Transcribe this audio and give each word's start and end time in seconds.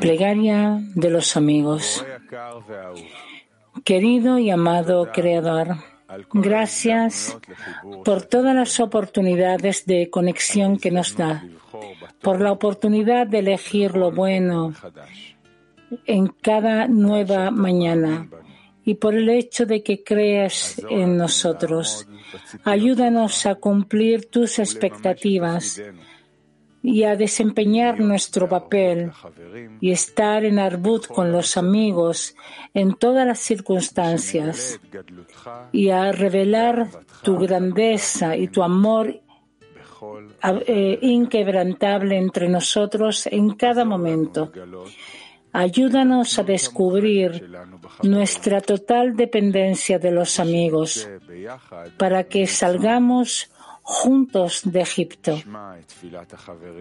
Plegaria 0.00 0.80
de 0.94 1.10
los 1.10 1.36
amigos. 1.36 2.02
Querido 3.84 4.38
y 4.38 4.48
amado 4.48 5.10
Creador, 5.12 5.76
gracias 6.32 7.36
por 8.02 8.22
todas 8.22 8.54
las 8.54 8.80
oportunidades 8.80 9.84
de 9.84 10.08
conexión 10.08 10.78
que 10.78 10.90
nos 10.90 11.14
da, 11.14 11.44
por 12.22 12.40
la 12.40 12.52
oportunidad 12.52 13.26
de 13.26 13.40
elegir 13.40 13.94
lo 13.94 14.10
bueno 14.10 14.72
en 16.06 16.28
cada 16.28 16.88
nueva 16.88 17.50
mañana 17.50 18.30
y 18.82 18.94
por 18.94 19.14
el 19.14 19.28
hecho 19.28 19.66
de 19.66 19.82
que 19.82 20.02
creas 20.02 20.80
en 20.88 21.18
nosotros. 21.18 22.08
Ayúdanos 22.64 23.44
a 23.44 23.56
cumplir 23.56 24.30
tus 24.30 24.58
expectativas 24.58 25.82
y 26.82 27.04
a 27.04 27.16
desempeñar 27.16 28.00
nuestro 28.00 28.48
papel 28.48 29.12
y 29.80 29.90
estar 29.90 30.44
en 30.44 30.58
Arbut 30.58 31.06
con 31.06 31.30
los 31.30 31.56
amigos 31.56 32.34
en 32.72 32.94
todas 32.94 33.26
las 33.26 33.38
circunstancias 33.38 34.80
y 35.72 35.90
a 35.90 36.10
revelar 36.12 36.88
tu 37.22 37.36
grandeza 37.36 38.36
y 38.36 38.48
tu 38.48 38.62
amor 38.62 39.20
eh, 40.42 40.98
inquebrantable 41.02 42.16
entre 42.16 42.48
nosotros 42.48 43.26
en 43.26 43.50
cada 43.54 43.84
momento. 43.84 44.50
Ayúdanos 45.52 46.38
a 46.38 46.44
descubrir 46.44 47.50
nuestra 48.02 48.60
total 48.60 49.16
dependencia 49.16 49.98
de 49.98 50.12
los 50.12 50.38
amigos 50.38 51.08
para 51.98 52.24
que 52.24 52.46
salgamos 52.46 53.50
juntos 53.90 54.62
de 54.64 54.80
Egipto. 54.82 55.36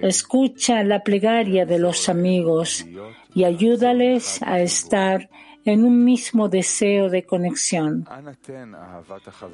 Escucha 0.03 0.83
la 0.83 1.03
plegaria 1.03 1.65
de 1.65 1.79
los 1.79 2.07
amigos 2.07 2.85
y 3.33 3.45
ayúdales 3.45 4.39
a 4.43 4.59
estar 4.59 5.27
en 5.65 5.83
un 5.83 6.05
mismo 6.05 6.49
deseo 6.49 7.09
de 7.09 7.23
conexión. 7.23 8.07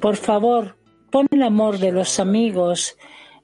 Por 0.02 0.16
favor, 0.16 0.76
pon 1.10 1.26
el 1.30 1.42
amor 1.42 1.78
de 1.78 1.92
los 1.92 2.20
amigos 2.20 2.98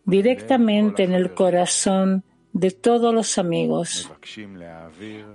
directamente 0.04 1.04
en 1.04 1.14
el 1.14 1.32
corazón 1.32 2.22
de 2.52 2.70
todos 2.70 3.14
los 3.14 3.38
amigos. 3.38 4.12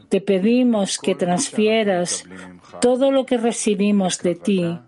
Te 0.08 0.22
pedimos 0.22 1.00
que 1.00 1.16
transfieras 1.16 2.26
todo 2.80 3.10
lo 3.12 3.26
que 3.26 3.38
recibimos 3.40 4.22
de 4.22 4.36
ti 4.36 4.80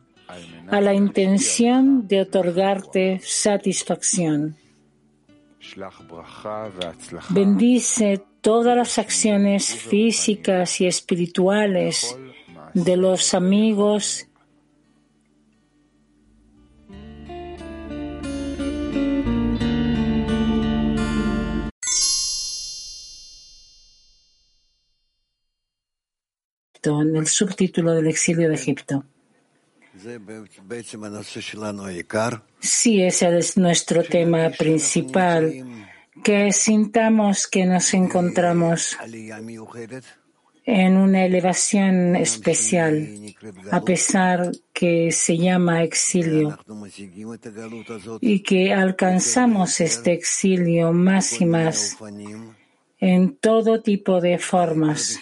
a 0.72 0.82
la 0.82 0.94
intención 0.94 2.08
de 2.08 2.22
otorgarte 2.22 3.20
satisfacción. 3.24 4.58
Bendice 7.30 8.22
todas 8.42 8.78
las 8.78 8.98
acciones 8.98 9.76
físicas 9.76 10.80
y 10.82 10.88
espirituales 10.88 12.18
de 12.74 12.98
los 12.98 13.34
amigos 13.34 14.30
en 26.98 27.16
el 27.16 27.28
subtítulo 27.28 27.94
del 27.94 28.08
exilio 28.08 28.50
de 28.50 28.56
Egipto. 28.56 29.04
Sí, 32.60 33.02
ese 33.02 33.38
es 33.38 33.58
nuestro 33.58 34.04
tema 34.04 34.50
principal, 34.50 35.54
que 36.24 36.52
sintamos 36.52 37.48
que 37.48 37.66
nos 37.66 37.94
encontramos 37.94 38.98
en 40.66 40.98
una 40.98 41.26
elevación 41.26 42.16
especial, 42.16 43.08
a 43.72 43.82
pesar 43.82 44.52
que 44.72 45.12
se 45.12 45.38
llama 45.38 45.84
exilio, 45.84 46.60
y 48.22 48.44
que 48.44 48.74
alcanzamos 48.74 49.82
este 49.82 50.14
exilio 50.14 50.94
más 50.94 51.42
y 51.42 51.46
más 51.46 51.98
en 53.00 53.38
todo 53.38 53.82
tipo 53.82 54.20
de 54.20 54.38
formas. 54.38 55.20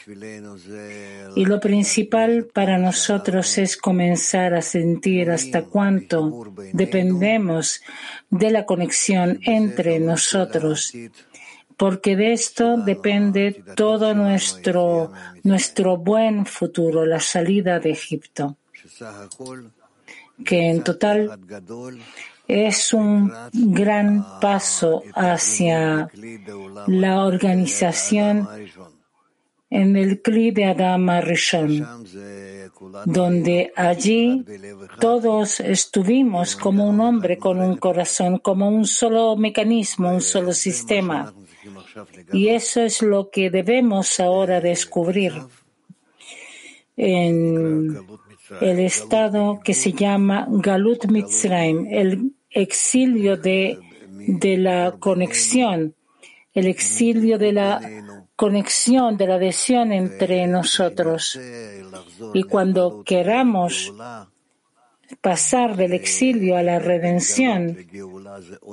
Y 1.36 1.46
lo 1.46 1.60
principal 1.60 2.48
para 2.52 2.78
nosotros 2.80 3.58
es 3.58 3.78
comenzar 3.78 4.56
a 4.56 4.62
sentir 4.62 5.30
hasta 5.30 5.64
cuánto 5.64 6.52
dependemos 6.74 7.82
de 8.30 8.52
la 8.52 8.66
conexión 8.66 9.40
entre 9.44 10.00
nosotros, 10.00 10.92
porque 11.78 12.16
de 12.16 12.34
esto 12.34 12.78
depende 12.78 13.64
todo 13.76 14.16
nuestro, 14.16 15.12
nuestro 15.44 15.98
buen 15.98 16.48
futuro, 16.48 17.06
la 17.06 17.20
salida 17.20 17.80
de 17.80 17.92
Egipto, 17.92 18.58
que 20.44 20.70
en 20.70 20.84
total 20.84 21.40
es 22.48 22.94
un 22.94 23.32
gran 23.54 24.26
paso 24.40 25.04
hacia 25.14 26.10
la 26.88 27.26
organización 27.26 28.48
en 29.70 29.98
el 29.98 30.22
Kli 30.22 30.52
de 30.52 30.66
Adama 30.66 31.20
Rishon, 31.20 31.86
donde 33.06 33.74
allí 33.76 34.46
todos 35.00 35.60
estuvimos 35.60 36.56
como 36.56 36.88
un 36.88 37.02
hombre 37.02 37.38
con 37.38 37.60
un 37.60 37.76
corazón, 37.76 38.40
como 38.40 38.70
un 38.70 38.86
solo 38.86 39.36
mecanismo, 39.36 40.14
un 40.14 40.22
solo 40.22 40.54
sistema. 40.54 41.34
Y 42.32 42.50
eso 42.50 42.82
es 42.82 43.02
lo 43.02 43.30
que 43.30 43.50
debemos 43.50 44.20
ahora 44.22 44.62
descubrir 44.62 45.34
en 46.96 47.98
el 48.62 48.80
estado 48.80 49.60
que 49.62 49.74
se 49.74 49.92
llama 49.92 50.48
Galut 50.50 51.08
Mitzrayim, 51.08 51.88
el 51.90 52.37
exilio 52.62 53.38
de, 53.38 53.80
de 54.28 54.58
la 54.58 54.96
conexión, 55.00 55.96
el 56.54 56.68
exilio 56.68 57.38
de 57.38 57.54
la 57.54 57.82
conexión, 58.36 59.18
de 59.18 59.28
la 59.28 59.36
adhesión 59.36 59.92
entre 59.92 60.48
nosotros. 60.48 61.40
Y 62.34 62.44
cuando 62.44 63.04
queramos 63.04 63.94
pasar 65.22 65.76
del 65.76 65.94
exilio 65.94 66.58
a 66.58 66.64
la 66.64 66.80
redención, 66.80 67.78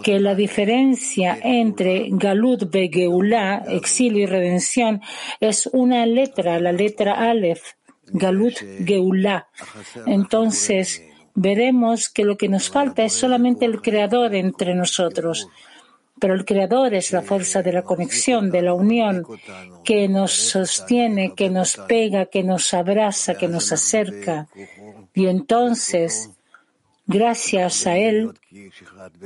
que 0.02 0.18
la 0.18 0.34
diferencia 0.34 1.38
entre 1.42 2.08
Galut 2.10 2.70
Begeulah, 2.70 3.64
exilio 3.68 4.24
y 4.24 4.26
redención, 4.26 5.00
es 5.40 5.68
una 5.72 6.06
letra, 6.06 6.58
la 6.58 6.72
letra 6.72 7.12
Aleph, 7.30 7.62
Galut 8.06 8.54
Geulah. 8.84 9.46
Entonces, 10.06 11.02
veremos 11.34 12.08
que 12.08 12.24
lo 12.24 12.36
que 12.36 12.48
nos 12.48 12.70
falta 12.70 13.04
es 13.04 13.12
solamente 13.12 13.64
el 13.64 13.82
Creador 13.82 14.34
entre 14.34 14.74
nosotros. 14.74 15.48
Pero 16.20 16.34
el 16.34 16.44
Creador 16.44 16.94
es 16.94 17.12
la 17.12 17.22
fuerza 17.22 17.62
de 17.62 17.72
la 17.72 17.82
conexión, 17.82 18.50
de 18.50 18.62
la 18.62 18.74
unión, 18.74 19.26
que 19.84 20.08
nos 20.08 20.32
sostiene, 20.32 21.34
que 21.34 21.50
nos 21.50 21.76
pega, 21.88 22.26
que 22.26 22.44
nos 22.44 22.72
abraza, 22.72 23.34
que 23.34 23.48
nos 23.48 23.72
acerca. 23.72 24.48
Y 25.12 25.26
entonces, 25.26 26.30
gracias 27.06 27.86
a 27.86 27.96
Él, 27.96 28.32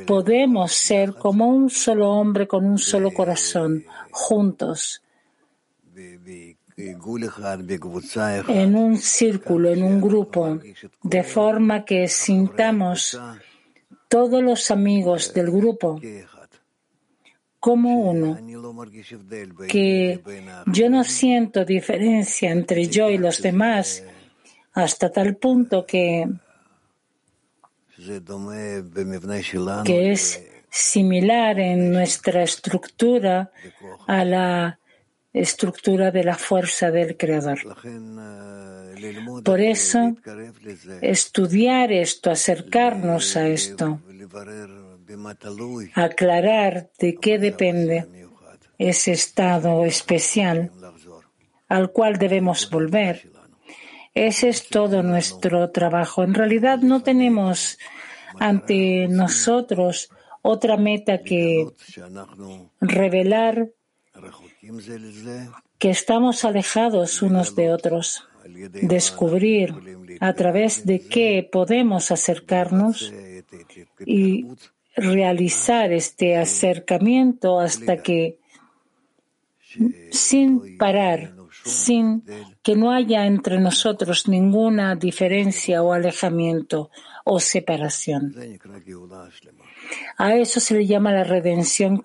podemos 0.07 0.73
ser 0.73 1.15
como 1.15 1.49
un 1.49 1.69
solo 1.69 2.11
hombre 2.11 2.49
con 2.49 2.65
un 2.65 2.79
solo 2.79 3.13
corazón, 3.13 3.85
juntos 4.11 5.03
en 8.49 8.77
un 8.77 8.97
círculo, 8.99 9.71
en 9.71 9.83
un 9.83 10.01
grupo, 10.01 10.61
de 11.03 11.23
forma 11.25 11.85
que 11.85 12.07
sintamos 12.07 13.19
todos 14.09 14.43
los 14.43 14.71
amigos 14.71 15.35
del 15.35 15.51
grupo 15.51 16.01
como 17.59 18.11
uno, 18.11 18.39
que 19.69 20.23
yo 20.67 20.89
no 20.89 21.03
siento 21.03 21.65
diferencia 21.65 22.53
entre 22.53 22.87
yo 22.87 23.11
y 23.11 23.19
los 23.19 23.43
demás 23.43 24.05
hasta 24.73 25.11
tal 25.11 25.37
punto 25.37 25.85
que, 25.85 26.29
que 29.85 30.13
es 30.13 30.45
similar 30.71 31.59
en 31.59 31.91
nuestra 31.91 32.45
estructura 32.45 33.51
a 34.07 34.25
la 34.25 34.78
estructura 35.41 36.11
de 36.11 36.25
la 36.25 36.37
fuerza 36.37 36.91
del 36.91 37.17
Creador. 37.17 37.59
Por 39.45 39.61
eso, 39.61 40.17
estudiar 41.01 41.93
esto, 41.93 42.31
acercarnos 42.31 43.37
a 43.37 43.49
esto, 43.49 44.01
aclarar 45.95 46.91
de 46.99 47.17
qué 47.17 47.39
depende 47.39 48.07
ese 48.79 49.13
estado 49.13 49.85
especial 49.85 50.73
al 51.69 51.93
cual 51.93 52.19
debemos 52.19 52.71
volver. 52.71 53.31
Ese 54.15 54.49
es 54.49 54.69
todo 54.69 55.03
nuestro 55.03 55.71
trabajo. 55.71 56.25
En 56.25 56.35
realidad 56.35 56.79
no 56.79 57.03
tenemos 57.03 57.79
ante 58.41 59.07
nosotros 59.09 60.11
otra 60.43 60.77
meta 60.77 61.19
que 61.23 61.69
revelar 62.81 63.69
que 65.79 65.91
estamos 65.91 66.45
alejados 66.45 67.23
unos 67.23 67.55
de 67.55 67.73
otros, 67.73 68.29
descubrir 68.83 69.75
a 70.21 70.33
través 70.33 70.85
de 70.85 71.01
qué 71.01 71.49
podemos 71.51 72.11
acercarnos 72.11 73.13
y 74.05 74.47
realizar 74.97 75.93
este 75.93 76.37
acercamiento 76.37 77.61
hasta 77.61 78.03
que, 78.03 78.39
sin 80.11 80.77
parar, 80.77 81.35
sin 81.65 82.25
que 82.63 82.75
no 82.75 82.93
haya 82.93 83.27
entre 83.27 83.59
nosotros 83.61 84.29
ninguna 84.29 84.97
diferencia 84.97 85.83
o 85.83 85.93
alejamiento 85.93 86.91
o 87.25 87.39
separación. 87.41 88.35
A 90.17 90.35
eso 90.35 90.61
se 90.61 90.75
le 90.75 90.87
llama 90.87 91.13
la 91.13 91.25
redención. 91.25 92.03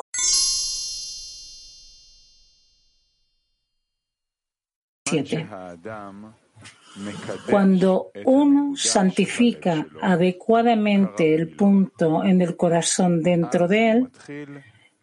Cuando 7.50 8.12
uno 8.25 8.75
santifica 8.75 9.88
adecuadamente 10.01 11.33
el 11.33 11.50
punto 11.56 12.24
en 12.24 12.42
el 12.42 12.56
corazón 12.56 13.24
dentro 13.24 13.68
de 13.68 13.92
él, 13.92 14.10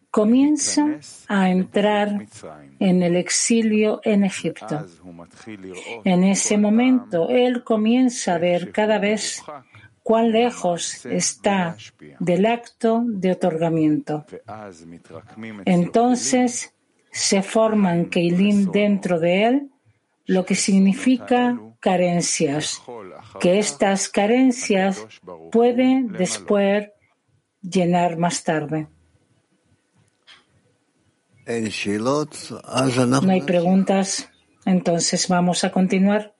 comienza 0.09 0.99
a 1.27 1.49
entrar 1.49 2.25
en 2.79 3.03
el 3.03 3.15
exilio 3.15 4.01
en 4.03 4.23
Egipto. 4.23 4.85
En 6.03 6.23
ese 6.23 6.57
momento, 6.57 7.29
él 7.29 7.63
comienza 7.63 8.35
a 8.35 8.37
ver 8.37 8.71
cada 8.71 8.99
vez 8.99 9.43
cuán 10.03 10.31
lejos 10.31 11.05
está 11.05 11.77
del 12.19 12.45
acto 12.45 13.03
de 13.05 13.31
otorgamiento. 13.31 14.25
Entonces 15.65 16.73
se 17.11 17.41
forman 17.41 18.05
Keilim 18.05 18.71
dentro 18.71 19.19
de 19.19 19.45
él, 19.45 19.70
lo 20.31 20.45
que 20.45 20.55
significa 20.55 21.59
carencias, 21.81 22.81
que 23.41 23.59
estas 23.59 24.07
carencias 24.07 25.05
pueden 25.51 26.13
después 26.13 26.89
llenar 27.61 28.17
más 28.17 28.41
tarde. 28.45 28.87
No 33.21 33.31
hay 33.33 33.41
preguntas, 33.41 34.29
entonces 34.65 35.27
vamos 35.27 35.65
a 35.65 35.71
continuar. 35.71 36.33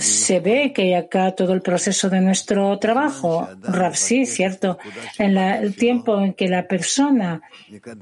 Se 0.00 0.38
ve 0.40 0.72
que 0.72 0.82
hay 0.82 0.94
acá 0.94 1.32
todo 1.32 1.52
el 1.52 1.62
proceso 1.62 2.08
de 2.08 2.20
nuestro 2.20 2.78
trabajo. 2.78 3.48
Rav, 3.62 3.96
sí, 3.96 4.26
cierto. 4.26 4.78
En 5.18 5.36
el 5.36 5.74
tiempo 5.74 6.20
en 6.20 6.34
que 6.34 6.48
la 6.48 6.68
persona 6.68 7.40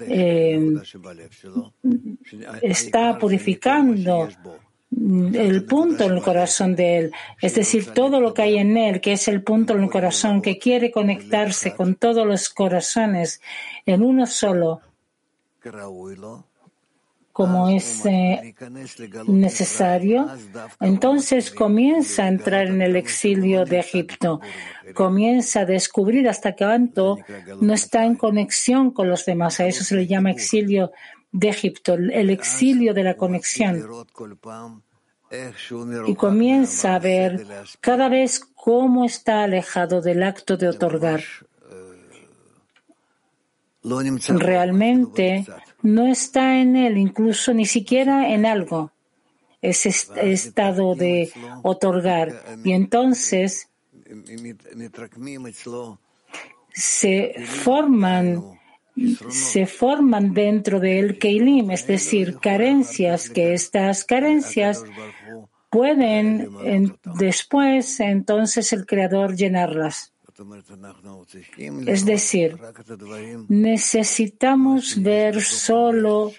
eh, 0.00 0.74
está 2.60 3.18
purificando 3.18 4.28
el 4.90 5.64
punto 5.64 6.04
en 6.04 6.12
el 6.12 6.22
corazón 6.22 6.74
de 6.74 6.98
él, 6.98 7.12
es 7.40 7.54
decir, 7.54 7.92
todo 7.92 8.20
lo 8.20 8.32
que 8.34 8.42
hay 8.42 8.58
en 8.58 8.76
él, 8.76 9.00
que 9.00 9.12
es 9.12 9.28
el 9.28 9.42
punto 9.42 9.74
en 9.74 9.84
el 9.84 9.90
corazón, 9.90 10.42
que 10.42 10.58
quiere 10.58 10.90
conectarse 10.90 11.74
con 11.74 11.96
todos 11.96 12.26
los 12.26 12.48
corazones 12.48 13.40
en 13.84 14.02
uno 14.02 14.26
solo 14.26 14.80
como 17.36 17.68
es 17.68 18.06
eh, 18.06 18.54
necesario, 19.26 20.26
entonces 20.80 21.50
comienza 21.50 22.24
a 22.24 22.28
entrar 22.28 22.68
en 22.68 22.80
el 22.80 22.96
exilio 22.96 23.66
de 23.66 23.80
Egipto, 23.80 24.40
comienza 24.94 25.60
a 25.60 25.64
descubrir 25.66 26.30
hasta 26.30 26.56
cuánto 26.56 27.18
no 27.60 27.74
está 27.74 28.06
en 28.06 28.14
conexión 28.14 28.90
con 28.90 29.10
los 29.10 29.26
demás. 29.26 29.60
A 29.60 29.66
eso 29.66 29.84
se 29.84 29.96
le 29.96 30.06
llama 30.06 30.30
exilio 30.30 30.92
de 31.30 31.48
Egipto, 31.50 31.92
el 31.92 32.30
exilio 32.30 32.94
de 32.94 33.04
la 33.04 33.18
conexión. 33.18 33.84
Y 36.06 36.14
comienza 36.14 36.94
a 36.94 36.98
ver 36.98 37.46
cada 37.80 38.08
vez 38.08 38.40
cómo 38.54 39.04
está 39.04 39.42
alejado 39.42 40.00
del 40.00 40.22
acto 40.22 40.56
de 40.56 40.68
otorgar. 40.68 41.22
Realmente 44.30 45.46
no 45.86 46.06
está 46.06 46.60
en 46.60 46.74
él, 46.76 46.98
incluso 46.98 47.54
ni 47.54 47.64
siquiera 47.64 48.28
en 48.30 48.44
algo, 48.44 48.90
ese 49.62 49.90
estado 49.90 50.94
de 50.94 51.32
otorgar. 51.62 52.42
Y 52.64 52.72
entonces 52.72 53.68
se 56.72 57.34
forman 57.44 58.56
se 59.28 59.66
forman 59.66 60.32
dentro 60.32 60.80
de 60.80 60.98
él 60.98 61.18
Keilim, 61.18 61.70
es 61.70 61.86
decir, 61.86 62.38
carencias, 62.38 63.28
que 63.28 63.52
estas 63.52 64.04
carencias 64.04 64.84
pueden 65.68 66.48
después 67.18 68.00
entonces 68.00 68.72
el 68.72 68.86
Creador 68.86 69.36
llenarlas. 69.36 70.14
Es 71.86 72.04
decir, 72.04 72.58
necesitamos 73.48 75.02
ver 75.02 75.40
solo 75.40 76.32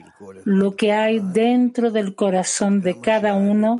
lo 0.44 0.76
que 0.76 0.92
hay 0.92 1.20
dentro 1.20 1.90
del 1.90 2.14
corazón 2.14 2.82
de 2.82 3.00
cada 3.02 3.34
uno 3.34 3.80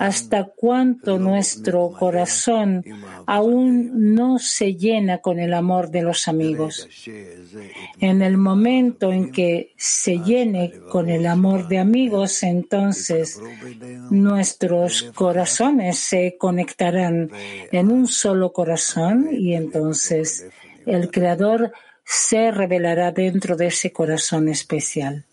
hasta 0.00 0.44
cuánto 0.44 1.18
nuestro 1.18 1.92
corazón 1.92 2.84
aún 3.26 4.14
no 4.14 4.40
se 4.40 4.74
llena 4.74 5.18
con 5.18 5.38
el 5.38 5.54
amor 5.54 5.90
de 5.90 6.02
los 6.02 6.26
amigos. 6.26 6.88
En 8.00 8.22
el 8.22 8.38
momento 8.38 9.12
en 9.12 9.30
que 9.30 9.72
se 9.80 10.18
llene 10.18 10.72
con 10.90 11.08
el 11.08 11.24
amor 11.24 11.68
de 11.68 11.78
amigos, 11.78 12.42
entonces 12.42 13.40
nuestros 14.10 15.04
corazones 15.14 16.00
se 16.00 16.36
conectarán 16.36 17.30
en 17.70 17.92
un 17.92 18.08
solo 18.08 18.52
corazón 18.52 19.28
y 19.30 19.54
entonces 19.54 20.48
el 20.84 21.12
Creador 21.12 21.72
se 22.04 22.50
revelará 22.50 23.12
dentro 23.12 23.56
de 23.56 23.68
ese 23.68 23.92
corazón 23.92 24.48
especial. 24.48 25.24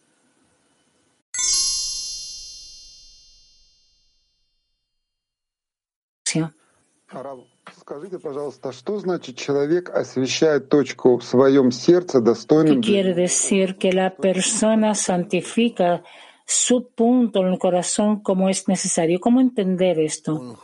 ¿Qué 12.65 12.80
quiere 12.80 13.13
decir 13.13 13.77
que 13.77 13.94
la 13.94 14.15
persona 14.15 14.95
santifica 14.95 16.01
su 16.47 16.89
punto 16.89 17.42
en 17.42 17.54
el 17.54 17.59
corazón 17.59 18.23
como 18.23 18.49
es 18.49 18.68
necesario? 18.68 19.19
¿Cómo 19.19 19.39
entender 19.39 19.99
esto? 19.99 20.57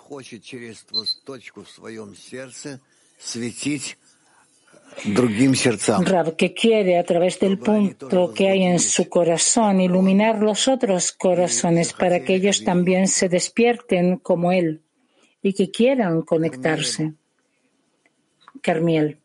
Rab, 6.03 6.35
que 6.35 6.55
quiere 6.55 6.97
a 6.97 7.03
través 7.03 7.39
del 7.39 7.59
punto 7.59 8.33
que 8.33 8.49
hay 8.49 8.63
en 8.63 8.79
su 8.79 9.07
corazón 9.09 9.79
iluminar 9.79 10.39
los 10.39 10.67
otros 10.67 11.11
corazones 11.11 11.93
para 11.93 12.23
que 12.23 12.33
ellos 12.33 12.63
también 12.63 13.07
se 13.07 13.29
despierten 13.29 14.17
como 14.17 14.51
él 14.51 14.81
y 15.42 15.52
que 15.52 15.70
quieran 15.70 16.22
conectarse. 16.22 17.14
Carmiel. 18.62 19.18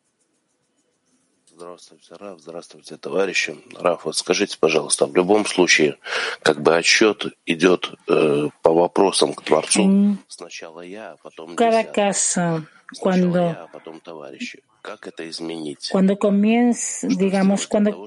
Здравствуйте, 1.61 2.15
Раф, 2.19 2.39
здравствуйте, 2.39 2.97
товарищи. 2.97 3.55
Раф, 3.75 4.05
вот 4.05 4.17
скажите, 4.17 4.57
пожалуйста, 4.59 5.05
в 5.05 5.15
любом 5.15 5.45
случае, 5.45 5.99
как 6.41 6.59
бы 6.59 6.75
отсчет 6.75 7.25
идет 7.45 7.91
э, 8.07 8.49
по 8.63 8.73
вопросам 8.73 9.35
к 9.35 9.43
Творцу. 9.43 10.17
Сначала 10.27 10.81
я, 10.81 11.11
а 11.11 11.17
потом 11.21 11.55
Cada 11.55 11.83
caso, 11.83 12.65
cuando, 12.99 13.49
я, 13.49 13.63
а 13.63 13.67
потом 13.71 13.99
товарищи. 13.99 14.63
Cuando 15.90 16.18
comienza, 16.18 17.06
digamos, 17.08 17.66
cuando 17.66 18.06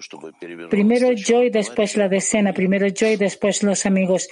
primero 0.70 1.12
yo 1.12 1.44
y 1.44 1.50
después 1.50 1.98
la 1.98 2.10
decena, 2.10 2.54
primero 2.54 2.88
yo 2.88 3.08
y 3.08 3.16
después 3.16 3.64
los 3.64 3.86
amigos. 3.86 4.30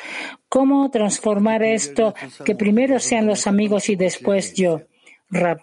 ¿Cómo 0.49 0.89
transformar 0.89 1.63
esto 1.63 2.13
que 2.45 2.55
primero 2.55 2.99
sean 2.99 3.27
los 3.27 3.47
amigos 3.47 3.89
y 3.89 3.95
después 3.95 4.53
yo? 4.53 4.81
Rab. 5.29 5.59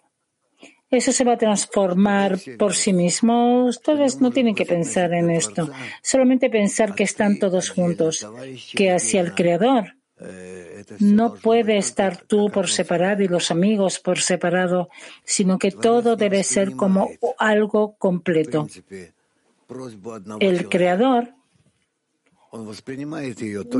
Eso 0.90 1.10
se 1.10 1.24
va 1.24 1.32
a 1.32 1.38
transformar 1.38 2.38
por 2.58 2.74
sí 2.74 2.92
mismo. 2.92 3.64
Ustedes 3.64 4.20
no 4.20 4.30
tienen 4.30 4.54
que 4.54 4.66
pensar 4.66 5.12
en 5.12 5.30
esto. 5.30 5.70
Solamente 6.02 6.50
pensar 6.50 6.94
que 6.94 7.02
están 7.02 7.38
todos 7.38 7.70
juntos, 7.70 8.26
que 8.74 8.92
hacia 8.92 9.20
el 9.20 9.34
Creador 9.34 9.96
no 11.00 11.34
puede 11.34 11.78
estar 11.78 12.16
tú 12.22 12.50
por 12.50 12.68
separado 12.68 13.22
y 13.22 13.28
los 13.28 13.50
amigos 13.50 13.98
por 13.98 14.18
separado, 14.18 14.88
sino 15.24 15.58
que 15.58 15.70
todo 15.70 16.16
debe 16.16 16.44
ser 16.44 16.76
como 16.76 17.10
algo 17.38 17.94
completo. 17.96 18.66
El 20.40 20.68
Creador 20.68 21.34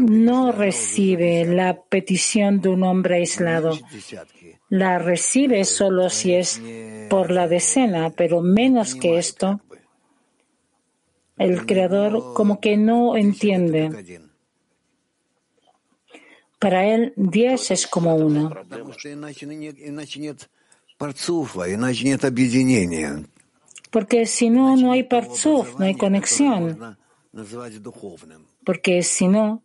no 0.09 0.53
recibe 0.53 1.45
la 1.45 1.81
petición 1.83 2.61
de 2.61 2.69
un 2.71 2.83
hombre 2.83 3.17
aislado. 3.17 3.79
La 4.69 4.99
recibe 4.99 5.65
solo 5.65 6.11
si 6.11 6.35
es 6.35 6.61
por 7.09 7.31
la 7.31 7.47
decena, 7.47 8.11
pero 8.11 8.41
menos 8.41 8.95
que 8.95 9.19
esto, 9.19 9.61
el 11.39 11.67
Creador 11.67 12.35
como 12.35 12.61
que 12.61 12.77
no 12.77 13.17
entiende. 13.17 14.31
Para 16.64 16.87
él, 16.87 17.12
diez 17.16 17.71
es 17.73 17.87
como 17.87 18.16
uno. 18.16 18.50
Porque 23.90 24.25
si 24.25 24.49
no, 24.49 24.75
no 24.75 24.92
hay 24.92 25.02
parzuf, 25.02 25.78
no 25.78 25.85
hay 25.85 25.94
conexión. 25.94 26.97
Porque 28.64 29.02
si 29.02 29.28
no, 29.28 29.62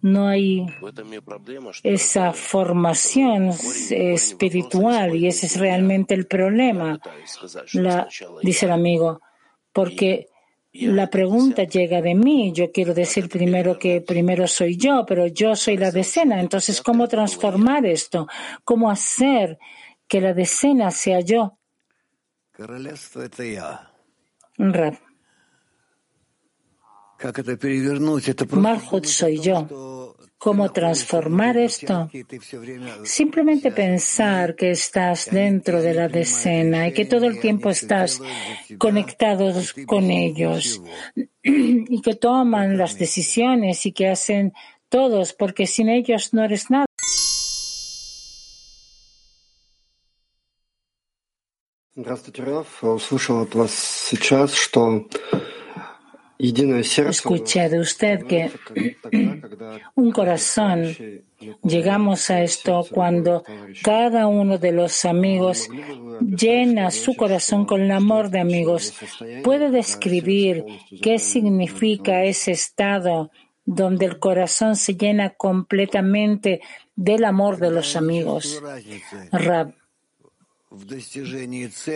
no 0.00 0.28
hay 0.28 0.64
esa 1.82 2.32
formación 2.32 3.50
espiritual 3.90 5.14
y 5.14 5.26
ese 5.26 5.44
es 5.44 5.60
realmente 5.60 6.14
el 6.14 6.26
problema, 6.26 6.98
dice 8.42 8.64
el 8.64 8.72
amigo, 8.72 9.20
porque 9.74 10.30
la 10.86 11.10
pregunta 11.10 11.64
llega 11.64 12.00
de 12.00 12.14
mí. 12.14 12.52
Yo 12.52 12.70
quiero 12.70 12.94
decir 12.94 13.28
primero 13.28 13.78
que 13.78 14.00
primero 14.00 14.46
soy 14.46 14.76
yo, 14.76 15.04
pero 15.06 15.26
yo 15.26 15.56
soy 15.56 15.76
la 15.76 15.90
decena. 15.90 16.40
Entonces, 16.40 16.80
¿cómo 16.80 17.08
transformar 17.08 17.84
esto? 17.86 18.28
¿Cómo 18.64 18.90
hacer 18.90 19.58
que 20.06 20.20
la 20.20 20.34
decena 20.34 20.90
sea 20.90 21.20
yo? 21.20 21.58
Malhut 28.62 29.04
soy 29.04 29.40
yo 29.40 30.16
¿Cómo 30.37 30.71
transformar 30.73 31.55
esto? 31.55 32.09
Simplemente 33.03 33.71
pensar 33.71 34.55
que 34.55 34.71
estás 34.71 35.29
dentro 35.31 35.81
de 35.81 35.93
la 35.93 36.09
decena 36.09 36.87
y 36.87 36.93
que 36.93 37.05
todo 37.05 37.25
el 37.27 37.39
tiempo 37.39 37.69
estás 37.69 38.21
conectado 38.77 39.53
con 39.85 40.11
ellos 40.11 40.81
y 41.43 42.01
que 42.01 42.15
toman 42.15 42.77
las 42.77 42.97
decisiones 42.97 43.85
y 43.85 43.93
que 43.93 44.09
hacen 44.09 44.51
todos, 44.89 45.33
porque 45.33 45.65
sin 45.65 45.87
ellos 45.89 46.33
no 46.33 46.43
eres 46.43 46.69
nada. 46.69 46.85
Здравствуйте, 51.95 52.41
Раф. 52.41 52.83
Услышал 52.83 53.41
от 53.43 53.53
вас 53.53 53.71
сейчас, 53.71 54.55
что 54.55 55.07
Escuché 56.38 57.68
de 57.68 57.80
usted 57.80 58.24
que 58.24 58.52
un 59.96 60.12
corazón, 60.12 60.94
llegamos 61.64 62.30
a 62.30 62.42
esto 62.42 62.86
cuando 62.88 63.42
cada 63.82 64.28
uno 64.28 64.56
de 64.56 64.70
los 64.70 65.04
amigos 65.04 65.68
llena 66.20 66.92
su 66.92 67.16
corazón 67.16 67.66
con 67.66 67.80
el 67.80 67.90
amor 67.90 68.30
de 68.30 68.38
amigos. 68.38 68.94
¿Puede 69.42 69.72
describir 69.72 70.64
qué 71.02 71.18
significa 71.18 72.22
ese 72.22 72.52
estado 72.52 73.32
donde 73.64 74.06
el 74.06 74.20
corazón 74.20 74.76
se 74.76 74.94
llena 74.94 75.30
completamente 75.30 76.60
del 76.94 77.24
amor 77.24 77.58
de 77.58 77.72
los 77.72 77.96
amigos? 77.96 78.62
Rab, 79.32 79.74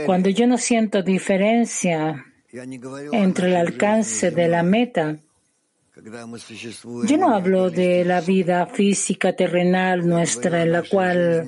cuando 0.05 0.31
yo 0.31 0.49
no 0.49 0.59
siento 0.59 1.03
diferencia 1.03 2.27
entre 2.53 3.49
el 3.49 3.57
alcance 3.57 4.31
de 4.31 4.49
la 4.49 4.63
meta. 4.63 5.19
Yo 7.07 7.17
no 7.17 7.35
hablo 7.35 7.71
de 7.71 8.05
la 8.05 8.21
vida 8.21 8.67
física 8.67 9.35
terrenal 9.35 10.07
nuestra 10.07 10.63
en 10.63 10.73
la 10.73 10.83
cual, 10.83 11.47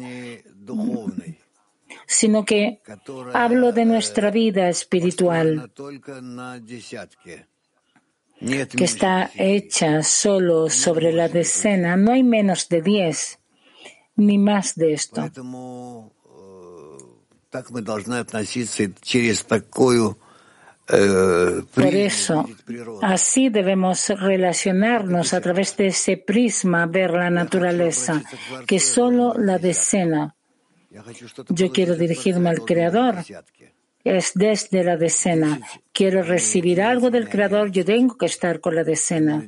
sino 2.06 2.44
que 2.44 2.80
hablo 3.32 3.72
de 3.72 3.84
nuestra 3.84 4.30
vida 4.30 4.68
espiritual 4.68 5.70
que 8.76 8.84
está 8.84 9.30
hecha 9.34 10.02
solo 10.02 10.68
sobre 10.68 11.12
la 11.12 11.28
decena. 11.28 11.96
No 11.96 12.12
hay 12.12 12.22
menos 12.22 12.68
de 12.68 12.82
diez, 12.82 13.38
ni 14.16 14.38
más 14.38 14.74
de 14.74 14.92
esto. 14.92 15.30
Por 20.86 21.94
eso, 21.94 22.46
así 23.00 23.48
debemos 23.48 24.08
relacionarnos 24.08 25.32
a 25.32 25.40
través 25.40 25.76
de 25.78 25.86
ese 25.86 26.18
prisma, 26.18 26.84
ver 26.86 27.12
la 27.12 27.30
naturaleza, 27.30 28.22
que 28.66 28.78
solo 28.78 29.34
la 29.38 29.58
decena. 29.58 30.34
Yo 31.48 31.72
quiero 31.72 31.96
dirigirme 31.96 32.50
al 32.50 32.64
Creador. 32.64 33.16
Es 34.04 34.32
desde 34.34 34.84
la 34.84 34.98
decena. 34.98 35.60
Quiero 35.92 36.22
recibir 36.22 36.82
algo 36.82 37.08
del 37.08 37.30
Creador, 37.30 37.70
yo 37.70 37.84
tengo 37.86 38.18
que 38.18 38.26
estar 38.26 38.60
con 38.60 38.74
la 38.74 38.84
decena. 38.84 39.42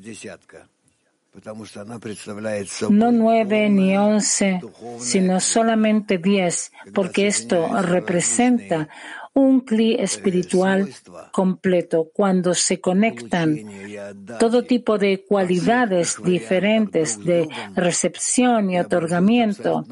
No 2.88 3.12
nueve 3.12 3.68
ni 3.68 3.94
once, 3.94 4.62
sino 4.98 5.38
solamente 5.40 6.16
diez, 6.16 6.72
porque 6.94 7.26
esto 7.26 7.82
representa 7.82 8.88
un 9.36 9.60
cli 9.60 9.96
espiritual 10.00 10.88
completo. 11.30 12.08
Cuando 12.12 12.54
se 12.54 12.80
conectan 12.80 13.58
todo 14.38 14.64
tipo 14.64 14.96
de 14.96 15.24
cualidades 15.24 16.16
diferentes 16.24 17.22
de 17.22 17.46
recepción 17.74 18.70
y 18.70 18.78
otorgamiento, 18.78 19.84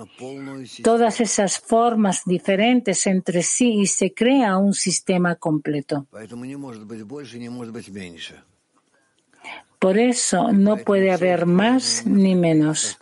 todas 0.82 1.20
esas 1.20 1.58
formas 1.58 2.22
diferentes 2.24 3.06
entre 3.06 3.42
sí 3.42 3.80
y 3.80 3.86
se 3.86 4.14
crea 4.14 4.56
un 4.56 4.72
sistema 4.72 5.34
completo. 5.36 6.06
Por 9.78 9.98
eso 9.98 10.52
no 10.52 10.78
puede 10.78 11.12
haber 11.12 11.44
más 11.44 12.06
ni 12.06 12.34
menos. 12.34 12.96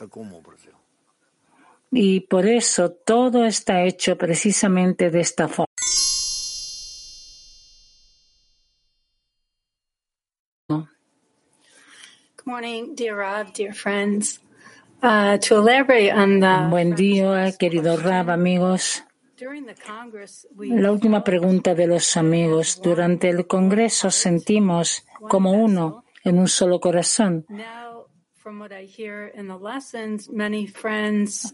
Y 1.92 2.20
por 2.20 2.46
eso 2.46 2.90
todo 2.90 3.44
está 3.44 3.84
hecho 3.84 4.18
precisamente 4.18 5.10
de 5.10 5.20
esta 5.20 5.46
forma. 5.46 5.71
Buen 16.70 16.94
día, 16.94 17.52
querido 17.58 17.96
Rab, 17.96 18.30
amigos. 18.30 19.04
La 20.58 20.90
última 20.92 21.22
pregunta 21.24 21.74
de 21.74 21.86
los 21.86 22.16
amigos. 22.16 22.80
Durante 22.82 23.28
el 23.28 23.46
Congreso 23.46 24.10
sentimos 24.10 25.04
como 25.28 25.52
uno 25.52 26.04
en 26.24 26.38
un 26.38 26.48
solo 26.48 26.80
corazón. 26.80 27.46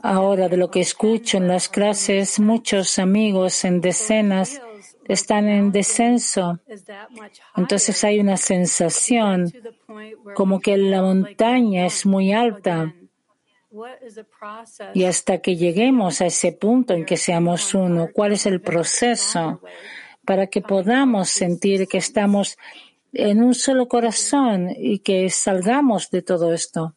Ahora, 0.02 0.48
de 0.48 0.56
lo 0.56 0.70
que 0.70 0.80
escucho 0.80 1.36
en 1.36 1.48
las 1.48 1.68
clases, 1.68 2.40
muchos 2.40 2.98
amigos 2.98 3.64
en 3.64 3.80
decenas 3.80 4.60
están 5.06 5.48
en 5.48 5.72
descenso. 5.72 6.60
Entonces 7.56 8.04
hay 8.04 8.20
una 8.20 8.36
sensación 8.36 9.52
como 10.34 10.60
que 10.60 10.76
la 10.76 11.02
montaña 11.02 11.86
es 11.86 12.06
muy 12.06 12.32
alta. 12.32 12.94
Y 14.94 15.04
hasta 15.04 15.38
que 15.38 15.56
lleguemos 15.56 16.20
a 16.20 16.26
ese 16.26 16.52
punto 16.52 16.94
en 16.94 17.04
que 17.04 17.16
seamos 17.16 17.74
uno, 17.74 18.08
¿cuál 18.12 18.32
es 18.32 18.46
el 18.46 18.60
proceso 18.60 19.60
para 20.24 20.46
que 20.46 20.62
podamos 20.62 21.28
sentir 21.28 21.86
que 21.86 21.98
estamos 21.98 22.56
en 23.12 23.42
un 23.42 23.54
solo 23.54 23.88
corazón 23.88 24.70
y 24.76 25.00
que 25.00 25.30
salgamos 25.30 26.10
de 26.10 26.22
todo 26.22 26.52
esto? 26.52 26.94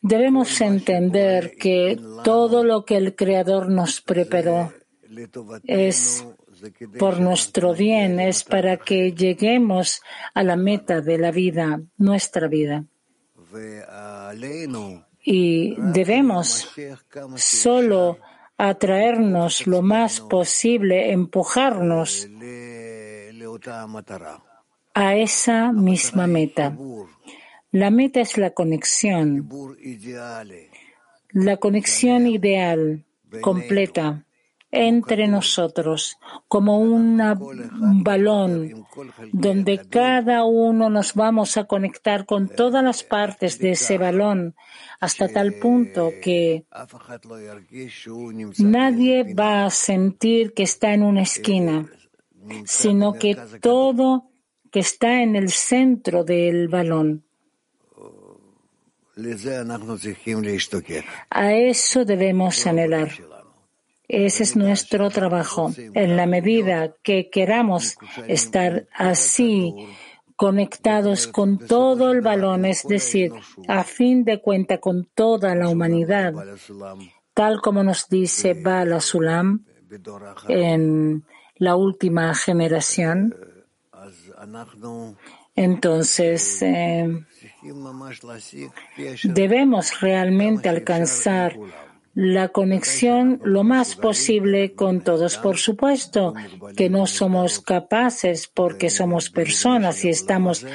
Debemos 0.00 0.60
entender 0.60 1.56
que 1.58 1.98
todo 2.22 2.64
lo 2.64 2.84
que 2.84 2.96
el 2.96 3.14
Creador 3.14 3.68
nos 3.68 4.00
preparó 4.00 4.72
es 5.64 6.26
por 6.98 7.20
nuestro 7.20 7.74
bien, 7.74 8.20
es 8.20 8.44
para 8.44 8.76
que 8.76 9.12
lleguemos 9.12 10.02
a 10.34 10.42
la 10.42 10.56
meta 10.56 11.00
de 11.00 11.18
la 11.18 11.30
vida, 11.30 11.80
nuestra 11.98 12.48
vida. 12.48 12.84
Y 15.22 15.74
debemos 15.78 16.70
solo 17.36 18.18
atraernos 18.56 19.66
lo 19.66 19.82
más 19.82 20.20
posible, 20.20 21.12
empujarnos 21.12 22.28
a 24.94 25.16
esa 25.16 25.72
misma 25.72 26.26
meta. 26.26 26.76
La 27.76 27.90
meta 27.90 28.20
es 28.22 28.38
la 28.38 28.52
conexión, 28.54 29.50
la 31.32 31.58
conexión 31.58 32.26
ideal, 32.26 33.04
completa 33.42 34.24
entre 34.70 35.28
nosotros, 35.28 36.16
como 36.48 36.78
un 36.78 37.20
balón, 38.02 38.86
donde 39.30 39.86
cada 39.90 40.44
uno 40.44 40.88
nos 40.88 41.12
vamos 41.12 41.58
a 41.58 41.64
conectar 41.64 42.24
con 42.24 42.48
todas 42.48 42.82
las 42.82 43.02
partes 43.02 43.58
de 43.58 43.72
ese 43.72 43.98
balón, 43.98 44.54
hasta 44.98 45.28
tal 45.28 45.52
punto 45.60 46.12
que 46.22 46.64
nadie 48.58 49.34
va 49.34 49.66
a 49.66 49.70
sentir 49.70 50.54
que 50.54 50.62
está 50.62 50.94
en 50.94 51.02
una 51.02 51.20
esquina, 51.20 51.84
sino 52.64 53.12
que 53.12 53.36
todo 53.60 54.30
que 54.72 54.80
está 54.80 55.20
en 55.20 55.36
el 55.36 55.50
centro 55.50 56.24
del 56.24 56.68
balón. 56.68 57.25
A 61.30 61.52
eso 61.54 62.04
debemos 62.04 62.66
anhelar. 62.66 63.10
Ese 64.08 64.42
es 64.42 64.56
nuestro 64.56 65.10
trabajo. 65.10 65.72
En 65.94 66.16
la 66.16 66.26
medida 66.26 66.94
que 67.02 67.28
queramos 67.30 67.96
estar 68.28 68.86
así, 68.92 69.74
conectados 70.36 71.26
con 71.26 71.58
todo 71.58 72.12
el 72.12 72.20
balón, 72.20 72.66
es 72.66 72.86
decir, 72.86 73.32
a 73.66 73.84
fin 73.84 74.22
de 74.22 74.40
cuenta 74.40 74.78
con 74.78 75.08
toda 75.14 75.54
la 75.54 75.68
humanidad, 75.68 76.34
tal 77.32 77.60
como 77.62 77.82
nos 77.82 78.08
dice 78.08 78.54
Bala 78.54 79.00
Sulam 79.00 79.64
en 80.48 81.24
la 81.56 81.74
última 81.74 82.34
generación. 82.34 83.34
Entonces, 85.54 86.60
eh, 86.60 87.24
debemos 89.24 90.00
realmente 90.00 90.68
alcanzar 90.68 91.56
la 92.16 92.48
conexión 92.48 93.42
lo 93.44 93.62
más 93.62 93.94
posible 93.94 94.72
con 94.72 95.02
todos. 95.02 95.36
Por 95.36 95.58
supuesto 95.58 96.32
que 96.74 96.88
no 96.88 97.06
somos 97.06 97.60
capaces 97.60 98.48
porque 98.48 98.88
somos 98.88 99.28
personas 99.28 100.02
y 100.02 100.08
estamos 100.08 100.66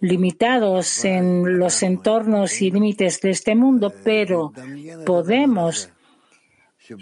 limitados 0.00 1.04
en 1.04 1.56
los 1.58 1.84
entornos 1.84 2.60
y 2.60 2.72
límites 2.72 3.20
de 3.20 3.30
este 3.30 3.54
mundo, 3.54 3.94
pero 4.02 4.52
podemos 5.06 5.88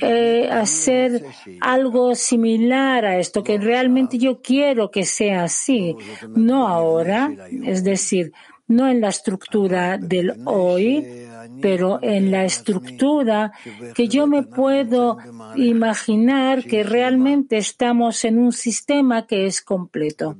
eh, 0.02 0.48
hacer 0.50 1.24
algo 1.60 2.14
similar 2.14 3.06
a 3.06 3.18
esto, 3.18 3.42
que 3.42 3.56
realmente 3.56 4.18
yo 4.18 4.42
quiero 4.42 4.90
que 4.90 5.04
sea 5.04 5.44
así, 5.44 5.96
no 6.28 6.68
ahora, 6.68 7.32
es 7.64 7.82
decir, 7.82 8.32
no 8.68 8.88
en 8.88 9.00
la 9.00 9.08
estructura 9.08 9.98
del 9.98 10.42
hoy, 10.44 11.26
pero 11.60 11.98
en 12.02 12.30
la 12.30 12.44
estructura 12.44 13.52
que 13.94 14.08
yo 14.08 14.26
me 14.26 14.42
puedo 14.42 15.18
imaginar 15.54 16.64
que 16.64 16.82
realmente 16.82 17.56
estamos 17.56 18.24
en 18.24 18.38
un 18.38 18.52
sistema 18.52 19.26
que 19.26 19.46
es 19.46 19.62
completo. 19.62 20.36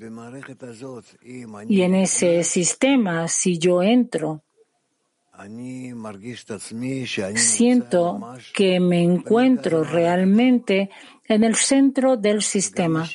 Y 1.69 1.83
en 1.83 1.95
ese 1.95 2.45
sistema, 2.45 3.29
si 3.29 3.59
yo 3.59 3.83
entro, 3.83 4.43
siento 7.35 8.35
que 8.55 8.81
me 8.81 9.03
encuentro 9.03 9.85
realmente 9.85 10.91
en 11.29 11.45
el 11.45 11.55
centro 11.57 12.17
del 12.17 12.43
sistema. 12.43 13.09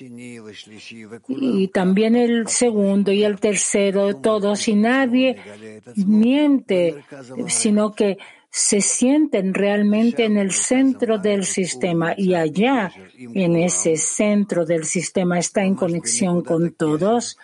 Y 1.28 1.68
también 1.70 2.16
el 2.16 2.48
segundo 2.48 3.12
y 3.12 3.24
el 3.24 3.40
tercero, 3.40 4.18
todos, 4.18 4.68
y 4.68 4.76
nadie 4.76 5.38
miente, 5.96 7.04
sino 7.48 7.94
que 7.94 8.18
se 8.50 8.82
sienten 8.82 9.54
realmente 9.54 10.26
en 10.26 10.38
el 10.38 10.52
centro 10.52 11.18
del 11.18 11.46
sistema 11.46 12.14
y 12.18 12.34
allá, 12.34 12.92
en 13.18 13.56
ese 13.56 13.96
centro 13.96 14.66
del 14.66 14.84
sistema, 14.84 15.40
está 15.40 15.64
en 15.64 15.76
conexión 15.76 16.44
con 16.44 16.74
todos, 16.74 17.38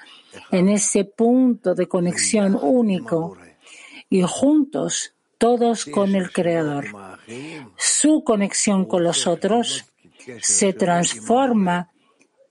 en 0.52 0.68
ese 0.68 1.06
punto 1.06 1.76
de 1.76 1.88
conexión 1.88 2.60
único 2.62 3.38
y 4.10 4.22
juntos, 4.24 5.14
todos 5.38 5.86
con 5.86 6.14
el 6.14 6.32
Creador. 6.32 6.88
Su 7.78 8.24
conexión 8.26 8.86
con 8.86 9.04
los 9.04 9.28
otros 9.28 9.86
se 10.42 10.74
transforma 10.74 11.92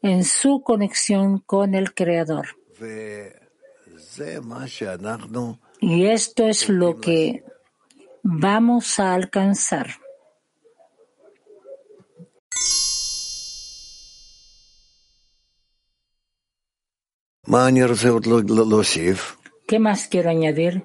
en 0.02 0.24
su 0.24 0.62
conexión 0.62 1.38
con 1.40 1.74
el 1.74 1.94
Creador. 1.94 2.48
Y 5.80 6.06
esto 6.06 6.46
es 6.46 6.68
lo 6.68 7.00
que 7.00 7.44
vamos 8.22 8.98
a 8.98 9.14
alcanzar. 9.14 9.88
¿Qué 19.68 19.78
más 19.78 20.08
quiero 20.08 20.30
añadir? 20.30 20.84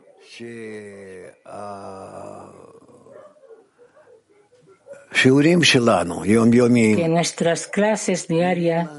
Que 5.12 7.08
nuestras 7.10 7.68
clases 7.68 8.28
diarias 8.28 8.90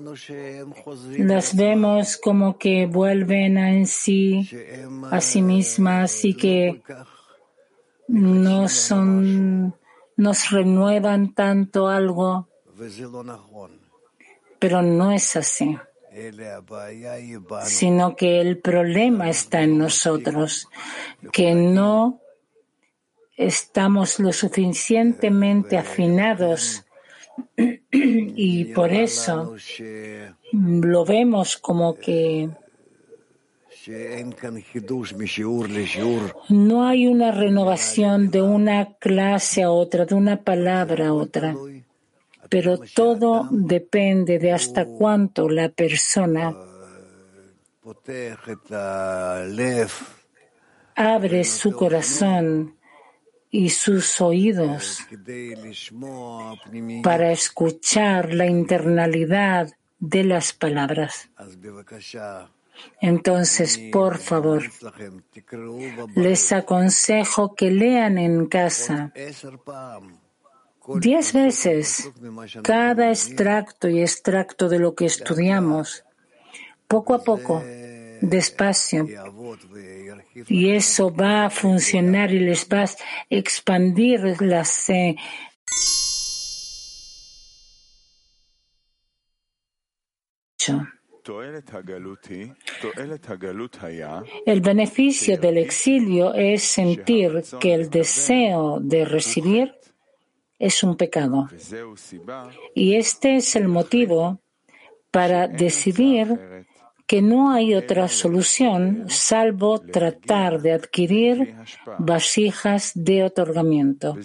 las 1.19 1.57
vemos 1.57 2.17
como 2.17 2.59
que 2.59 2.87
vuelven 2.87 3.59
a 3.59 3.73
en 3.73 3.87
sí, 3.87 4.49
a 5.11 5.21
sí 5.21 5.43
mismas 5.43 6.25
y 6.25 6.35
que 6.35 6.83
no 8.09 8.69
son, 8.69 9.75
nos 10.17 10.51
renuevan 10.51 11.35
tanto 11.35 11.89
algo, 11.89 12.49
pero 14.59 14.83
no 14.83 15.13
es 15.13 15.37
así 15.37 15.79
sino 17.65 18.17
que 18.17 18.41
el 18.41 18.59
problema 18.59 19.31
está 19.31 19.63
en 19.63 19.79
nosotros, 19.79 20.69
que 21.33 21.55
no 21.55 22.22
estamos 23.37 24.19
lo 24.19 24.33
suficientemente 24.33 25.79
afinados 25.79 26.85
y 27.93 28.67
por 28.67 28.93
eso 28.93 29.57
lo 30.53 31.05
vemos 31.05 31.57
como 31.57 31.95
que 31.95 32.51
no 36.49 36.87
hay 36.87 37.07
una 37.09 37.33
renovación 37.33 38.31
de 38.31 38.43
una 38.43 38.95
clase 38.95 39.63
a 39.63 39.71
otra, 39.71 40.05
de 40.05 40.15
una 40.15 40.41
palabra 40.43 41.09
a 41.09 41.15
otra, 41.15 41.57
pero 42.49 42.79
todo 42.79 43.49
depende 43.51 44.39
de 44.39 44.53
hasta 44.53 44.85
cuánto 44.85 45.49
la 45.49 45.69
persona 45.69 46.55
abre 50.95 51.45
su 51.45 51.73
corazón 51.73 52.77
y 53.55 53.69
sus 53.69 54.21
oídos 54.23 55.07
para 57.03 57.31
escuchar 57.31 58.33
la 58.33 58.47
internalidad 58.47 59.71
de 60.01 60.25
las 60.25 60.55
palabras. 60.55 61.29
Entonces, 63.01 63.79
por 63.93 64.17
favor, 64.17 64.65
les 66.17 66.51
aconsejo 66.53 67.55
que 67.55 67.71
lean 67.71 68.17
en 68.17 68.47
casa 68.47 69.13
diez 70.99 71.33
veces 71.35 72.11
cada 72.63 73.11
extracto 73.11 73.89
y 73.91 74.01
extracto 74.01 74.71
de 74.71 74.79
lo 74.79 74.95
que 74.95 75.05
estudiamos, 75.05 76.05
poco 76.89 77.15
a 77.15 77.23
poco, 77.23 77.63
despacio, 78.23 79.07
y 80.49 80.71
eso 80.71 81.13
va 81.15 81.47
a 81.47 81.51
funcionar 81.51 82.33
y 82.33 82.39
les 82.39 82.67
va 82.67 82.85
a 82.85 82.91
expandir 83.29 84.41
las 84.41 84.89
eh, 84.89 85.17
el 94.47 94.61
beneficio 94.61 95.39
del 95.39 95.59
exilio 95.59 96.35
es 96.35 96.63
sentir 96.63 97.45
que 97.61 97.75
el 97.75 97.91
deseo 97.91 98.81
de 98.81 99.05
recibir 99.05 99.75
es 100.59 100.83
un 100.83 100.97
pecado. 100.97 101.49
Y 102.75 102.95
este 102.95 103.37
es 103.37 103.57
el 103.57 103.69
motivo 103.69 104.41
para 105.11 105.47
decidir 105.49 106.67
que 107.13 107.21
no 107.21 107.53
hay 107.53 107.75
otra 107.75 108.09
solución 108.09 109.05
salvo 109.09 109.79
tratar 109.79 110.63
de 110.63 110.73
adquirir 110.73 111.57
vasijas 111.99 112.93
de 112.95 113.23
otorgamiento. 113.23 114.17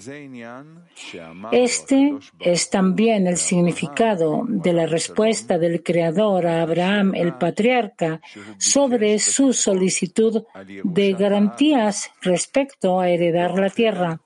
Este 1.52 2.16
es 2.40 2.70
también 2.70 3.28
el 3.28 3.36
significado 3.36 4.46
de 4.48 4.72
la 4.72 4.86
respuesta 4.86 5.58
del 5.58 5.84
Creador 5.84 6.48
a 6.48 6.62
Abraham, 6.62 7.14
el 7.14 7.34
patriarca, 7.34 8.22
sobre 8.58 9.20
su 9.20 9.52
solicitud 9.52 10.46
de 10.86 11.12
garantías 11.12 12.10
respecto 12.22 13.02
a 13.02 13.10
heredar 13.10 13.60
la 13.60 13.70
tierra. 13.70 14.22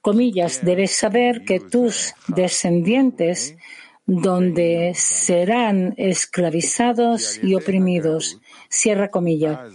Comillas, 0.00 0.64
debes 0.64 0.96
saber 0.96 1.44
que 1.44 1.60
tus 1.60 2.12
descendientes 2.26 3.56
donde 4.06 4.92
serán 4.94 5.94
esclavizados 5.96 7.42
y 7.42 7.54
oprimidos. 7.54 8.40
Cierra 8.68 9.10
comilla. 9.10 9.66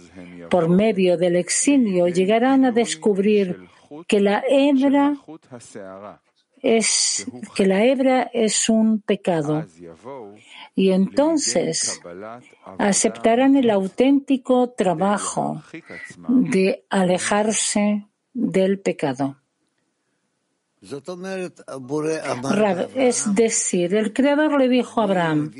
Por 0.50 0.68
medio 0.68 1.16
del 1.16 1.36
exilio 1.36 2.08
llegarán 2.08 2.64
a 2.64 2.70
descubrir 2.70 3.68
que 4.06 4.20
la 4.20 4.44
hebra 4.48 5.16
es 6.62 7.26
que 7.54 7.66
la 7.66 7.84
hebra 7.84 8.30
es 8.32 8.68
un 8.68 9.00
pecado. 9.00 9.66
Y 10.74 10.90
entonces 10.90 12.00
aceptarán 12.78 13.56
el 13.56 13.70
auténtico 13.70 14.70
trabajo 14.70 15.62
de 16.28 16.84
alejarse 16.90 18.06
del 18.32 18.78
pecado. 18.80 19.36
Es 22.94 23.34
decir, 23.34 23.94
el 23.94 24.14
Creador 24.14 24.58
le 24.58 24.68
dijo 24.68 25.00
a 25.00 25.04
Abraham, 25.04 25.52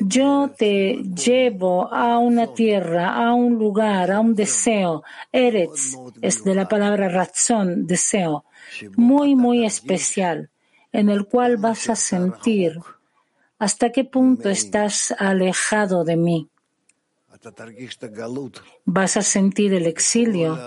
yo 0.00 0.50
te 0.56 0.96
llevo 0.96 1.90
a 1.92 2.18
una 2.18 2.52
tierra, 2.52 3.14
a 3.14 3.32
un 3.32 3.54
lugar, 3.54 4.10
a 4.10 4.20
un 4.20 4.34
deseo. 4.34 5.02
Eretz 5.32 5.96
es 6.20 6.44
de 6.44 6.54
la 6.54 6.68
palabra 6.68 7.08
razón, 7.08 7.86
deseo, 7.86 8.44
muy, 8.96 9.34
muy 9.34 9.64
especial, 9.64 10.50
en 10.92 11.08
el 11.08 11.24
cual 11.24 11.56
vas 11.56 11.88
a 11.88 11.96
sentir 11.96 12.78
hasta 13.58 13.92
qué 13.92 14.04
punto 14.04 14.50
estás 14.50 15.14
alejado 15.18 16.04
de 16.04 16.16
mí. 16.18 16.50
Vas 18.84 19.16
a 19.16 19.22
sentir 19.22 19.72
el 19.72 19.86
exilio 19.86 20.58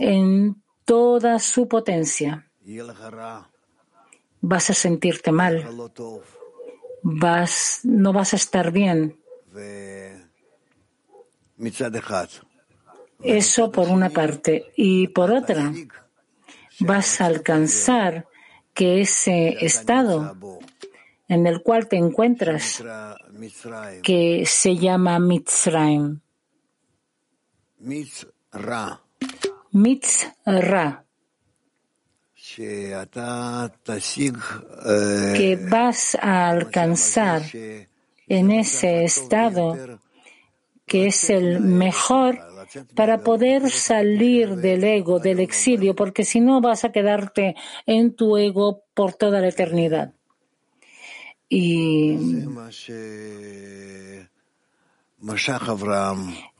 en 0.00 0.63
toda 0.84 1.38
su 1.38 1.68
potencia. 1.68 2.50
Vas 4.40 4.70
a 4.70 4.74
sentirte 4.74 5.32
mal. 5.32 5.66
Vas, 7.02 7.80
no 7.84 8.12
vas 8.12 8.32
a 8.32 8.36
estar 8.36 8.70
bien. 8.70 9.18
Eso 13.22 13.70
por 13.70 13.88
una 13.88 14.10
parte. 14.10 14.72
Y 14.76 15.08
por 15.08 15.30
otra, 15.30 15.72
vas 16.80 17.20
a 17.20 17.26
alcanzar 17.26 18.26
que 18.74 19.00
ese 19.00 19.64
estado 19.64 20.36
en 21.28 21.46
el 21.46 21.62
cual 21.62 21.88
te 21.88 21.96
encuentras, 21.96 22.82
que 24.02 24.44
se 24.46 24.76
llama 24.76 25.18
Mitzrayim. 25.18 26.20
Mitzra. 29.74 31.04
Que 35.36 35.58
vas 35.68 36.14
a 36.14 36.48
alcanzar 36.48 37.42
en 38.28 38.50
ese 38.52 39.04
estado 39.04 39.98
que 40.86 41.06
es 41.08 41.28
el 41.28 41.58
mejor 41.58 42.38
para 42.94 43.24
poder 43.24 43.68
salir 43.68 44.54
del 44.56 44.84
ego, 44.84 45.18
del 45.18 45.40
exilio, 45.40 45.96
porque 45.96 46.24
si 46.24 46.38
no 46.40 46.60
vas 46.60 46.84
a 46.84 46.92
quedarte 46.92 47.56
en 47.84 48.14
tu 48.14 48.36
ego 48.36 48.84
por 48.94 49.14
toda 49.14 49.40
la 49.40 49.48
eternidad. 49.48 50.14
Y, 51.48 52.16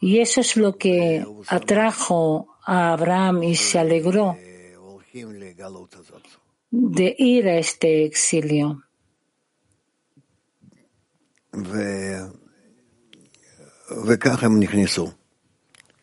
y 0.00 0.18
eso 0.18 0.40
es 0.40 0.56
lo 0.56 0.76
que 0.76 1.24
atrajo 1.46 2.53
a 2.66 2.92
Abraham 2.92 3.42
y 3.42 3.56
se 3.56 3.78
alegró 3.78 4.36
de 6.70 7.14
ir 7.18 7.48
a 7.48 7.58
este 7.58 8.04
exilio. 8.04 8.82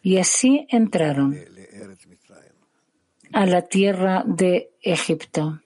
Y 0.03 0.17
así 0.17 0.65
entraron 0.69 1.37
a 3.33 3.45
la 3.45 3.61
tierra 3.63 4.23
de 4.25 4.71
Egipto. 4.81 5.61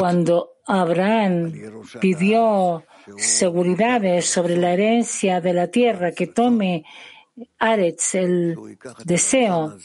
Cuando 0.00 0.52
Abraham 0.66 1.52
pidió 2.00 2.84
seguridades 3.16 4.26
sobre 4.26 4.56
la 4.56 4.72
herencia 4.72 5.40
de 5.40 5.52
la 5.52 5.68
tierra, 5.68 6.12
que 6.12 6.26
tome 6.26 6.84
Aretz, 7.58 8.14
el 8.14 8.56
deseo, 9.04 9.76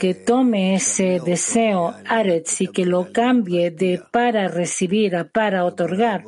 que 0.00 0.14
tome 0.14 0.74
ese 0.74 1.20
deseo 1.24 1.94
Aretz 2.06 2.60
y 2.60 2.68
que 2.68 2.84
lo 2.84 3.12
cambie 3.12 3.70
de 3.70 4.02
para 4.10 4.48
recibir 4.48 5.14
a 5.16 5.24
para 5.28 5.64
otorgar. 5.64 6.24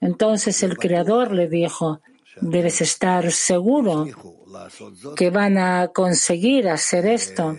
Entonces 0.00 0.62
el 0.62 0.76
Creador 0.76 1.32
le 1.32 1.48
dijo, 1.48 2.00
debes 2.40 2.80
estar 2.80 3.30
seguro 3.32 4.06
que 5.16 5.30
van 5.30 5.58
a 5.58 5.88
conseguir 5.88 6.68
hacer 6.68 7.06
esto. 7.06 7.56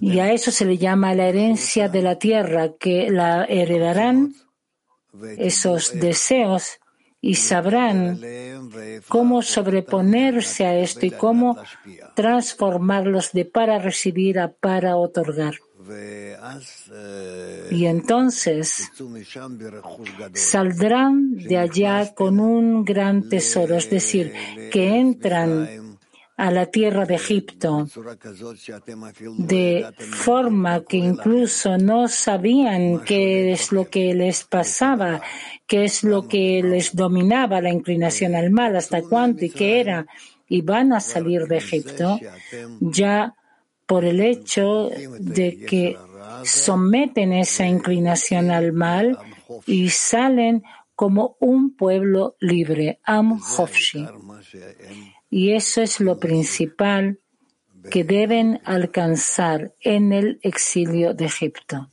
Y 0.00 0.18
a 0.18 0.32
eso 0.32 0.50
se 0.50 0.64
le 0.64 0.78
llama 0.78 1.14
la 1.14 1.28
herencia 1.28 1.88
de 1.88 2.02
la 2.02 2.18
tierra, 2.18 2.72
que 2.78 3.10
la 3.10 3.44
heredarán 3.44 4.34
esos 5.38 5.98
deseos 5.98 6.78
y 7.20 7.34
sabrán 7.34 8.20
cómo 9.08 9.42
sobreponerse 9.42 10.66
a 10.66 10.78
esto 10.78 11.06
y 11.06 11.10
cómo 11.10 11.56
transformarlos 12.14 13.32
de 13.32 13.44
para 13.46 13.78
recibir 13.78 14.38
a 14.38 14.52
para 14.52 14.96
otorgar. 14.96 15.54
Y 17.70 17.86
entonces 17.86 18.90
saldrán 20.34 21.36
de 21.36 21.58
allá 21.58 22.14
con 22.14 22.40
un 22.40 22.84
gran 22.84 23.28
tesoro, 23.28 23.76
es 23.76 23.88
decir, 23.88 24.32
que 24.72 24.96
entran 24.96 25.85
a 26.36 26.50
la 26.50 26.66
tierra 26.66 27.06
de 27.06 27.14
Egipto, 27.14 27.86
de 29.38 29.86
forma 29.98 30.84
que 30.84 30.98
incluso 30.98 31.78
no 31.78 32.08
sabían 32.08 33.00
qué 33.04 33.52
es 33.52 33.72
lo 33.72 33.88
que 33.88 34.12
les 34.12 34.44
pasaba, 34.44 35.22
qué 35.66 35.84
es 35.84 36.04
lo 36.04 36.28
que 36.28 36.62
les 36.62 36.94
dominaba 36.94 37.62
la 37.62 37.72
inclinación 37.72 38.34
al 38.34 38.50
mal, 38.50 38.76
hasta 38.76 39.02
cuánto 39.02 39.46
y 39.46 39.50
qué 39.50 39.80
era, 39.80 40.06
y 40.46 40.60
van 40.60 40.92
a 40.92 41.00
salir 41.00 41.46
de 41.46 41.56
Egipto 41.56 42.20
ya 42.80 43.34
por 43.86 44.04
el 44.04 44.20
hecho 44.20 44.90
de 45.18 45.64
que 45.66 45.96
someten 46.44 47.32
esa 47.32 47.66
inclinación 47.66 48.50
al 48.50 48.72
mal 48.72 49.18
y 49.66 49.88
salen 49.88 50.64
como 50.94 51.36
un 51.40 51.76
pueblo 51.76 52.36
libre, 52.40 53.00
Am 53.04 53.40
Hofshi. 53.56 54.06
Y 55.36 55.52
eso 55.52 55.82
es 55.82 56.00
lo 56.00 56.18
principal 56.18 57.20
que 57.90 58.04
deben 58.04 58.58
alcanzar 58.64 59.74
en 59.82 60.14
el 60.14 60.40
exilio 60.40 61.12
de 61.12 61.26
Egipto. 61.26 61.90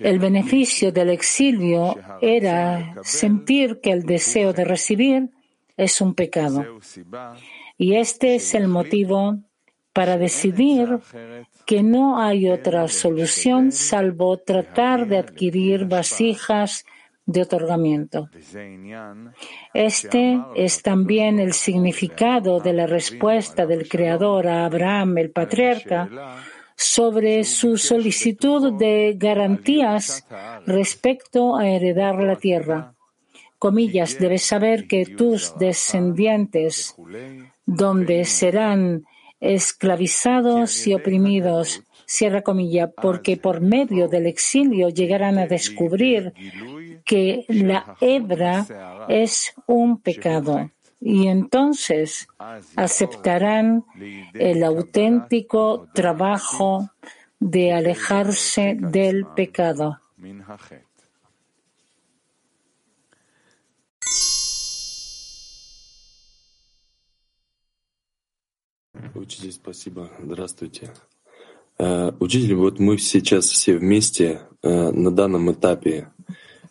El 0.00 0.18
beneficio 0.18 0.92
del 0.92 1.10
exilio 1.10 1.98
era 2.22 2.94
sentir 3.02 3.80
que 3.82 3.92
el 3.92 4.06
deseo 4.06 4.54
de 4.54 4.64
recibir 4.64 5.28
es 5.76 6.00
un 6.00 6.14
pecado. 6.14 6.80
Y 7.76 7.96
este 7.96 8.36
es 8.36 8.54
el 8.54 8.68
motivo 8.68 9.42
para 9.92 10.16
decidir 10.18 11.00
que 11.66 11.82
no 11.82 12.20
hay 12.20 12.48
otra 12.48 12.88
solución 12.88 13.72
salvo 13.72 14.38
tratar 14.38 15.06
de 15.06 15.18
adquirir 15.18 15.84
vasijas 15.84 16.84
de 17.26 17.42
otorgamiento. 17.42 18.28
Este 19.74 20.40
es 20.56 20.82
también 20.82 21.38
el 21.38 21.52
significado 21.52 22.60
de 22.60 22.72
la 22.72 22.86
respuesta 22.86 23.66
del 23.66 23.88
Creador 23.88 24.48
a 24.48 24.64
Abraham, 24.64 25.18
el 25.18 25.30
patriarca, 25.30 26.08
sobre 26.74 27.44
su 27.44 27.76
solicitud 27.76 28.72
de 28.76 29.14
garantías 29.16 30.26
respecto 30.66 31.54
a 31.56 31.68
heredar 31.68 32.20
la 32.22 32.36
tierra. 32.36 32.94
Comillas, 33.58 34.18
debes 34.18 34.42
saber 34.42 34.88
que 34.88 35.06
tus 35.06 35.56
descendientes, 35.56 36.96
donde 37.64 38.24
serán 38.24 39.04
esclavizados 39.42 40.86
y 40.86 40.94
oprimidos, 40.94 41.82
cierra 42.06 42.42
comilla, 42.42 42.90
porque 42.90 43.36
por 43.36 43.60
medio 43.60 44.06
del 44.08 44.26
exilio 44.26 44.88
llegarán 44.88 45.36
a 45.38 45.46
descubrir 45.46 46.32
que 47.04 47.44
la 47.48 47.96
hebra 48.00 48.64
es 49.08 49.52
un 49.66 49.98
pecado. 49.98 50.70
Y 51.00 51.26
entonces 51.26 52.28
aceptarán 52.76 53.84
el 54.34 54.62
auténtico 54.62 55.88
trabajo 55.92 56.88
de 57.40 57.72
alejarse 57.72 58.76
del 58.78 59.26
pecado. 59.26 59.98
Учитель, 69.14 69.52
спасибо. 69.52 70.10
Здравствуйте. 70.22 70.90
Учитель, 71.78 72.54
вот 72.54 72.78
мы 72.78 72.98
сейчас 72.98 73.46
все 73.46 73.76
вместе 73.76 74.40
на 74.62 75.10
данном 75.10 75.50
этапе. 75.52 76.08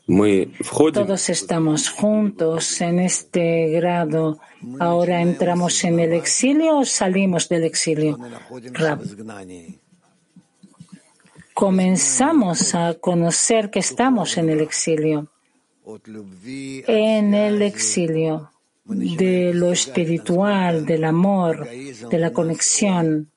Мы 0.08 0.54
входим... 0.60 1.06
Todos 1.06 1.30
estamos 1.30 1.90
juntos 1.90 2.82
en 2.82 3.00
este 3.00 3.70
grado. 3.70 4.40
Ahora 4.80 5.22
entramos 5.22 5.84
en 5.84 6.00
el 6.00 6.14
exilio 6.14 6.80
o 6.80 6.86
salimos 6.86 7.48
del 7.50 7.64
exilio. 7.64 8.20
Comenzamos 11.54 12.76
a 12.76 12.94
conocer 12.96 13.70
que 13.70 13.80
estamos 13.80 14.38
en 14.38 14.50
el 14.50 14.62
exilio. 14.62 15.28
En 16.88 17.34
el 17.34 17.62
exilio 17.62 18.51
de 18.94 19.54
lo 19.54 19.72
espiritual, 19.72 20.86
del 20.86 21.04
amor, 21.04 21.68
de 21.68 22.20
la 22.20 22.32
conexión. 22.32 23.30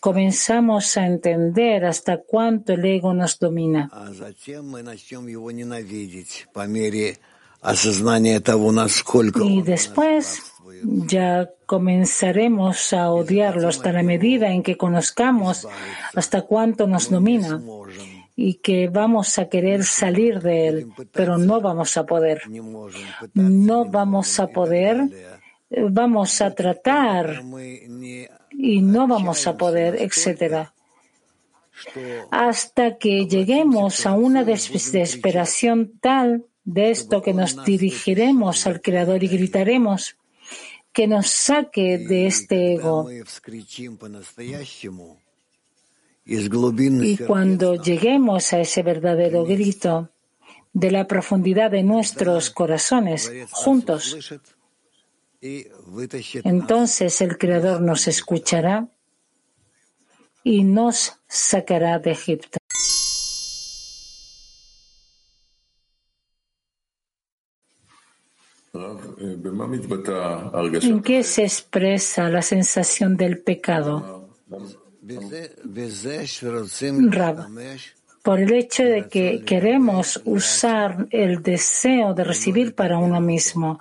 Comenzamos 0.00 0.96
a 0.96 1.06
entender 1.06 1.84
hasta 1.84 2.18
cuánto 2.18 2.72
el 2.72 2.84
ego 2.84 3.14
nos 3.14 3.38
domina. 3.38 3.90
Y 9.44 9.62
después 9.62 10.42
ya 10.82 11.50
comenzaremos 11.66 12.92
a 12.92 13.10
odiarlo 13.10 13.68
hasta 13.68 13.92
la 13.92 14.02
medida 14.02 14.50
en 14.50 14.62
que 14.62 14.76
conozcamos 14.76 15.66
hasta 16.14 16.42
cuánto 16.42 16.86
nos 16.86 17.10
domina 17.10 17.62
y 18.36 18.54
que 18.54 18.88
vamos 18.88 19.38
a 19.38 19.48
querer 19.48 19.84
salir 19.84 20.40
de 20.40 20.68
él, 20.68 20.88
pero 21.12 21.38
no 21.38 21.60
vamos 21.60 21.96
a 21.96 22.04
poder. 22.04 22.42
No 23.34 23.84
vamos 23.84 24.40
a 24.40 24.48
poder, 24.48 25.38
vamos 25.70 26.40
a 26.40 26.54
tratar 26.54 27.42
y 28.50 28.80
no 28.80 29.06
vamos 29.06 29.46
a 29.46 29.56
poder, 29.56 29.96
etc. 30.00 30.68
Hasta 32.30 32.98
que 32.98 33.26
lleguemos 33.26 34.06
a 34.06 34.14
una 34.14 34.44
desesperación 34.44 35.98
tal 36.00 36.46
de 36.64 36.90
esto 36.90 37.22
que 37.22 37.34
nos 37.34 37.64
dirigiremos 37.64 38.66
al 38.66 38.80
Creador 38.80 39.22
y 39.22 39.28
gritaremos 39.28 40.16
que 40.92 41.06
nos 41.08 41.28
saque 41.28 41.98
de 41.98 42.26
este 42.28 42.74
ego. 42.74 43.08
Y 46.26 47.18
cuando 47.18 47.74
lleguemos 47.74 48.52
a 48.52 48.60
ese 48.60 48.82
verdadero 48.82 49.44
grito 49.44 50.10
de 50.72 50.90
la 50.90 51.06
profundidad 51.06 51.70
de 51.70 51.82
nuestros 51.82 52.50
corazones 52.50 53.30
juntos, 53.50 54.16
entonces 56.44 57.20
el 57.20 57.36
Creador 57.36 57.82
nos 57.82 58.08
escuchará 58.08 58.88
y 60.42 60.64
nos 60.64 61.20
sacará 61.28 61.98
de 61.98 62.12
Egipto. 62.12 62.58
¿En 70.82 71.02
qué 71.02 71.22
se 71.22 71.44
expresa 71.44 72.28
la 72.28 72.42
sensación 72.42 73.16
del 73.16 73.42
pecado? 73.42 74.28
Rab, 77.10 77.46
por 78.22 78.40
el 78.40 78.52
hecho 78.54 78.84
de 78.84 79.06
que 79.06 79.44
queremos 79.44 80.22
usar 80.24 81.08
el 81.10 81.42
deseo 81.42 82.14
de 82.14 82.24
recibir 82.24 82.74
para 82.74 82.96
uno 82.96 83.20
mismo 83.20 83.78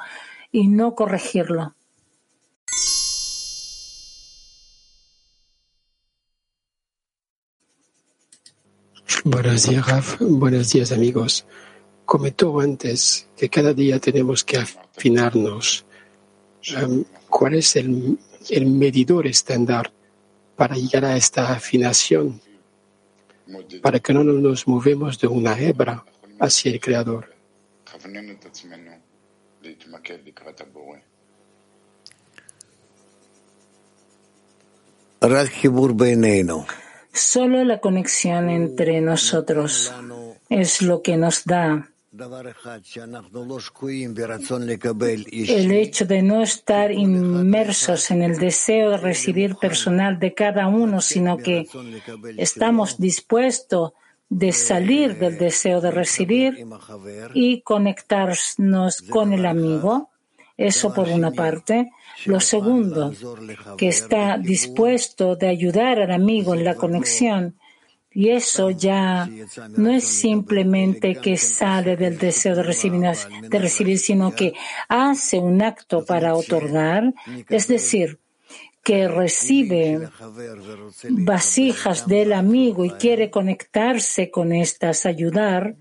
y 0.51 0.67
no 0.67 0.95
corregirlo. 0.95 1.75
Buenos 9.23 9.69
días, 9.69 9.87
Raf. 9.87 10.17
Buenos 10.19 10.73
días, 10.73 10.91
amigos. 10.91 11.45
Comentó 12.03 12.59
antes 12.59 13.29
que 13.37 13.47
cada 13.47 13.73
día 13.73 13.97
tenemos 13.97 14.43
que 14.43 14.57
afinarnos. 14.57 15.85
Um, 16.75 17.05
¿Cuál 17.29 17.53
es 17.55 17.77
el, 17.77 18.19
el 18.49 18.65
medidor 18.65 19.25
estándar 19.25 19.93
para 20.55 20.75
llegar 20.75 21.05
a 21.05 21.17
esta 21.17 21.51
afinación? 21.53 22.41
Para 23.81 23.99
que 23.99 24.13
no 24.13 24.23
nos 24.23 24.67
movemos 24.67 25.19
de 25.19 25.27
una 25.27 25.59
hebra 25.59 26.03
hacia 26.39 26.71
el 26.71 26.79
Creador. 26.79 27.33
Solo 37.13 37.63
la 37.63 37.79
conexión 37.79 38.49
entre 38.49 39.01
nosotros 39.01 39.93
es 40.49 40.81
lo 40.81 41.01
que 41.01 41.15
nos 41.15 41.45
da 41.45 41.92
el 45.31 45.71
hecho 45.71 46.05
de 46.05 46.21
no 46.21 46.43
estar 46.43 46.91
inmersos 46.91 48.11
en 48.11 48.21
el 48.21 48.37
deseo 48.37 48.91
de 48.91 48.97
recibir 48.97 49.55
personal 49.55 50.19
de 50.19 50.35
cada 50.35 50.67
uno, 50.67 51.01
sino 51.01 51.37
que 51.37 51.67
estamos 52.37 52.99
dispuestos 52.99 53.93
de 54.29 54.51
salir 54.51 55.17
del 55.17 55.39
deseo 55.39 55.81
de 55.81 55.89
recibir 55.89 56.63
y 57.33 57.61
conectarnos 57.61 59.01
con 59.01 59.33
el 59.33 59.47
amigo. 59.47 60.11
Eso 60.55 60.93
por 60.93 61.09
una 61.09 61.31
parte. 61.31 61.91
Lo 62.25 62.39
segundo, 62.39 63.11
que 63.75 63.87
está 63.87 64.37
dispuesto 64.37 65.35
de 65.35 65.47
ayudar 65.47 65.99
al 65.99 66.11
amigo 66.11 66.53
en 66.53 66.63
la 66.63 66.75
conexión 66.75 67.55
y 68.13 68.29
eso 68.29 68.69
ya 68.69 69.29
no 69.75 69.91
es 69.91 70.03
simplemente 70.03 71.15
que 71.15 71.35
sale 71.37 71.97
del 71.97 72.17
deseo 72.17 72.55
de 72.55 72.63
recibir, 73.59 73.97
sino 73.97 74.33
que 74.35 74.53
hace 74.87 75.39
un 75.39 75.61
acto 75.61 76.05
para 76.05 76.35
otorgar, 76.35 77.13
es 77.49 77.67
decir, 77.67 78.19
que 78.83 79.07
recibe 79.07 80.09
vasijas 81.09 82.07
del 82.07 82.33
amigo 82.33 82.85
y 82.85 82.91
quiere 82.91 83.31
conectarse 83.31 84.29
con 84.29 84.51
estas, 84.51 85.05
ayudar, 85.05 85.75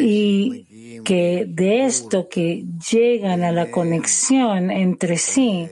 y 0.00 1.00
que 1.04 1.44
de 1.48 1.84
esto 1.84 2.28
que 2.28 2.64
llegan 2.90 3.42
a 3.42 3.52
la 3.52 3.70
conexión 3.70 4.70
entre 4.70 5.18
sí, 5.18 5.68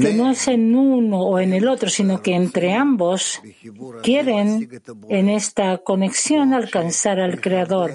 que 0.00 0.14
no 0.14 0.30
es 0.30 0.48
en 0.48 0.74
uno 0.74 1.20
o 1.20 1.38
en 1.38 1.52
el 1.52 1.68
otro, 1.68 1.88
sino 1.88 2.22
que 2.22 2.34
entre 2.34 2.72
ambos 2.72 3.42
quieren 4.02 4.68
en 5.08 5.28
esta 5.28 5.78
conexión 5.78 6.54
alcanzar 6.54 7.20
al 7.20 7.40
Creador, 7.40 7.92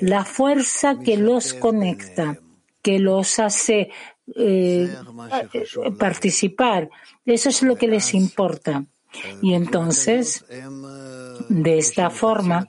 la 0.00 0.24
fuerza 0.24 0.98
que 0.98 1.16
los 1.16 1.54
conecta, 1.54 2.38
que 2.82 2.98
los 2.98 3.38
hace 3.38 3.90
eh, 4.34 4.92
participar. 5.98 6.90
Eso 7.24 7.48
es 7.50 7.62
lo 7.62 7.76
que 7.76 7.88
les 7.88 8.14
importa. 8.14 8.84
Y 9.42 9.54
entonces, 9.54 10.44
de 11.48 11.78
esta 11.78 12.10
forma, 12.10 12.66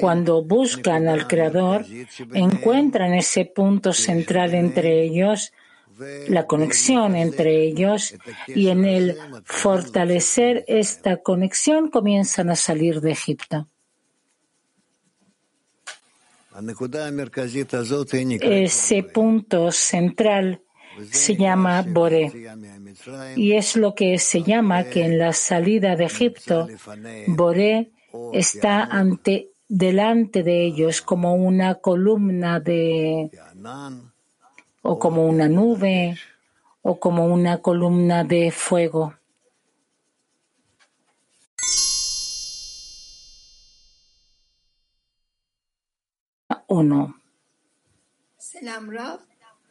cuando 0.00 0.42
buscan 0.42 1.08
al 1.08 1.26
Creador, 1.26 1.84
encuentran 2.32 3.14
ese 3.14 3.44
punto 3.44 3.92
central 3.92 4.54
entre 4.54 5.02
ellos, 5.02 5.52
la 6.28 6.46
conexión 6.46 7.16
entre 7.16 7.64
ellos, 7.64 8.14
y 8.48 8.68
en 8.68 8.84
el 8.84 9.16
fortalecer 9.44 10.64
esta 10.66 11.18
conexión 11.18 11.90
comienzan 11.90 12.50
a 12.50 12.56
salir 12.56 13.00
de 13.00 13.12
Egipto. 13.12 13.66
Ese 18.40 19.02
punto 19.04 19.72
central 19.72 20.60
se 21.10 21.36
llama 21.36 21.82
Bore. 21.82 22.30
Y 23.36 23.52
es 23.52 23.76
lo 23.76 23.94
que 23.94 24.18
se 24.18 24.42
llama 24.42 24.84
que 24.84 25.04
en 25.04 25.18
la 25.18 25.32
salida 25.32 25.96
de 25.96 26.04
Egipto, 26.04 26.68
Boré 27.26 27.92
está 28.32 28.84
ante, 28.84 29.50
delante 29.68 30.42
de 30.42 30.64
ellos 30.64 31.02
como 31.02 31.34
una 31.34 31.76
columna 31.76 32.60
de, 32.60 33.30
o 34.82 34.98
como 34.98 35.26
una 35.26 35.48
nube, 35.48 36.18
o 36.82 36.98
como 36.98 37.26
una 37.26 37.58
columna 37.58 38.24
de 38.24 38.50
fuego. 38.50 39.14
Uno. 46.68 47.14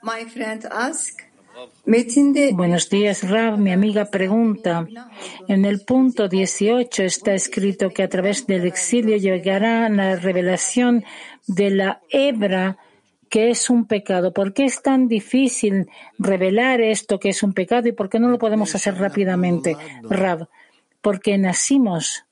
My 0.04 0.26
friend 0.26 0.66
ask, 0.66 1.22
Buenos 2.54 2.90
días, 2.90 3.30
Rav. 3.30 3.58
Mi 3.58 3.72
amiga 3.72 4.06
pregunta. 4.06 4.88
En 5.48 5.66
el 5.66 5.82
punto 5.82 6.28
18 6.28 7.04
está 7.04 7.34
escrito 7.34 7.90
que 7.90 8.04
a 8.04 8.10
través 8.10 8.48
del 8.48 8.66
exilio 8.66 9.18
llegará 9.18 9.90
la 9.90 10.16
revelación 10.16 11.04
de 11.48 11.72
la 11.72 12.02
hebra 12.10 12.78
que 13.32 13.50
es 13.50 13.70
un 13.70 13.86
pecado. 13.86 14.34
¿Por 14.34 14.54
qué 14.54 14.66
es 14.66 14.82
tan 14.82 15.08
difícil 15.08 15.90
revelar 16.20 16.82
esto 16.82 17.18
que 17.18 17.30
es 17.30 17.44
un 17.44 17.54
pecado 17.54 17.88
y 17.88 17.94
por 17.94 18.10
qué 18.10 18.20
no 18.20 18.28
lo 18.28 18.38
podemos 18.38 18.76
hacer 18.76 18.96
rápidamente, 18.96 19.78
Rab? 20.04 20.50
Porque 21.02 21.38
nacimos. 21.38 22.26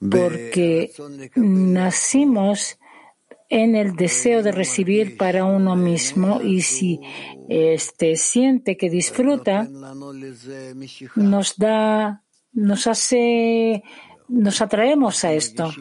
Porque 0.00 0.92
nacimos 1.36 2.78
en 3.50 3.74
el 3.74 3.96
deseo 3.96 4.42
de 4.42 4.52
recibir 4.52 5.16
para 5.16 5.44
uno 5.44 5.74
mismo 5.74 6.40
y 6.40 6.62
si 6.62 7.00
este 7.48 8.14
siente 8.14 8.76
que 8.76 8.88
disfruta, 8.88 9.68
nos 11.16 11.56
da, 11.56 12.22
nos 12.52 12.86
hace, 12.86 13.82
nos 14.28 14.62
atraemos 14.62 15.24
a 15.24 15.32
esto. 15.32 15.72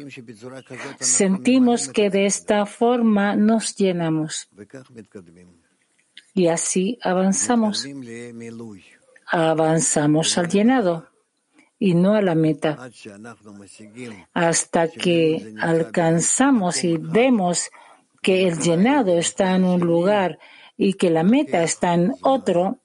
Sentimos 0.99 1.87
que 1.87 2.09
de 2.09 2.25
esta 2.25 2.65
forma 2.65 3.35
nos 3.35 3.75
llenamos. 3.75 4.49
Y 6.33 6.47
así 6.47 6.97
avanzamos. 7.03 7.87
Avanzamos 9.31 10.37
al 10.39 10.47
llenado 10.49 11.08
y 11.79 11.95
no 11.95 12.13
a 12.13 12.21
la 12.21 12.35
meta. 12.35 12.77
Hasta 14.33 14.89
que 14.89 15.53
alcanzamos 15.59 16.83
y 16.83 16.97
vemos 16.97 17.69
que 18.21 18.47
el 18.47 18.59
llenado 18.59 19.17
está 19.17 19.55
en 19.55 19.63
un 19.63 19.79
lugar 19.79 20.37
y 20.77 20.93
que 20.93 21.09
la 21.09 21.23
meta 21.23 21.63
está 21.63 21.93
en 21.93 22.13
otro, 22.21 22.77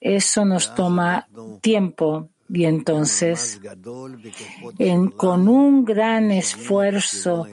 eso 0.00 0.44
nos 0.44 0.74
toma 0.74 1.28
tiempo. 1.60 2.30
Y 2.48 2.64
entonces, 2.64 3.60
con 5.16 5.48
un 5.48 5.84
gran 5.84 6.30
esfuerzo, 6.30 7.46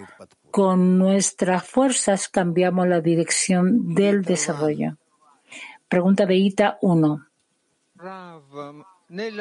con 0.51 0.97
nuestras 0.97 1.63
fuerzas, 1.63 2.27
cambiamos 2.27 2.87
la 2.87 2.99
dirección 2.99 3.93
del 3.93 4.23
desarrollo. 4.23 4.97
Pregunta 5.87 6.25
de 6.25 6.35
Ita 6.35 6.77
1. 6.81 7.25
En 9.11 9.37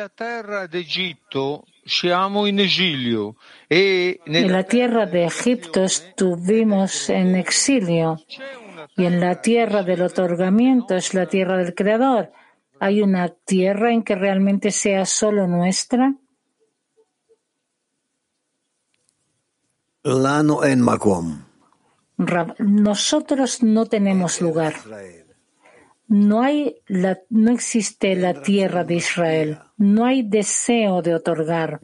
la 4.53 4.65
tierra 4.65 5.05
de 5.05 5.27
Egipto 5.27 5.85
estuvimos 5.85 7.11
en 7.11 7.37
exilio 7.37 8.17
y 8.97 9.05
en 9.05 9.21
la 9.21 9.43
tierra 9.43 9.83
del 9.83 10.01
otorgamiento 10.03 10.95
es 10.95 11.13
la 11.13 11.27
tierra 11.27 11.59
del 11.59 11.75
Creador. 11.75 12.33
¿Hay 12.81 13.03
una 13.03 13.29
tierra 13.29 13.93
en 13.93 14.03
que 14.03 14.15
realmente 14.15 14.71
sea 14.71 15.05
solo 15.05 15.47
nuestra? 15.47 16.15
Nosotros 22.59 23.63
no 23.63 23.85
tenemos 23.85 24.41
lugar. 24.41 24.77
No, 26.09 26.43
hay 26.43 26.77
no 27.29 27.51
existe 27.53 28.17
la 28.17 28.41
tierra 28.41 28.83
de 28.83 28.95
Israel. 28.95 29.59
No 29.77 30.07
hay 30.07 30.23
deseo 30.23 31.03
de 31.03 31.15
otorgar. 31.15 31.81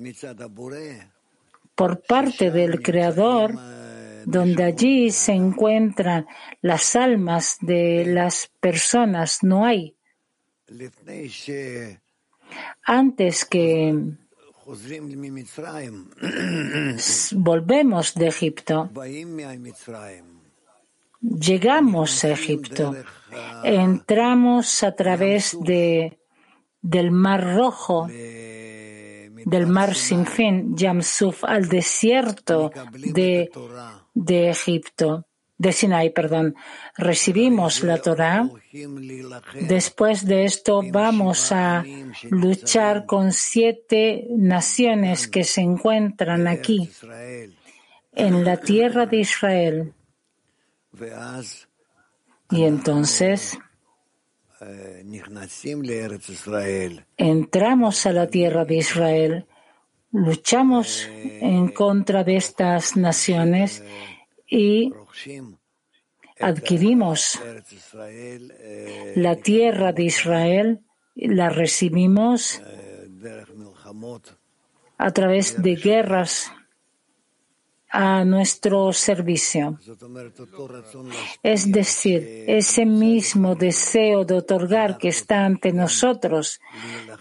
Por 1.75 2.01
parte 2.03 2.51
del 2.51 2.81
Creador, 2.83 3.55
donde 4.25 4.65
allí 4.65 5.11
se 5.11 5.33
encuentran 5.33 6.27
las 6.63 6.97
almas 6.97 7.59
de 7.61 8.07
las 8.07 8.51
personas, 8.61 9.43
no 9.43 9.67
hay. 9.67 9.95
Antes 12.85 13.45
que 13.45 13.95
volvemos 17.33 18.15
de 18.15 18.27
Egipto, 18.29 18.91
llegamos 21.21 22.25
a 22.25 22.29
Egipto 22.31 22.95
entramos 23.63 24.83
a 24.83 24.95
través 24.95 25.57
de, 25.61 26.19
del 26.81 27.11
Mar 27.11 27.43
Rojo, 27.55 28.07
del 28.09 29.67
Mar 29.67 29.95
Sin 29.95 30.27
Fin, 30.27 30.77
Yamsuf, 30.77 31.45
al 31.45 31.69
desierto 31.69 32.71
de, 32.93 33.51
de 34.15 34.51
Egipto, 34.51 35.27
de 35.57 35.73
Sinai, 35.73 36.11
perdón. 36.11 36.55
Recibimos 36.97 37.83
la 37.83 37.99
Torah. 37.99 38.49
Después 39.61 40.27
de 40.27 40.45
esto 40.45 40.83
vamos 40.91 41.53
a 41.53 41.85
luchar 42.31 43.07
con 43.07 43.33
siete 43.33 44.27
naciones 44.31 45.29
que 45.29 45.45
se 45.45 45.61
encuentran 45.61 46.47
aquí, 46.47 46.91
en 48.13 48.45
la 48.45 48.57
tierra 48.57 49.07
de 49.07 49.19
Israel. 49.19 49.95
Y 52.51 52.65
entonces 52.65 53.59
entramos 57.17 58.07
a 58.07 58.13
la 58.13 58.27
tierra 58.29 58.65
de 58.65 58.77
Israel, 58.77 59.47
luchamos 60.13 61.09
en 61.13 61.69
contra 61.69 62.25
de 62.25 62.37
estas 62.37 62.97
naciones 62.97 63.83
y 64.49 64.93
adquirimos 66.41 67.41
la 69.17 69.37
tierra 69.37 69.93
de 69.93 70.05
Israel, 70.05 70.81
la 71.15 71.49
recibimos 71.49 72.63
a 74.99 75.11
través 75.11 75.63
de 75.63 75.77
guerras 75.77 76.53
a 77.95 78.25
nuestro 78.25 78.93
servicio. 78.93 79.79
Es 81.45 81.71
decir, 81.71 82.45
ese 82.49 82.85
mismo 82.85 83.55
deseo 83.55 84.25
de 84.25 84.35
otorgar 84.35 84.99
que 84.99 85.09
está 85.09 85.45
ante 85.45 85.73
nosotros, 85.73 86.61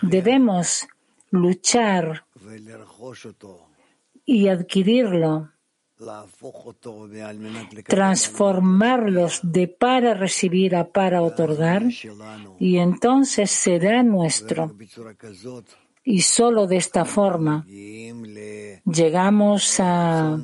debemos 0.02 0.88
luchar 1.30 2.26
y 4.26 4.48
adquirirlo, 4.48 5.52
transformarlos 7.86 9.42
de 9.44 9.68
para 9.68 10.16
recibir 10.16 10.76
a 10.76 10.86
para 10.92 11.22
otorgar, 11.22 11.84
y 12.60 12.78
entonces 12.78 13.52
será 13.52 14.02
nuestro. 14.02 14.76
Y 16.04 16.22
solo 16.22 16.68
de 16.68 16.78
esta 16.78 17.06
forma 17.06 17.66
llegamos 18.86 19.80
a 19.80 20.38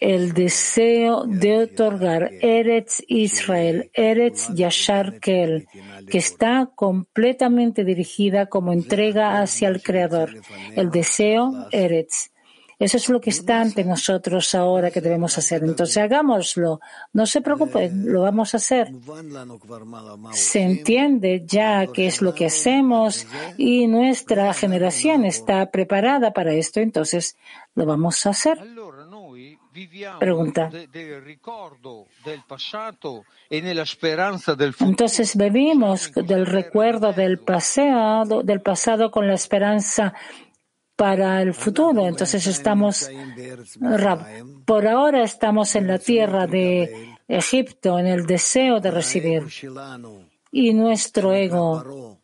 el 0.00 0.32
deseo 0.32 1.24
de 1.26 1.58
otorgar 1.58 2.30
Eretz 2.40 3.02
Israel, 3.08 3.90
Eretz 3.94 4.48
Yashar 4.54 5.20
Kel, 5.20 5.66
que 6.10 6.18
está 6.18 6.70
completamente 6.74 7.84
dirigida 7.84 8.46
como 8.46 8.72
entrega 8.72 9.40
hacia 9.40 9.68
el 9.68 9.82
Creador. 9.82 10.30
El 10.76 10.90
deseo 10.90 11.68
Eretz. 11.70 12.30
Eso 12.78 12.96
es 12.96 13.08
lo 13.08 13.20
que 13.20 13.30
está 13.30 13.60
ante 13.60 13.82
nosotros 13.82 14.54
ahora 14.54 14.92
que 14.92 15.00
debemos 15.00 15.36
hacer. 15.36 15.64
Entonces 15.64 15.96
hagámoslo. 15.96 16.80
No 17.12 17.26
se 17.26 17.40
preocupe, 17.40 17.90
lo 17.92 18.22
vamos 18.22 18.54
a 18.54 18.58
hacer. 18.58 18.92
Se 20.30 20.60
entiende 20.60 21.42
ya 21.44 21.88
qué 21.88 22.06
es 22.06 22.22
lo 22.22 22.34
que 22.34 22.46
hacemos 22.46 23.26
y 23.56 23.88
nuestra 23.88 24.54
generación 24.54 25.24
está 25.24 25.72
preparada 25.72 26.32
para 26.32 26.52
esto. 26.52 26.78
Entonces 26.78 27.36
lo 27.74 27.84
vamos 27.84 28.24
a 28.26 28.30
hacer. 28.30 28.58
Pregunta. 30.18 30.70
Entonces 34.80 35.36
vivimos 35.36 36.12
del 36.14 36.46
recuerdo 36.46 37.12
del 37.12 37.38
pasado, 37.38 38.42
del 38.42 38.60
pasado 38.60 39.10
con 39.10 39.26
la 39.26 39.34
esperanza 39.34 40.14
para 40.96 41.40
el 41.42 41.54
futuro. 41.54 42.08
Entonces 42.08 42.46
estamos, 42.48 43.08
por 44.66 44.86
ahora 44.86 45.22
estamos 45.22 45.76
en 45.76 45.86
la 45.86 45.98
tierra 45.98 46.48
de 46.48 47.14
Egipto, 47.28 47.98
en 48.00 48.06
el 48.06 48.26
deseo 48.26 48.80
de 48.80 48.90
recibir. 48.90 49.44
Y 50.50 50.72
nuestro 50.72 51.32
ego, 51.34 52.18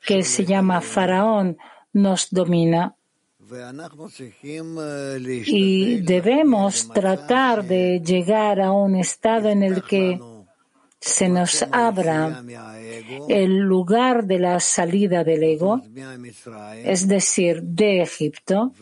que 0.00 0.22
se 0.22 0.46
llama 0.46 0.80
Faraón, 0.80 1.58
nos 1.92 2.30
domina. 2.30 2.93
Y 5.46 6.00
debemos 6.00 6.88
tratar 6.88 7.64
de 7.64 8.00
llegar 8.00 8.60
a 8.60 8.72
un 8.72 8.96
estado 8.96 9.48
en 9.48 9.62
el 9.62 9.82
que 9.82 10.18
se 11.04 11.28
nos 11.28 11.62
abra 11.70 12.42
el 13.28 13.58
lugar 13.58 14.24
de 14.24 14.38
la 14.38 14.58
salida 14.58 15.22
del 15.22 15.42
ego, 15.42 15.82
es 16.82 17.06
decir, 17.06 17.62
de 17.62 18.00
Egipto, 18.00 18.72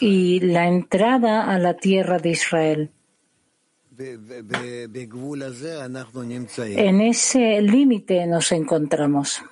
y 0.00 0.40
la 0.40 0.68
entrada 0.68 1.50
a 1.50 1.58
la 1.58 1.74
tierra 1.74 2.18
de 2.18 2.30
Israel. 2.30 2.90
En 6.76 7.00
ese 7.00 7.62
límite 7.62 8.26
nos 8.26 8.52
encontramos. 8.52 9.42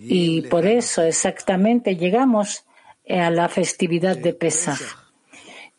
Y 0.00 0.42
por 0.42 0.66
eso 0.66 1.02
exactamente 1.02 1.96
llegamos 1.96 2.64
a 3.08 3.30
la 3.30 3.48
festividad 3.48 4.16
de 4.16 4.32
Pesach, 4.32 4.80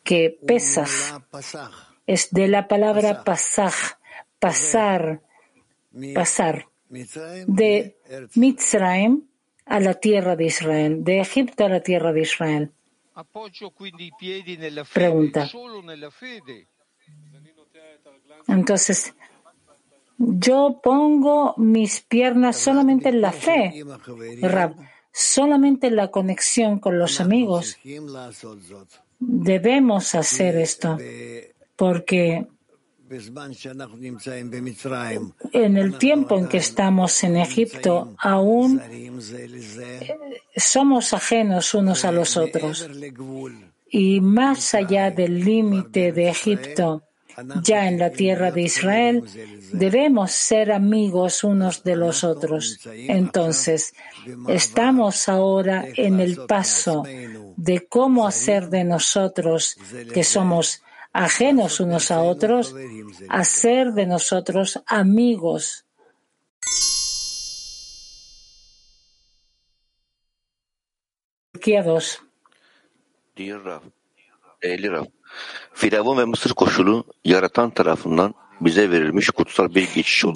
que 0.02 0.38
Pesach 0.46 1.20
es 2.06 2.30
de 2.30 2.48
la 2.48 2.68
palabra 2.68 3.24
pasaj, 3.24 3.74
pasar, 4.38 5.22
pasar, 6.14 6.68
de 6.88 7.96
Mitzrayim 8.34 9.24
a 9.66 9.80
la 9.80 9.94
tierra 9.94 10.36
de 10.36 10.44
Israel, 10.44 11.02
de 11.02 11.20
Egipto 11.20 11.64
a 11.64 11.68
la 11.68 11.80
tierra 11.80 12.12
de 12.12 12.20
Israel. 12.20 12.72
Pregunta. 14.92 15.48
Entonces, 18.48 19.14
yo 20.18 20.80
pongo 20.82 21.54
mis 21.56 22.00
piernas 22.00 22.56
solamente 22.56 23.08
en 23.08 23.20
la 23.20 23.32
fe, 23.32 23.84
solamente 25.12 25.88
en 25.88 25.96
la 25.96 26.10
conexión 26.10 26.78
con 26.78 26.98
los 26.98 27.20
amigos. 27.20 27.76
Debemos 29.18 30.14
hacer 30.14 30.56
esto 30.56 30.98
porque 31.76 32.46
en 35.52 35.76
el 35.76 35.98
tiempo 35.98 36.38
en 36.38 36.48
que 36.48 36.56
estamos 36.56 37.24
en 37.24 37.36
Egipto 37.36 38.14
aún 38.18 38.80
somos 40.56 41.12
ajenos 41.12 41.74
unos 41.74 42.04
a 42.04 42.12
los 42.12 42.36
otros. 42.36 42.88
Y 43.90 44.20
más 44.20 44.74
allá 44.74 45.10
del 45.10 45.44
límite 45.44 46.12
de 46.12 46.28
Egipto, 46.28 47.02
ya 47.62 47.88
en 47.88 47.98
la 47.98 48.10
tierra 48.10 48.50
de 48.50 48.62
Israel, 48.62 49.24
debemos 49.72 50.32
ser 50.32 50.72
amigos 50.72 51.44
unos 51.44 51.82
de 51.82 51.96
los 51.96 52.24
otros. 52.24 52.80
Entonces, 52.86 53.94
estamos 54.48 55.28
ahora 55.28 55.84
en 55.96 56.20
el 56.20 56.36
paso 56.46 57.04
de 57.56 57.86
cómo 57.86 58.26
hacer 58.26 58.68
de 58.68 58.84
nosotros, 58.84 59.76
que 60.12 60.24
somos 60.24 60.82
ajenos 61.12 61.80
unos 61.80 62.10
a 62.10 62.22
otros, 62.22 62.74
hacer 63.28 63.92
de 63.92 64.06
nosotros 64.06 64.82
amigos. 64.86 65.86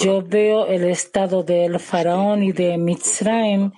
Yo 0.04 0.22
veo 0.22 0.66
el 0.66 0.84
estado 0.84 1.42
del 1.42 1.78
faraón 1.78 2.42
y 2.42 2.52
de 2.52 2.76
Mitzrayim 2.76 3.70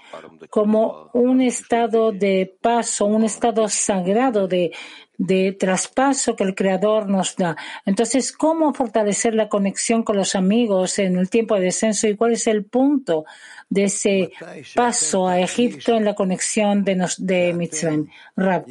como 0.48 1.10
un 1.12 1.40
estado 1.42 2.12
de 2.12 2.56
paso, 2.60 3.04
un 3.04 3.24
estado 3.24 3.68
sagrado 3.68 4.48
de 4.48 4.72
de 5.20 5.52
traspaso 5.52 6.34
que 6.34 6.44
el 6.44 6.54
Creador 6.54 7.06
nos 7.06 7.36
da. 7.36 7.54
Entonces, 7.84 8.32
¿cómo 8.32 8.72
fortalecer 8.72 9.34
la 9.34 9.50
conexión 9.50 10.02
con 10.02 10.16
los 10.16 10.34
amigos 10.34 10.98
en 10.98 11.18
el 11.18 11.28
tiempo 11.28 11.56
de 11.56 11.66
descenso 11.66 12.08
y 12.08 12.16
cuál 12.16 12.32
es 12.32 12.46
el 12.46 12.64
punto 12.64 13.26
de 13.68 13.84
ese 13.84 14.32
paso 14.74 15.28
a 15.28 15.38
Egipto 15.38 15.94
en 15.94 16.06
la 16.06 16.14
conexión 16.14 16.84
de, 16.84 16.96
nos, 16.96 17.24
de 17.24 17.52
Mitzvah? 17.52 17.98
Rab, 18.34 18.64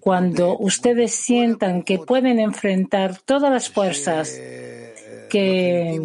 cuando 0.00 0.58
ustedes 0.58 1.14
sientan 1.14 1.82
que 1.82 1.98
pueden 1.98 2.40
enfrentar 2.40 3.18
todas 3.22 3.50
las 3.50 3.70
fuerzas 3.70 4.38
que 5.30 5.98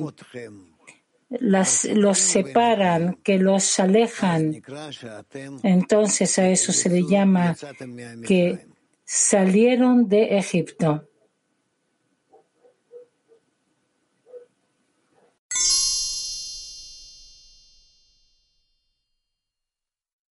las, 1.31 1.83
los 1.83 2.17
separan, 2.17 3.17
que 3.23 3.39
los 3.39 3.77
alejan, 3.77 4.63
entonces 5.63 6.39
a 6.39 6.47
eso 6.47 6.71
se 6.71 6.89
le 6.89 7.03
llama 7.03 7.57
que 8.25 8.73
salieron 9.05 10.09
de 10.09 10.37
Egipto. 10.37 11.07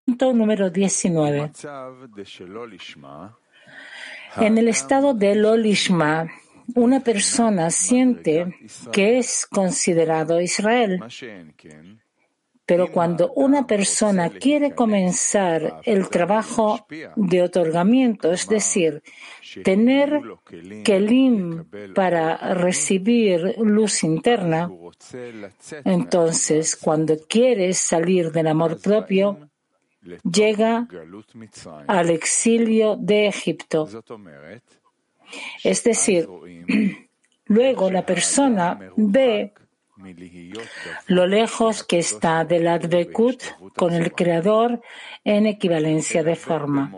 Punto 0.04 0.32
número 0.32 0.70
19. 0.70 1.52
En 4.36 4.58
el 4.58 4.68
estado 4.68 5.14
de 5.14 5.34
Lolishma, 5.34 6.30
una 6.74 7.00
persona 7.00 7.70
siente 7.70 8.56
que 8.92 9.18
es 9.18 9.46
considerado 9.46 10.40
Israel. 10.40 11.00
Pero 12.70 12.92
cuando 12.92 13.32
una 13.32 13.66
persona 13.66 14.30
quiere 14.30 14.76
comenzar 14.76 15.80
el 15.84 16.08
trabajo 16.08 16.86
de 17.16 17.42
otorgamiento, 17.42 18.30
es 18.30 18.46
decir, 18.46 19.02
tener 19.64 20.22
kelim 20.84 21.64
para 21.96 22.54
recibir 22.54 23.56
luz 23.58 24.04
interna, 24.04 24.70
entonces 25.84 26.76
cuando 26.76 27.16
quiere 27.28 27.74
salir 27.74 28.30
del 28.30 28.46
amor 28.46 28.80
propio, 28.80 29.50
llega 30.22 30.86
al 31.88 32.10
exilio 32.10 32.94
de 32.94 33.26
Egipto. 33.26 33.88
Es 35.64 35.82
decir, 35.82 36.28
luego 37.46 37.90
la 37.90 38.06
persona 38.06 38.78
ve 38.94 39.54
lo 41.06 41.26
lejos 41.26 41.84
que 41.84 41.98
está 41.98 42.44
del 42.44 42.68
Advekut 42.68 43.42
con 43.76 43.92
el 43.94 44.12
Creador 44.12 44.80
en 45.24 45.46
equivalencia 45.46 46.22
de 46.22 46.36
forma. 46.36 46.92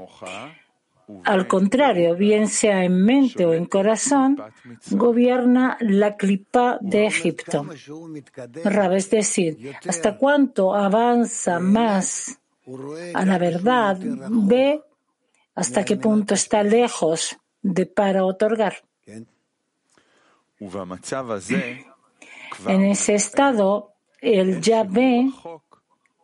Al 1.25 1.47
contrario, 1.47 2.15
bien 2.17 2.49
sea 2.49 2.85
en 2.85 3.05
mente 3.05 3.45
o 3.45 3.53
en 3.55 3.67
corazón, 3.67 4.39
gobierna 4.91 5.77
la 5.81 6.17
clipa 6.17 6.79
de 6.81 7.07
Egipto. 7.07 7.67
es 7.73 9.11
decir, 9.11 9.77
hasta 9.87 10.17
cuánto 10.17 10.75
avanza 10.75 11.59
más 11.59 12.39
a 13.15 13.25
la 13.25 13.39
verdad, 13.39 13.99
ve 14.01 14.83
hasta 15.55 15.85
qué 15.85 15.97
punto 15.97 16.35
está 16.35 16.63
lejos 16.63 17.37
de 17.61 17.87
para 17.87 18.25
otorgar. 18.25 18.75
En 22.67 22.85
ese 22.85 23.15
estado, 23.15 23.95
él 24.21 24.61
ya 24.61 24.85
ve 24.85 25.31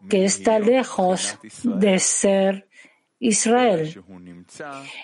que 0.09 0.24
está 0.24 0.59
lejos 0.59 1.39
de 1.64 1.99
ser 1.99 2.68
Israel. 3.18 4.03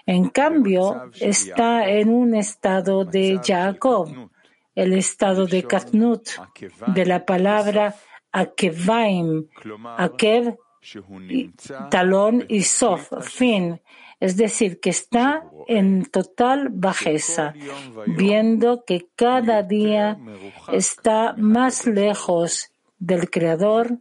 En 0.07 0.29
cambio, 0.29 1.11
está 1.20 1.89
en 1.89 2.09
un 2.11 2.35
estado 2.35 3.05
de 3.05 3.41
Jacob, 3.45 4.31
el 4.75 4.93
estado 4.93 5.47
de 5.47 5.64
Katnut, 5.64 6.29
de 6.87 7.07
la 7.07 7.25
palabra 7.25 7.95
Akevaim, 8.33 9.49
Akev, 9.97 10.57
talón 11.91 12.45
y 12.49 12.62
sof, 12.62 13.11
fin, 13.22 13.81
es 14.25 14.39
decir, 14.39 14.81
que 14.81 14.89
está 14.89 15.45
en 15.68 16.07
total 16.07 16.70
bajeza, 16.70 17.53
viendo 18.07 18.83
que 18.87 19.09
cada 19.14 19.62
día 19.62 20.18
está 20.72 21.35
más 21.37 21.87
lejos 21.87 22.70
del 22.99 23.29
Creador 23.29 23.99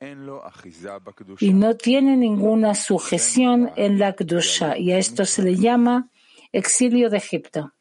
y 1.41 1.51
no 1.53 1.75
tiene 1.75 2.15
ninguna 2.15 2.73
sujeción 2.73 3.71
en 3.75 3.99
la 3.99 4.13
Kdusha. 4.13 4.77
Y 4.77 4.93
a 4.93 4.97
esto 4.97 5.25
se 5.25 5.43
le 5.43 5.55
llama 5.57 6.07
exilio 6.53 7.09
de 7.09 7.17
Egipto. 7.17 7.73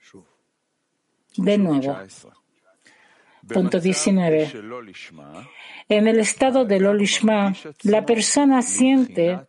De 1.37 1.59
nuevo. 1.59 1.97
Punto 3.47 3.79
19. 3.79 4.51
En 5.89 6.09
el 6.09 6.19
estado 6.19 6.65
del 6.65 6.87
Olishma, 6.87 7.55
la 7.85 8.05
persona 8.05 8.63
siente 8.63 9.47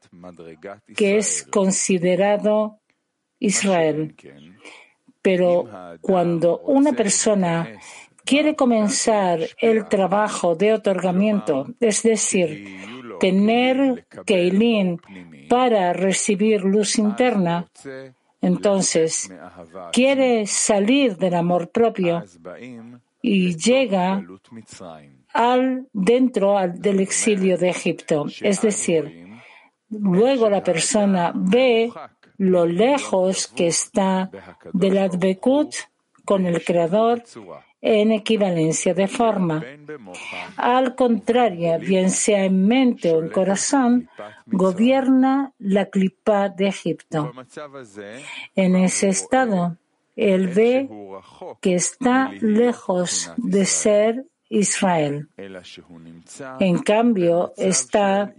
que 0.96 1.18
es 1.18 1.48
considerado 1.50 2.83
Israel. 3.44 4.16
Pero 5.22 5.70
cuando 6.02 6.60
una 6.60 6.94
persona 6.94 7.80
quiere 8.26 8.56
comenzar 8.56 9.40
el 9.60 9.88
trabajo 9.88 10.56
de 10.56 10.74
otorgamiento, 10.74 11.68
es 11.80 12.04
decir, 12.04 12.48
tener 13.20 14.06
Keilin 14.26 15.00
para 15.50 15.94
recibir 15.94 16.64
luz 16.64 16.98
interna, 16.98 17.70
entonces 18.42 19.30
quiere 19.92 20.46
salir 20.48 21.18
del 21.18 21.36
amor 21.36 21.70
propio 21.70 22.24
y 23.22 23.56
llega 23.56 24.22
al 25.34 25.88
dentro 25.94 26.58
del 26.68 27.00
exilio 27.00 27.58
de 27.58 27.70
Egipto. 27.70 28.26
Es 28.42 28.62
decir, 28.62 29.26
luego 29.90 30.50
la 30.50 30.64
persona 30.64 31.32
ve 31.34 31.92
lo 32.44 32.66
lejos 32.66 33.48
que 33.48 33.68
está 33.68 34.30
del 34.74 34.98
Advekut 34.98 35.74
con 36.26 36.46
el 36.46 36.64
Creador 36.64 37.24
en 37.82 38.12
equivalencia 38.12 38.94
de 38.94 39.08
forma. 39.08 39.64
Al 40.56 40.96
contrario, 40.96 41.78
bien 41.80 42.10
sea 42.10 42.46
en 42.46 42.66
mente 42.66 43.14
o 43.14 43.22
en 43.22 43.30
corazón, 43.30 44.10
gobierna 44.46 45.54
la 45.60 45.86
clipa 45.88 46.50
de 46.50 46.68
Egipto. 46.68 47.32
En 48.56 48.76
ese 48.76 49.10
estado, 49.10 49.78
él 50.16 50.48
ve 50.48 50.90
que 51.60 51.76
está 51.76 52.32
lejos 52.40 53.32
de 53.38 53.66
ser 53.66 54.26
Israel. 54.54 55.28
En 56.60 56.78
cambio, 56.80 57.54
está 57.58 58.34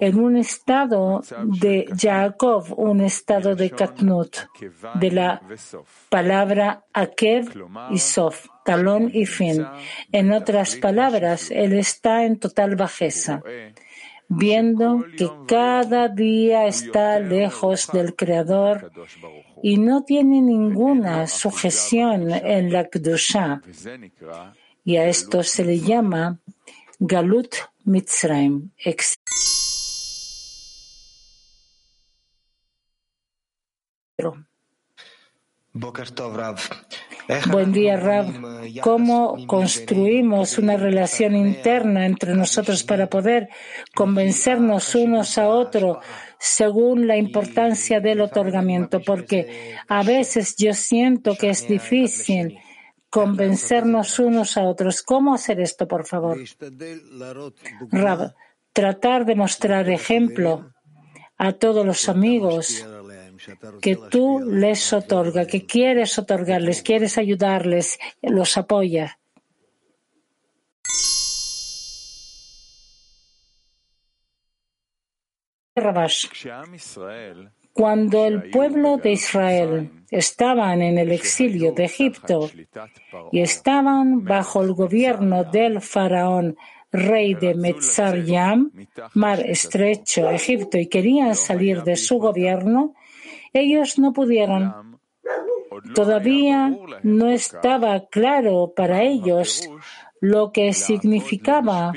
en 0.00 0.18
un 0.18 0.36
estado 0.36 1.22
de 1.44 1.86
Jacob, 1.96 2.74
un 2.76 3.00
estado 3.00 3.56
de 3.56 3.70
Katnut, 3.70 4.36
de 4.94 5.10
la 5.10 5.40
palabra 6.10 6.84
Akev 6.92 7.44
y 7.90 7.98
Sof, 7.98 8.46
talón 8.64 9.10
y 9.12 9.24
fin. 9.24 9.66
En 10.12 10.32
otras 10.32 10.76
palabras, 10.76 11.50
él 11.50 11.72
está 11.72 12.24
en 12.24 12.38
total 12.38 12.76
bajeza 12.76 13.42
viendo 14.28 15.04
que 15.16 15.30
cada 15.46 16.08
día 16.08 16.66
está 16.66 17.20
lejos 17.20 17.88
del 17.92 18.16
Creador 18.16 18.90
y 19.62 19.78
no 19.78 20.02
tiene 20.02 20.42
ninguna 20.42 21.28
sujeción 21.28 22.32
en 22.32 22.72
la 22.72 22.88
Kedusha 22.88 23.62
y 24.86 24.96
a 24.96 25.06
esto 25.08 25.42
se 25.42 25.64
le 25.64 25.80
llama 25.80 26.38
Galut 27.00 27.54
Mitzrayim. 27.84 28.70
Buen 37.50 37.72
día, 37.72 37.96
Rav. 37.96 38.26
¿Cómo 38.80 39.36
construimos 39.48 40.56
una 40.56 40.76
relación 40.76 41.34
interna 41.34 42.06
entre 42.06 42.34
nosotros 42.34 42.84
para 42.84 43.08
poder 43.08 43.48
convencernos 43.92 44.94
unos 44.94 45.36
a 45.36 45.48
otros 45.48 45.98
según 46.38 47.08
la 47.08 47.16
importancia 47.16 47.98
del 47.98 48.20
otorgamiento? 48.20 49.00
Porque 49.00 49.74
a 49.88 50.04
veces 50.04 50.54
yo 50.56 50.72
siento 50.74 51.36
que 51.36 51.50
es 51.50 51.66
difícil 51.66 52.60
convencernos 53.16 54.18
unos 54.18 54.58
a 54.58 54.64
otros. 54.64 55.02
¿Cómo 55.02 55.32
hacer 55.34 55.58
esto, 55.58 55.88
por 55.88 56.04
favor? 56.04 56.36
Rab, 57.90 58.34
tratar 58.74 59.24
de 59.24 59.34
mostrar 59.34 59.88
ejemplo 59.88 60.70
a 61.38 61.52
todos 61.52 61.86
los 61.86 62.10
amigos 62.10 62.86
que 63.80 63.96
tú 63.96 64.40
les 64.40 64.92
otorga, 64.92 65.46
que 65.46 65.64
quieres 65.64 66.18
otorgarles, 66.18 66.82
quieres 66.82 67.16
ayudarles, 67.16 67.98
los 68.20 68.58
apoya. 68.58 69.18
Rabash. 75.74 76.26
Cuando 77.76 78.24
el 78.24 78.50
pueblo 78.50 78.96
de 78.96 79.12
Israel 79.12 79.90
estaban 80.10 80.80
en 80.80 80.96
el 80.98 81.12
exilio 81.12 81.72
de 81.72 81.84
Egipto 81.84 82.50
y 83.32 83.40
estaban 83.40 84.24
bajo 84.24 84.62
el 84.62 84.72
gobierno 84.72 85.44
del 85.44 85.82
faraón 85.82 86.56
rey 86.90 87.34
de 87.34 87.54
Metzar-Yam, 87.54 88.72
mar 89.14 89.40
estrecho, 89.40 90.30
Egipto, 90.30 90.78
y 90.78 90.86
querían 90.86 91.34
salir 91.34 91.82
de 91.82 91.96
su 91.96 92.18
gobierno, 92.18 92.94
ellos 93.52 93.98
no 93.98 94.12
pudieron. 94.12 94.98
Todavía 95.94 96.74
no 97.02 97.28
estaba 97.28 98.06
claro 98.06 98.72
para 98.74 99.02
ellos 99.02 99.68
lo 100.20 100.50
que 100.52 100.72
significaba 100.72 101.92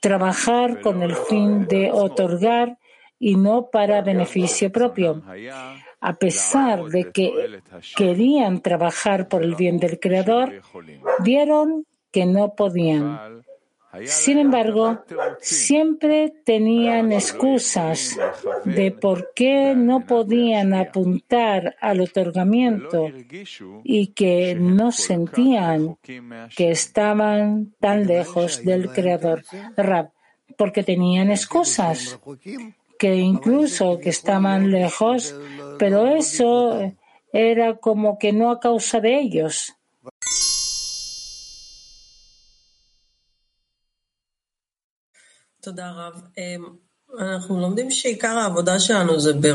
trabajar 0.00 0.80
con 0.80 1.02
el 1.02 1.16
fin 1.16 1.66
de 1.66 1.90
otorgar 1.90 2.78
y 3.18 3.36
no 3.36 3.70
para 3.70 4.02
beneficio 4.02 4.70
propio. 4.70 5.22
A 6.00 6.14
pesar 6.14 6.84
de 6.84 7.10
que 7.10 7.60
querían 7.96 8.60
trabajar 8.60 9.28
por 9.28 9.42
el 9.42 9.54
bien 9.54 9.78
del 9.78 9.98
Creador, 9.98 10.60
vieron 11.20 11.86
que 12.10 12.26
no 12.26 12.54
podían. 12.54 13.42
Sin 14.04 14.38
embargo, 14.38 15.02
siempre 15.40 16.32
tenían 16.44 17.12
excusas 17.12 18.18
de 18.64 18.90
por 18.90 19.32
qué 19.34 19.74
no 19.74 20.04
podían 20.04 20.74
apuntar 20.74 21.76
al 21.80 22.02
otorgamiento 22.02 23.10
y 23.84 24.08
que 24.08 24.54
no 24.54 24.92
sentían 24.92 25.96
que 26.54 26.70
estaban 26.70 27.74
tan 27.80 28.06
lejos 28.06 28.62
del 28.62 28.90
Creador. 28.90 29.42
Rab, 29.76 30.10
porque 30.58 30.82
tenían 30.82 31.30
excusas 31.30 32.18
que 32.98 33.16
incluso 33.16 33.98
que 33.98 34.10
estaban 34.10 34.70
lejos, 34.70 35.34
pero 35.78 36.06
eso 36.06 36.92
era 37.32 37.76
como 37.76 38.18
que 38.18 38.32
no 38.32 38.50
a 38.50 38.60
causa 38.60 39.00
de 39.00 39.20
ellos. 39.20 39.74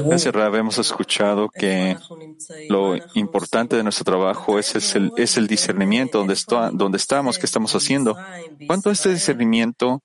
Gracias, 0.10 0.34
Rav. 0.34 0.56
Hemos 0.56 0.78
escuchado 0.78 1.50
que 1.50 1.96
lo 2.70 2.96
importante 3.14 3.76
de 3.76 3.84
nuestro 3.84 4.04
trabajo 4.04 4.58
es, 4.60 4.96
el, 4.96 5.12
es 5.16 5.38
el 5.38 5.48
discernimiento, 5.48 6.18
donde, 6.18 6.34
está, 6.34 6.72
donde 6.72 6.98
estamos, 6.98 7.38
qué 7.38 7.46
estamos 7.46 7.74
haciendo. 7.76 8.18
¿Cuánto 8.68 8.90
este 8.90 9.10
discernimiento 9.10 10.02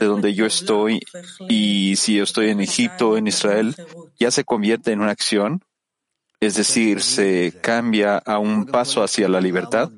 de 0.00 0.06
donde 0.06 0.34
yo 0.34 0.46
estoy 0.46 1.00
y 1.48 1.96
si 1.96 2.16
yo 2.16 2.24
estoy 2.24 2.50
en 2.50 2.60
Egipto, 2.60 3.16
en 3.16 3.26
Israel, 3.26 3.74
ya 4.18 4.30
se 4.30 4.44
convierte 4.44 4.92
en 4.92 5.00
una 5.00 5.10
acción, 5.10 5.62
es 6.40 6.54
decir, 6.54 7.00
se 7.02 7.52
cambia 7.60 8.18
a 8.18 8.38
un 8.38 8.66
paso 8.66 9.02
hacia 9.02 9.28
la 9.28 9.40
libertad. 9.40 9.90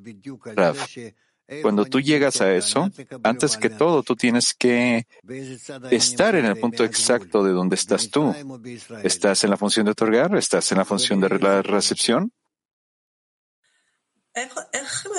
Cuando 1.63 1.85
tú 1.85 2.01
llegas 2.01 2.41
a 2.41 2.55
eso, 2.55 2.89
antes 3.25 3.57
que 3.57 3.71
todo, 3.71 4.03
tú 4.05 4.15
tienes 4.15 4.55
que 4.55 5.07
estar 5.91 6.37
en 6.37 6.47
el 6.47 6.57
punto 6.57 6.85
exacto 6.85 7.43
de 7.43 7.51
donde 7.51 7.75
estás 7.75 8.09
tú. 8.09 8.33
¿Estás 9.03 9.43
en 9.43 9.51
la 9.51 9.57
función 9.57 9.87
de 9.87 9.93
otorgar? 9.93 10.37
¿Estás 10.37 10.71
en 10.71 10.79
la 10.79 10.85
función 10.85 11.21
de 11.21 11.29
la 11.41 11.63
recepción? 11.63 12.33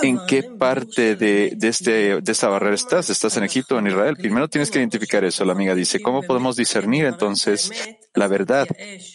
¿En 0.01 0.19
qué 0.27 0.43
parte 0.43 1.15
de, 1.15 1.55
este, 1.61 2.21
de 2.21 2.31
esta 2.31 2.47
barrera 2.47 2.75
estás? 2.75 3.09
¿Estás 3.09 3.37
en 3.37 3.43
Egipto 3.43 3.75
o 3.75 3.79
en 3.79 3.87
Israel? 3.87 4.17
Primero 4.17 4.47
tienes 4.47 4.71
que 4.71 4.79
identificar 4.79 5.23
eso. 5.23 5.45
La 5.45 5.53
amiga 5.53 5.75
dice, 5.75 6.01
¿cómo 6.01 6.21
podemos 6.23 6.55
discernir 6.55 7.05
entonces 7.05 7.71
la 8.13 8.27
verdad? 8.27 8.67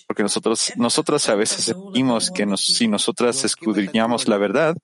Porque 0.07 0.22
nosotros, 0.22 0.72
nosotras 0.76 1.28
a 1.28 1.34
veces 1.34 1.64
sentimos 1.64 2.30
que 2.30 2.46
si 2.57 2.88
nosotras 2.88 3.44
escudriñamos 3.44 4.28
la 4.28 4.36
verdad, 4.36 4.76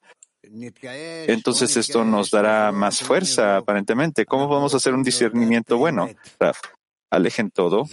entonces 0.42 1.76
esto 1.76 2.04
nos 2.04 2.30
dará 2.30 2.72
más 2.72 3.00
fuerza, 3.00 3.56
aparentemente. 3.58 4.26
¿Cómo 4.26 4.48
podemos 4.48 4.74
hacer 4.74 4.94
un 4.94 5.02
discernimiento 5.02 5.78
bueno? 5.78 6.10
alejen 7.10 7.50
todo. 7.50 7.84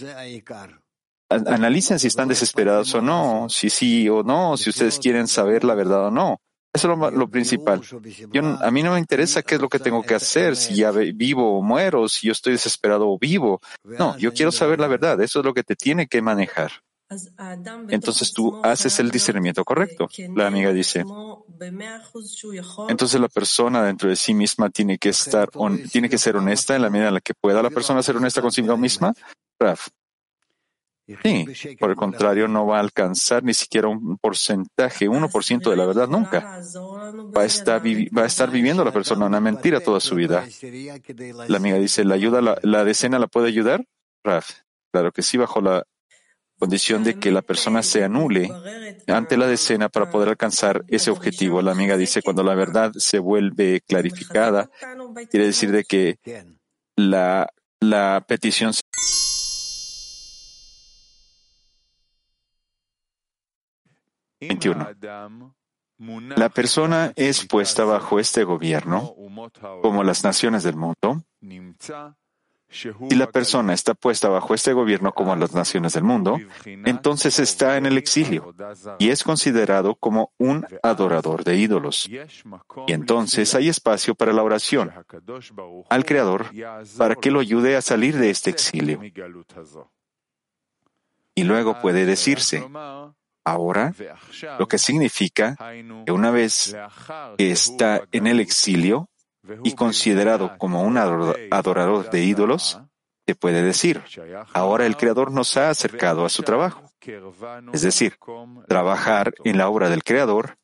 Analicen 1.28 1.98
si 1.98 2.08
están 2.08 2.28
desesperados 2.28 2.92
o 2.94 3.00
no, 3.00 3.48
si 3.48 3.70
sí 3.70 4.08
o 4.08 4.22
no, 4.22 4.56
si 4.56 4.70
ustedes 4.70 4.98
quieren 4.98 5.28
saber 5.28 5.62
la 5.62 5.74
verdad 5.74 6.06
o 6.06 6.10
no. 6.10 6.40
Eso 6.72 6.92
es 6.92 7.12
lo, 7.14 7.28
principal. 7.28 7.80
Yo, 8.32 8.42
a 8.60 8.70
mí 8.70 8.82
no 8.82 8.92
me 8.92 9.00
interesa 9.00 9.42
qué 9.42 9.56
es 9.56 9.60
lo 9.60 9.68
que 9.68 9.80
tengo 9.80 10.02
que 10.02 10.14
hacer, 10.14 10.54
si 10.54 10.76
ya 10.76 10.92
vivo 10.92 11.58
o 11.58 11.62
muero, 11.62 12.08
si 12.08 12.28
yo 12.28 12.32
estoy 12.32 12.52
desesperado 12.52 13.08
o 13.08 13.18
vivo. 13.18 13.60
No, 13.84 14.16
yo 14.18 14.32
quiero 14.32 14.52
saber 14.52 14.78
la 14.78 14.86
verdad. 14.86 15.20
Eso 15.20 15.40
es 15.40 15.44
lo 15.44 15.52
que 15.52 15.64
te 15.64 15.74
tiene 15.74 16.06
que 16.06 16.22
manejar. 16.22 16.70
Entonces 17.88 18.32
tú 18.32 18.60
haces 18.62 19.00
el 19.00 19.10
discernimiento 19.10 19.64
correcto. 19.64 20.08
La 20.36 20.46
amiga 20.46 20.72
dice. 20.72 21.04
Entonces 22.88 23.20
la 23.20 23.28
persona 23.28 23.82
dentro 23.82 24.08
de 24.08 24.14
sí 24.14 24.32
misma 24.32 24.70
tiene 24.70 24.96
que 24.96 25.08
estar, 25.08 25.50
tiene 25.90 26.08
que 26.08 26.18
ser 26.18 26.36
honesta 26.36 26.76
en 26.76 26.82
la 26.82 26.90
medida 26.90 27.08
en 27.08 27.14
la 27.14 27.20
que 27.20 27.34
pueda 27.34 27.62
la 27.62 27.70
persona 27.70 28.02
ser 28.02 28.16
honesta 28.16 28.40
consigo 28.40 28.76
misma. 28.76 29.12
Raf. 29.58 29.88
Sí, 31.22 31.76
por 31.78 31.90
el 31.90 31.96
contrario, 31.96 32.48
no 32.48 32.66
va 32.66 32.78
a 32.78 32.80
alcanzar 32.80 33.42
ni 33.42 33.54
siquiera 33.54 33.88
un 33.88 34.18
porcentaje, 34.18 35.08
1% 35.08 35.70
de 35.70 35.76
la 35.76 35.86
verdad 35.86 36.08
nunca. 36.08 36.60
Va 37.36 37.42
a, 37.42 37.44
estar 37.44 37.82
va 37.82 38.22
a 38.22 38.26
estar 38.26 38.50
viviendo 38.50 38.84
la 38.84 38.92
persona 38.92 39.26
una 39.26 39.40
mentira 39.40 39.80
toda 39.80 40.00
su 40.00 40.14
vida. 40.14 40.46
La 41.48 41.56
amiga 41.56 41.76
dice, 41.78 42.04
¿la 42.04 42.14
ayuda, 42.14 42.40
la, 42.40 42.58
la 42.62 42.84
decena 42.84 43.18
la 43.18 43.26
puede 43.26 43.48
ayudar? 43.48 43.84
Raf, 44.24 44.50
claro 44.92 45.12
que 45.12 45.22
sí, 45.22 45.36
bajo 45.36 45.60
la 45.60 45.84
condición 46.60 47.02
de 47.02 47.18
que 47.18 47.32
la 47.32 47.40
persona 47.40 47.82
se 47.82 48.04
anule 48.04 48.50
ante 49.06 49.38
la 49.38 49.46
decena 49.46 49.88
para 49.88 50.10
poder 50.10 50.28
alcanzar 50.28 50.84
ese 50.88 51.10
objetivo. 51.10 51.62
La 51.62 51.72
amiga 51.72 51.96
dice, 51.96 52.22
cuando 52.22 52.42
la 52.42 52.54
verdad 52.54 52.92
se 52.96 53.18
vuelve 53.18 53.80
clarificada, 53.80 54.70
quiere 55.30 55.46
decir 55.46 55.72
de 55.72 55.84
que 55.84 56.18
la, 56.96 57.48
la 57.80 58.22
petición 58.28 58.72
21. 64.40 64.94
La 66.36 66.48
persona 66.48 67.12
es 67.16 67.46
puesta 67.46 67.84
bajo 67.84 68.18
este 68.18 68.44
gobierno, 68.44 69.14
como 69.82 70.02
las 70.02 70.24
naciones 70.24 70.62
del 70.62 70.76
mundo. 70.76 71.22
Si 72.70 73.16
la 73.16 73.26
persona 73.26 73.74
está 73.74 73.94
puesta 73.94 74.28
bajo 74.28 74.54
este 74.54 74.72
gobierno 74.72 75.12
como 75.12 75.34
las 75.34 75.52
naciones 75.52 75.92
del 75.92 76.04
mundo, 76.04 76.38
entonces 76.64 77.38
está 77.40 77.76
en 77.76 77.86
el 77.86 77.98
exilio 77.98 78.54
y 78.98 79.10
es 79.10 79.24
considerado 79.24 79.96
como 79.96 80.32
un 80.38 80.64
adorador 80.82 81.42
de 81.42 81.56
ídolos. 81.56 82.08
Y 82.08 82.92
entonces 82.92 83.54
hay 83.54 83.68
espacio 83.68 84.14
para 84.14 84.32
la 84.32 84.44
oración 84.44 84.92
al 85.88 86.04
Creador 86.04 86.46
para 86.96 87.16
que 87.16 87.32
lo 87.32 87.40
ayude 87.40 87.76
a 87.76 87.82
salir 87.82 88.16
de 88.16 88.30
este 88.30 88.50
exilio. 88.50 89.00
Y 91.34 91.44
luego 91.44 91.80
puede 91.80 92.06
decirse, 92.06 92.64
ahora, 93.44 93.94
lo 94.58 94.68
que 94.68 94.78
significa 94.78 95.56
que 96.06 96.12
una 96.12 96.30
vez 96.30 96.76
que 97.36 97.50
está 97.50 98.02
en 98.12 98.26
el 98.26 98.40
exilio 98.40 99.08
y 99.64 99.74
considerado 99.74 100.56
como 100.58 100.82
un 100.82 100.96
adorador 100.98 102.10
de 102.10 102.24
ídolos, 102.24 102.80
se 103.26 103.34
puede 103.34 103.62
decir, 103.62 104.02
ahora 104.52 104.86
el 104.86 104.96
Creador 104.96 105.30
nos 105.30 105.56
ha 105.56 105.70
acercado 105.70 106.24
a 106.24 106.28
su 106.28 106.42
trabajo. 106.42 106.82
Es 107.72 107.82
decir, 107.82 108.16
trabajar 108.68 109.32
en 109.44 109.56
la 109.56 109.68
obra 109.68 109.88
del 109.88 110.02
Creador 110.02 110.56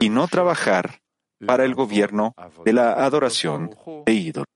y 0.00 0.08
no 0.08 0.26
trabajar 0.26 1.00
para 1.46 1.64
el 1.64 1.74
gobierno 1.74 2.34
de 2.64 2.72
la 2.72 2.92
adoración 2.92 3.70
de 4.06 4.12
ídolos. 4.12 4.46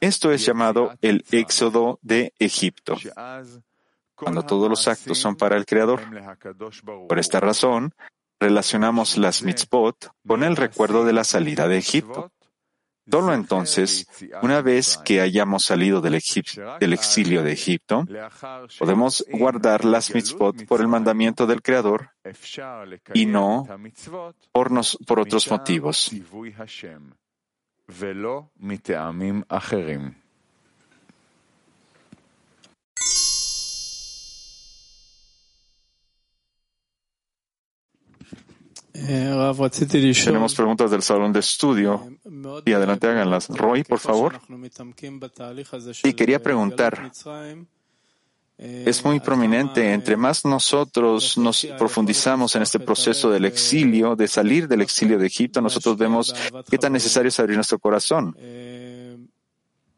Esto 0.00 0.32
es 0.32 0.44
llamado 0.44 0.92
el 1.00 1.24
éxodo 1.30 1.98
de 2.02 2.34
Egipto, 2.38 2.96
cuando 4.14 4.42
todos 4.42 4.68
los 4.68 4.88
actos 4.88 5.18
son 5.18 5.36
para 5.36 5.56
el 5.56 5.64
Creador. 5.64 6.00
Por 7.08 7.18
esta 7.18 7.40
razón, 7.40 7.94
relacionamos 8.38 9.16
las 9.16 9.42
mitzvot 9.42 10.12
con 10.26 10.42
el 10.42 10.56
recuerdo 10.56 11.04
de 11.04 11.12
la 11.12 11.24
salida 11.24 11.68
de 11.68 11.78
Egipto. 11.78 12.32
Solo 13.10 13.34
entonces, 13.34 14.06
una 14.42 14.62
vez 14.62 14.96
que 14.98 15.20
hayamos 15.20 15.64
salido 15.64 16.00
del, 16.00 16.14
exilio 16.14 17.42
de 17.42 17.52
Egipto, 17.52 18.06
podemos 18.78 19.24
guardar 19.32 19.84
las 19.84 20.14
mitzvot 20.14 20.64
por 20.66 20.80
el 20.80 20.88
mandamiento 20.88 21.46
del 21.46 21.60
Creador 21.60 22.10
y 23.14 23.26
no 23.26 23.66
por 25.06 25.20
otros 25.20 25.50
motivos. 25.50 26.12
Tenemos 40.24 40.54
preguntas 40.54 40.90
del 40.90 41.02
salón 41.02 41.32
de 41.32 41.40
estudio. 41.40 42.06
Y 42.64 42.72
adelante 42.72 43.08
háganlas. 43.08 43.48
Roy, 43.48 43.82
por 43.84 43.98
favor. 43.98 44.40
Y 46.04 46.12
quería 46.12 46.42
preguntar, 46.42 47.10
es 48.60 49.04
muy 49.04 49.20
prominente, 49.20 49.92
entre 49.92 50.16
más 50.16 50.44
nosotros 50.44 51.38
nos 51.38 51.66
profundizamos 51.78 52.54
en 52.56 52.62
este 52.62 52.78
proceso 52.78 53.30
del 53.30 53.46
exilio, 53.46 54.14
de 54.16 54.28
salir 54.28 54.68
del 54.68 54.82
exilio 54.82 55.18
de 55.18 55.26
Egipto, 55.26 55.60
nosotros 55.60 55.96
vemos 55.96 56.34
qué 56.68 56.76
tan 56.76 56.92
necesario 56.92 57.28
es 57.28 57.40
abrir 57.40 57.56
nuestro 57.56 57.78
corazón 57.78 58.36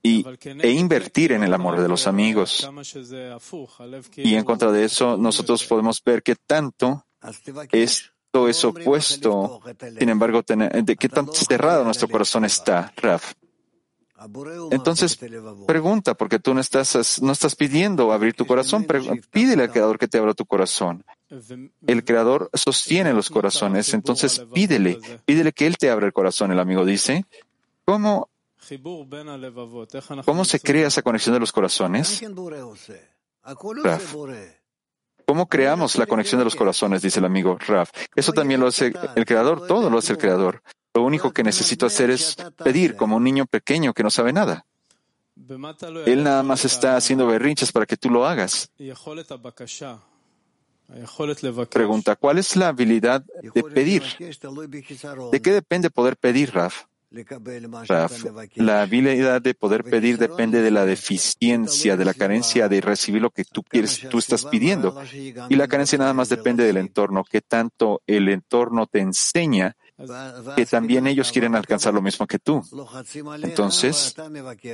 y, 0.02 0.24
e 0.44 0.70
invertir 0.70 1.32
en 1.32 1.42
el 1.42 1.54
amor 1.54 1.80
de 1.80 1.88
los 1.88 2.06
amigos. 2.06 2.68
Y 4.16 4.34
en 4.34 4.44
contra 4.44 4.72
de 4.72 4.84
eso, 4.84 5.16
nosotros 5.16 5.64
podemos 5.64 6.02
ver 6.04 6.22
qué 6.22 6.36
tanto 6.36 7.04
es 7.70 8.12
todo 8.30 8.48
es 8.48 8.64
opuesto. 8.64 9.60
Sin 9.98 10.08
embargo, 10.08 10.42
de 10.42 10.96
qué 10.96 11.08
tan 11.08 11.30
cerrado 11.32 11.84
nuestro 11.84 12.08
corazón 12.08 12.44
está, 12.44 12.92
Raf. 12.96 13.34
Entonces, 14.70 15.18
pregunta, 15.66 16.14
porque 16.14 16.38
tú 16.38 16.54
no 16.54 16.60
estás, 16.60 17.20
no 17.22 17.32
estás 17.32 17.56
pidiendo 17.56 18.12
abrir 18.12 18.34
tu 18.34 18.46
corazón, 18.46 18.86
pídele 19.30 19.64
al 19.64 19.70
Creador 19.70 19.98
que 19.98 20.08
te 20.08 20.18
abra 20.18 20.34
tu 20.34 20.46
corazón. 20.46 21.04
El 21.86 22.04
Creador 22.04 22.50
sostiene 22.52 23.12
los 23.12 23.30
corazones, 23.30 23.92
entonces 23.94 24.44
pídele, 24.52 24.98
pídele 25.24 25.52
que 25.52 25.66
Él 25.66 25.76
te 25.78 25.90
abra 25.90 26.06
el 26.06 26.12
corazón. 26.12 26.52
El 26.52 26.60
amigo 26.60 26.84
dice, 26.84 27.24
¿cómo, 27.84 28.28
cómo 30.24 30.44
se 30.44 30.60
crea 30.60 30.88
esa 30.88 31.02
conexión 31.02 31.34
de 31.34 31.40
los 31.40 31.52
corazones? 31.52 32.22
¿Cómo 35.26 35.48
creamos 35.48 35.96
la 35.96 36.06
conexión 36.06 36.38
de 36.40 36.44
los 36.44 36.56
corazones? 36.56 37.02
Dice 37.02 37.20
el 37.20 37.24
amigo 37.24 37.56
Raf. 37.58 37.90
Eso 38.14 38.32
también 38.32 38.60
lo 38.60 38.66
hace 38.66 38.92
el 39.16 39.24
Creador, 39.24 39.66
todo 39.66 39.88
lo 39.88 39.98
hace 39.98 40.12
el 40.12 40.18
Creador. 40.18 40.62
Lo 40.94 41.02
único 41.02 41.32
que 41.32 41.42
necesito 41.42 41.86
hacer 41.86 42.10
es 42.10 42.36
pedir 42.62 42.96
como 42.96 43.16
un 43.16 43.24
niño 43.24 43.46
pequeño 43.46 43.94
que 43.94 44.02
no 44.02 44.10
sabe 44.10 44.32
nada. 44.32 44.66
Él 46.06 46.22
nada 46.22 46.42
más 46.42 46.64
está 46.64 46.96
haciendo 46.96 47.26
berrinches 47.26 47.72
para 47.72 47.86
que 47.86 47.96
tú 47.96 48.10
lo 48.10 48.26
hagas. 48.26 48.70
Pregunta, 51.70 52.16
¿cuál 52.16 52.38
es 52.38 52.56
la 52.56 52.68
habilidad 52.68 53.24
de 53.54 53.62
pedir? 53.62 54.02
¿De 55.32 55.40
qué 55.40 55.52
depende 55.52 55.90
poder 55.90 56.16
pedir, 56.16 56.52
Raf? 56.52 56.84
la 58.54 58.82
habilidad 58.82 59.42
de 59.42 59.52
poder 59.52 59.84
pedir 59.84 60.16
depende 60.16 60.62
de 60.62 60.70
la 60.70 60.86
deficiencia, 60.86 61.96
de 61.96 62.06
la 62.06 62.14
carencia 62.14 62.70
de 62.70 62.80
recibir 62.80 63.20
lo 63.20 63.30
que 63.30 63.44
tú 63.44 63.62
quieres, 63.62 64.00
tú 64.08 64.18
estás 64.18 64.46
pidiendo. 64.46 64.98
Y 65.48 65.56
la 65.56 65.68
carencia 65.68 65.98
nada 65.98 66.14
más 66.14 66.30
depende 66.30 66.64
del 66.64 66.78
entorno, 66.78 67.24
que 67.24 67.42
tanto 67.42 68.00
el 68.06 68.28
entorno 68.30 68.86
te 68.86 69.00
enseña 69.00 69.76
que 70.56 70.66
también 70.66 71.06
ellos 71.06 71.32
quieren 71.32 71.54
alcanzar 71.54 71.94
lo 71.94 72.02
mismo 72.02 72.26
que 72.26 72.38
tú. 72.38 72.62
Entonces, 73.42 74.14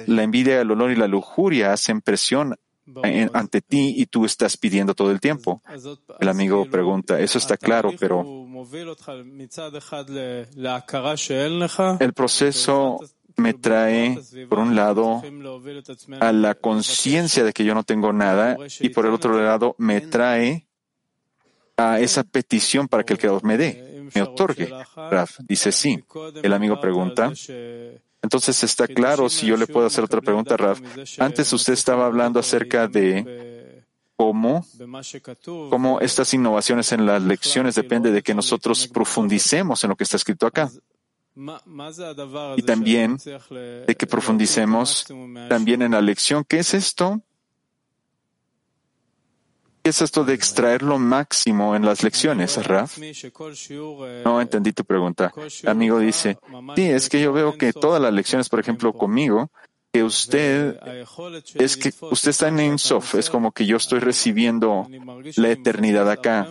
la 0.07 0.23
envidia, 0.23 0.61
el 0.61 0.71
olor 0.71 0.91
y 0.91 0.97
la 0.97 1.09
lujuria 1.09 1.73
hacen 1.73 2.01
presión 2.01 2.57
ante 3.33 3.61
ti 3.61 3.95
y 3.97 4.07
tú 4.07 4.25
estás 4.25 4.57
pidiendo 4.57 4.95
todo 4.95 5.11
el 5.11 5.21
tiempo. 5.21 5.63
El 6.21 6.29
amigo 6.29 6.65
pregunta, 6.71 7.21
eso 7.21 7.39
está 7.39 7.57
claro, 7.57 7.91
pero 7.99 8.25
el 12.01 12.13
proceso 12.15 12.99
me 13.37 13.55
trae, 13.55 14.19
por 14.49 14.59
un 14.59 14.75
lado, 14.75 15.23
a 16.21 16.33
la 16.33 16.55
conciencia 16.55 17.45
de 17.45 17.53
que 17.53 17.65
yo 17.65 17.75
no 17.75 17.85
tengo 17.85 18.13
nada 18.13 18.57
y 18.81 18.89
por 18.89 19.07
el 19.07 19.13
otro 19.13 19.41
lado 19.41 19.75
me 19.79 20.01
trae 20.01 20.67
a 21.77 22.01
esa 22.01 22.25
petición 22.25 22.89
para 22.89 23.05
que 23.05 23.13
el 23.13 23.21
Creador 23.21 23.45
me 23.45 23.57
dé, 23.57 23.88
me 24.15 24.23
otorgue. 24.23 24.73
Raf 24.97 25.39
dice 25.41 25.73
sí. 25.73 26.03
El 26.43 26.53
amigo 26.53 26.81
pregunta, 26.81 27.33
entonces 28.23 28.65
está 28.65 28.89
claro 28.89 29.29
si 29.29 29.47
yo 29.47 29.57
le 29.57 29.67
puedo 29.67 29.87
hacer 29.87 30.05
otra 30.05 30.21
pregunta, 30.21 30.57
Raf. 30.57 30.81
Antes 31.19 31.53
usted 31.53 31.73
estaba 31.73 32.07
hablando 32.07 32.41
acerca 32.41 32.89
de 32.89 33.85
cómo, 34.17 34.67
cómo 35.45 36.01
estas 36.01 36.35
innovaciones 36.35 36.91
en 36.93 37.07
las 37.07 37.23
lecciones 37.23 37.77
depende 37.77 38.11
de 38.11 38.23
que 38.23 38.35
nosotros 38.35 38.89
profundicemos 38.89 39.85
en 39.85 39.91
lo 39.91 39.97
que 39.97 40.05
está 40.05 40.17
escrito 40.17 40.47
acá. 40.47 40.71
Y 42.57 42.63
también 42.63 43.17
de 43.17 43.95
que 43.97 44.07
profundicemos 44.09 45.07
también 45.49 45.83
en 45.83 45.93
la 45.93 46.01
lección. 46.01 46.45
¿Qué 46.45 46.59
es 46.59 46.75
esto? 46.75 47.23
¿Qué 49.89 49.93
es 49.93 50.03
esto 50.03 50.23
de 50.23 50.35
extraer 50.35 50.83
lo 50.83 50.99
máximo 50.99 51.75
en 51.75 51.83
las 51.83 52.03
lecciones, 52.03 52.63
Raf? 52.63 52.99
No 54.23 54.39
entendí 54.39 54.75
tu 54.75 54.85
pregunta. 54.85 55.33
El 55.63 55.69
amigo 55.71 55.99
dice, 55.99 56.37
sí, 56.77 56.83
es 56.91 57.09
que 57.09 57.23
yo 57.23 57.33
veo 57.33 57.57
que 57.57 57.73
todas 57.73 57.99
las 57.99 58.13
lecciones, 58.13 58.51
por 58.51 58.61
ejemplo, 58.61 58.93
conmigo, 58.93 59.51
que 59.99 60.05
usted 60.05 60.79
es 61.55 61.77
que 61.77 61.93
usted 62.01 62.31
está 62.31 62.49
en 62.49 62.61
Insof, 62.61 63.17
es 63.17 63.29
como 63.31 63.53
que 63.53 63.67
yo 63.67 63.77
estoy 63.77 63.99
recibiendo 63.99 64.89
la 65.37 65.51
eternidad 65.51 66.09
acá. 66.11 66.49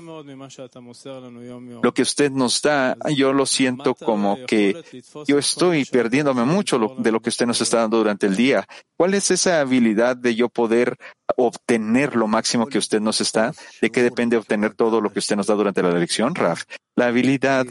Lo 1.82 1.94
que 1.94 2.02
usted 2.02 2.32
nos 2.32 2.62
da, 2.62 2.98
yo 3.16 3.32
lo 3.32 3.46
siento 3.46 3.96
como 3.96 4.38
que 4.46 4.84
yo 5.26 5.38
estoy 5.38 5.86
perdiéndome 5.86 6.44
mucho 6.44 6.96
de 6.98 7.12
lo 7.12 7.22
que 7.22 7.30
usted 7.30 7.46
nos 7.46 7.62
está 7.62 7.80
dando 7.80 7.98
durante 7.98 8.28
el 8.28 8.36
día. 8.36 8.68
¿Cuál 8.98 9.14
es 9.14 9.32
esa 9.32 9.62
habilidad 9.62 10.18
de 10.18 10.36
yo 10.36 10.50
poder 10.50 10.98
obtener 11.38 12.16
lo 12.16 12.28
máximo 12.28 12.68
que 12.68 12.80
usted 12.80 13.00
nos 13.00 13.22
está? 13.22 13.54
¿De 13.82 13.90
qué 13.92 14.04
depende 14.04 14.36
obtener 14.36 14.74
todo 14.74 15.00
lo 15.00 15.12
que 15.12 15.20
usted 15.20 15.38
nos 15.38 15.48
da 15.48 15.54
durante 15.54 15.84
la 15.84 15.92
lección, 15.92 16.36
Raf? 16.36 16.64
La 16.96 17.08
habilidad 17.08 17.66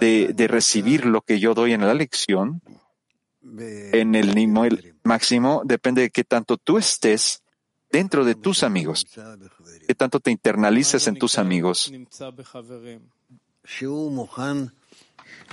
de, 0.00 0.30
de 0.34 0.48
recibir 0.48 1.06
lo 1.06 1.22
que 1.22 1.40
yo 1.40 1.54
doy 1.54 1.72
en 1.72 1.80
la 1.80 1.94
lección 1.94 2.60
en 3.58 4.14
el 4.14 4.34
nivel 4.34 4.94
máximo 5.02 5.62
depende 5.64 6.02
de 6.02 6.10
qué 6.10 6.24
tanto 6.24 6.56
tú 6.56 6.78
estés 6.78 7.42
dentro 7.90 8.24
de 8.24 8.34
tus 8.34 8.62
amigos, 8.62 9.06
qué 9.86 9.94
tanto 9.94 10.20
te 10.20 10.30
internalices 10.30 11.06
en 11.06 11.16
tus 11.16 11.38
amigos. 11.38 11.92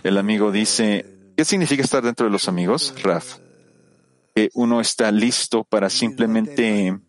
El 0.04 0.18
amigo 0.18 0.52
dice, 0.52 1.06
¿qué 1.38 1.46
significa 1.46 1.84
estar 1.84 2.04
dentro 2.04 2.26
de 2.26 2.32
los 2.32 2.48
amigos, 2.48 2.94
Raf? 3.04 3.38
Que 4.34 4.50
uno 4.54 4.82
está 4.82 5.12
listo 5.12 5.64
para 5.64 5.89
simplemente 5.89 7.00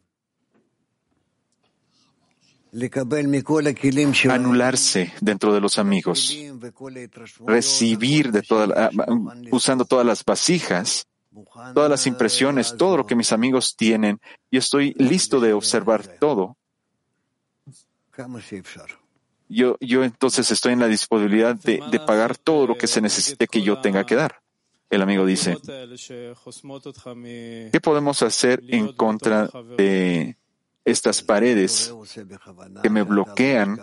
anularse 4.31 5.13
dentro 5.21 5.53
de 5.53 5.61
los 5.61 5.79
amigos, 5.79 6.35
recibir 7.47 8.33
de 8.33 8.41
toda, 8.41 8.91
usando 9.51 9.85
todas 9.85 10.07
las 10.07 10.25
vasijas, 10.25 11.07
todas 11.75 11.91
las 11.91 12.07
impresiones, 12.07 12.75
todo 12.79 12.97
lo 12.97 13.07
que 13.07 13.15
mis 13.15 13.33
amigos 13.33 13.77
tienen, 13.77 14.21
y 14.51 14.57
estoy 14.57 14.95
listo 14.97 15.39
de 15.39 15.53
observar 15.53 16.07
todo. 16.19 16.57
Yo, 19.49 19.77
yo 19.81 20.03
entonces 20.03 20.51
estoy 20.51 20.73
en 20.73 20.81
la 20.81 20.89
disponibilidad 20.89 21.55
de, 21.55 21.83
de 21.91 22.01
pagar 22.01 22.39
todo 22.39 22.67
lo 22.67 22.79
que 22.79 22.87
se 22.87 23.03
necesite 23.03 23.49
que 23.49 23.61
yo 23.61 23.83
tenga 23.83 24.07
que 24.07 24.15
dar. 24.15 24.41
El 24.89 25.03
amigo 25.03 25.27
dice, 25.27 25.57
¿qué 27.73 27.81
podemos 27.83 28.23
hacer 28.23 28.63
en 28.69 28.93
contra 28.93 29.51
de 29.77 30.37
estas 30.85 31.23
paredes 31.23 31.95
que 32.83 32.91
me 32.91 33.03
bloquean, 33.03 33.81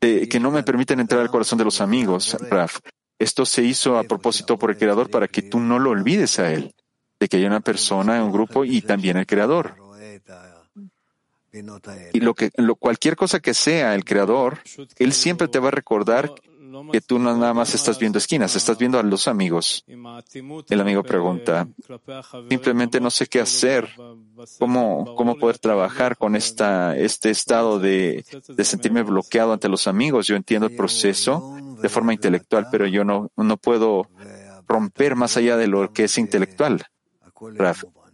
que 0.00 0.40
no 0.40 0.50
me 0.50 0.62
permiten 0.62 1.00
entrar 1.00 1.20
al 1.20 1.30
corazón 1.30 1.58
de 1.58 1.64
los 1.64 1.80
amigos, 1.80 2.36
Raf? 2.50 2.78
Esto 3.18 3.44
se 3.44 3.62
hizo 3.62 3.98
a 3.98 4.04
propósito 4.04 4.58
por 4.58 4.70
el 4.70 4.78
Creador 4.78 5.10
para 5.10 5.26
que 5.26 5.42
tú 5.42 5.58
no 5.58 5.78
lo 5.78 5.90
olvides 5.90 6.38
a 6.38 6.52
Él, 6.52 6.72
de 7.18 7.28
que 7.28 7.38
hay 7.38 7.44
una 7.44 7.60
persona, 7.60 8.22
un 8.22 8.30
grupo 8.30 8.64
y 8.64 8.80
también 8.80 9.16
el 9.16 9.26
Creador. 9.26 9.74
Y 12.12 12.20
lo 12.20 12.34
que, 12.34 12.50
cualquier 12.78 13.16
cosa 13.16 13.40
que 13.40 13.54
sea 13.54 13.94
el 13.94 14.04
Creador, 14.04 14.58
Él 14.98 15.12
siempre 15.12 15.48
te 15.48 15.58
va 15.58 15.68
a 15.68 15.72
recordar 15.72 16.32
que 16.92 17.00
tú 17.00 17.18
no 17.18 17.36
nada 17.36 17.54
más 17.54 17.74
estás 17.74 17.98
viendo 17.98 18.18
esquinas, 18.18 18.56
estás 18.56 18.78
viendo 18.78 18.98
a 18.98 19.02
los 19.02 19.28
amigos. 19.28 19.84
El 20.68 20.80
amigo 20.80 21.02
pregunta, 21.02 21.68
simplemente 22.48 23.00
no 23.00 23.10
sé 23.10 23.26
qué 23.26 23.40
hacer, 23.40 23.88
cómo, 24.58 25.14
cómo 25.16 25.36
poder 25.36 25.58
trabajar 25.58 26.16
con 26.16 26.36
esta, 26.36 26.96
este 26.96 27.30
estado 27.30 27.78
de, 27.78 28.24
de 28.48 28.64
sentirme 28.64 29.02
bloqueado 29.02 29.52
ante 29.52 29.68
los 29.68 29.86
amigos. 29.86 30.26
Yo 30.26 30.36
entiendo 30.36 30.66
el 30.66 30.76
proceso 30.76 31.56
de 31.80 31.88
forma 31.88 32.12
intelectual, 32.12 32.68
pero 32.70 32.86
yo 32.86 33.04
no, 33.04 33.30
no 33.36 33.56
puedo 33.56 34.08
romper 34.66 35.16
más 35.16 35.36
allá 35.36 35.56
de 35.56 35.66
lo 35.66 35.92
que 35.92 36.04
es 36.04 36.18
intelectual. 36.18 36.84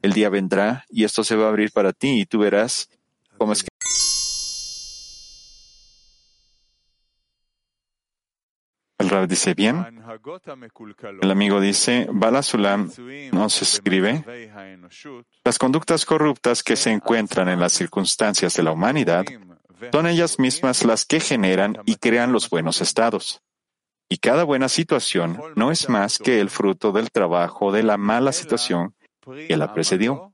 el 0.02 0.12
día 0.12 0.28
vendrá 0.28 0.84
y 0.90 1.04
esto 1.04 1.24
se 1.24 1.36
va 1.36 1.46
a 1.46 1.48
abrir 1.48 1.72
para 1.72 1.92
ti 1.92 2.20
y 2.20 2.26
tú 2.26 2.38
verás 2.38 2.88
cómo 3.38 3.52
es 3.52 3.62
que 3.62 3.73
Dice 9.28 9.54
bien. 9.54 10.02
El 11.22 11.30
amigo 11.30 11.60
dice, 11.60 12.06
Bala 12.10 12.42
Sulam 12.42 12.90
nos 13.32 13.62
escribe, 13.62 14.24
las 15.44 15.58
conductas 15.58 16.04
corruptas 16.04 16.62
que 16.62 16.76
se 16.76 16.90
encuentran 16.90 17.48
en 17.48 17.60
las 17.60 17.72
circunstancias 17.72 18.54
de 18.54 18.62
la 18.62 18.72
humanidad 18.72 19.24
son 19.92 20.06
ellas 20.06 20.38
mismas 20.38 20.84
las 20.84 21.04
que 21.04 21.20
generan 21.20 21.78
y 21.84 21.96
crean 21.96 22.32
los 22.32 22.48
buenos 22.50 22.80
estados. 22.80 23.42
Y 24.08 24.18
cada 24.18 24.44
buena 24.44 24.68
situación 24.68 25.40
no 25.56 25.70
es 25.70 25.88
más 25.88 26.18
que 26.18 26.40
el 26.40 26.50
fruto 26.50 26.92
del 26.92 27.10
trabajo 27.10 27.72
de 27.72 27.82
la 27.82 27.96
mala 27.96 28.32
situación 28.32 28.94
que 29.48 29.56
la 29.56 29.72
precedió. 29.72 30.32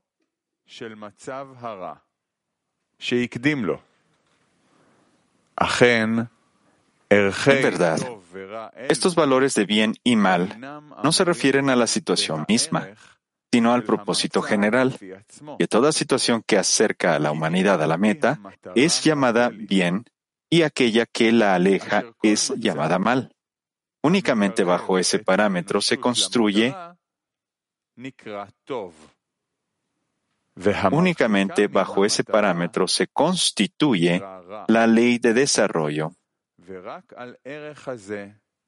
En 7.11 7.61
verdad, 7.61 7.99
estos 8.87 9.15
valores 9.15 9.53
de 9.53 9.65
bien 9.65 9.95
y 10.01 10.15
mal 10.15 10.57
no 11.03 11.11
se 11.11 11.25
refieren 11.25 11.69
a 11.69 11.75
la 11.75 11.85
situación 11.85 12.45
misma, 12.47 12.91
sino 13.51 13.73
al 13.73 13.83
propósito 13.83 14.41
general, 14.41 14.97
que 15.59 15.67
toda 15.67 15.91
situación 15.91 16.41
que 16.47 16.57
acerca 16.57 17.15
a 17.15 17.19
la 17.19 17.31
humanidad 17.31 17.83
a 17.83 17.87
la 17.87 17.97
meta 17.97 18.39
es 18.75 19.03
llamada 19.03 19.49
bien 19.49 20.05
y 20.49 20.61
aquella 20.61 21.05
que 21.05 21.33
la 21.33 21.55
aleja 21.55 22.05
es 22.23 22.53
llamada 22.55 22.97
mal. 22.97 23.35
Únicamente 24.01 24.63
bajo 24.63 24.97
ese 24.97 25.19
parámetro 25.19 25.81
se 25.81 25.99
construye 25.99 26.73
Únicamente 30.91 31.67
bajo 31.67 32.05
ese 32.05 32.23
parámetro 32.23 32.87
se 32.87 33.07
constituye 33.07 34.23
la 34.67 34.87
ley 34.87 35.17
de 35.17 35.33
desarrollo 35.33 36.13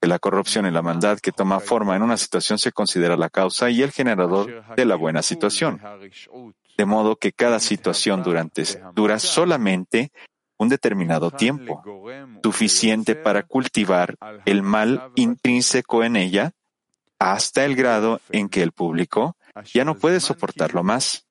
la 0.08 0.20
corrupción 0.20 0.66
y 0.66 0.72
la 0.72 0.82
maldad 0.82 1.20
que 1.20 1.32
toma 1.32 1.60
forma 1.60 1.96
en 1.96 2.02
una 2.02 2.18
situación 2.18 2.58
se 2.60 2.72
considera 2.72 3.18
la 3.18 3.30
causa 3.30 3.70
y 3.70 3.82
el 3.82 3.92
generador 3.92 4.64
de 4.76 4.86
la 4.86 4.96
buena 4.96 5.22
situación. 5.22 5.82
De 6.78 6.86
modo 6.86 7.16
que 7.16 7.32
cada 7.32 7.60
situación 7.60 8.24
durante, 8.24 8.64
dura 8.94 9.20
solamente 9.20 10.12
un 10.58 10.70
determinado 10.70 11.32
tiempo, 11.32 11.84
suficiente 12.44 13.16
para 13.16 13.44
cultivar 13.44 14.16
el 14.46 14.62
mal 14.62 15.12
intrínseco 15.16 16.04
en 16.04 16.16
ella 16.16 16.52
hasta 17.20 17.66
el 17.66 17.76
grado 17.76 18.20
en 18.30 18.50
que 18.50 18.62
el 18.62 18.72
público 18.72 19.36
ya 19.66 19.86
no 19.86 19.96
puede 19.96 20.20
soportarlo 20.20 20.84
más. 20.84 21.26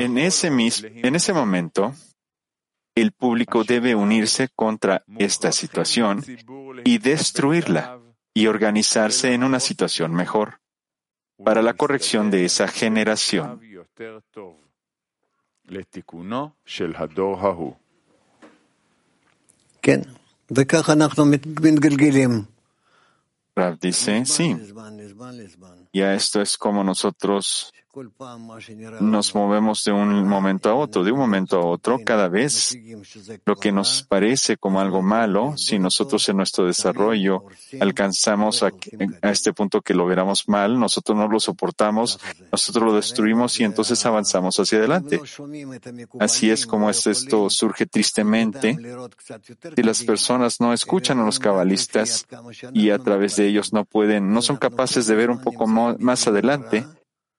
En 0.00 0.18
ese, 0.18 0.50
mismo, 0.50 0.88
en 0.92 1.14
ese 1.14 1.32
momento, 1.32 1.94
el 2.94 3.12
público 3.12 3.64
debe 3.64 3.94
unirse 3.94 4.48
contra 4.48 5.02
esta 5.18 5.52
situación 5.52 6.24
y 6.84 6.98
destruirla 6.98 7.98
y 8.34 8.46
organizarse 8.46 9.32
en 9.32 9.44
una 9.44 9.60
situación 9.60 10.14
mejor 10.14 10.60
para 11.42 11.62
la 11.62 11.74
corrección 11.74 12.30
de 12.30 12.44
esa 12.44 12.68
generación. 12.68 13.60
Rav 23.54 23.78
dice, 23.78 24.24
sí. 24.26 24.56
Y 25.92 26.00
esto 26.00 26.40
es 26.40 26.58
como 26.58 26.82
nosotros 26.82 27.72
nos 29.00 29.34
movemos 29.34 29.84
de 29.84 29.92
un 29.92 30.28
momento 30.28 30.70
a 30.70 30.74
otro, 30.74 31.02
de 31.02 31.10
un 31.10 31.18
momento 31.18 31.58
a 31.58 31.64
otro, 31.64 31.98
cada 32.04 32.28
vez 32.28 32.76
lo 33.44 33.56
que 33.56 33.72
nos 33.72 34.04
parece 34.04 34.56
como 34.56 34.80
algo 34.80 35.02
malo, 35.02 35.56
si 35.56 35.78
nosotros 35.78 36.28
en 36.28 36.36
nuestro 36.36 36.66
desarrollo 36.66 37.44
alcanzamos 37.80 38.62
a, 38.62 38.70
este 39.22 39.52
punto 39.52 39.80
que 39.80 39.94
lo 39.94 40.06
veramos 40.06 40.48
mal, 40.48 40.78
nosotros 40.78 41.18
no 41.18 41.26
lo 41.26 41.40
soportamos, 41.40 42.20
nosotros 42.52 42.84
lo 42.84 42.94
destruimos 42.94 43.58
y 43.58 43.64
entonces 43.64 44.04
avanzamos 44.06 44.58
hacia 44.60 44.78
adelante. 44.78 45.20
Así 46.20 46.50
es 46.50 46.66
como 46.66 46.90
esto 46.90 47.50
surge 47.50 47.86
tristemente 47.86 48.78
si 49.74 49.82
las 49.82 50.04
personas 50.04 50.60
no 50.60 50.72
escuchan 50.72 51.18
a 51.18 51.24
los 51.24 51.38
cabalistas 51.38 52.26
y 52.72 52.90
a 52.90 52.98
través 52.98 53.36
de 53.36 53.48
ellos 53.48 53.72
no 53.72 53.84
pueden, 53.84 54.32
no 54.32 54.42
son 54.42 54.56
capaces 54.58 55.06
de 55.06 55.16
ver 55.16 55.30
un 55.30 55.40
poco 55.40 55.66
más 55.66 56.26
adelante 56.28 56.86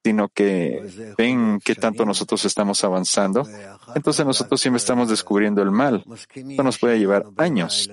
sino 0.03 0.29
que 0.29 1.13
ven 1.17 1.59
qué 1.63 1.75
tanto 1.75 2.05
nosotros 2.05 2.43
estamos 2.45 2.83
avanzando, 2.83 3.47
entonces 3.93 4.25
nosotros 4.25 4.59
siempre 4.59 4.77
estamos 4.77 5.09
descubriendo 5.09 5.61
el 5.61 5.71
mal. 5.71 6.03
Esto 6.33 6.63
nos 6.63 6.79
puede 6.79 6.99
llevar 6.99 7.25
años. 7.37 7.89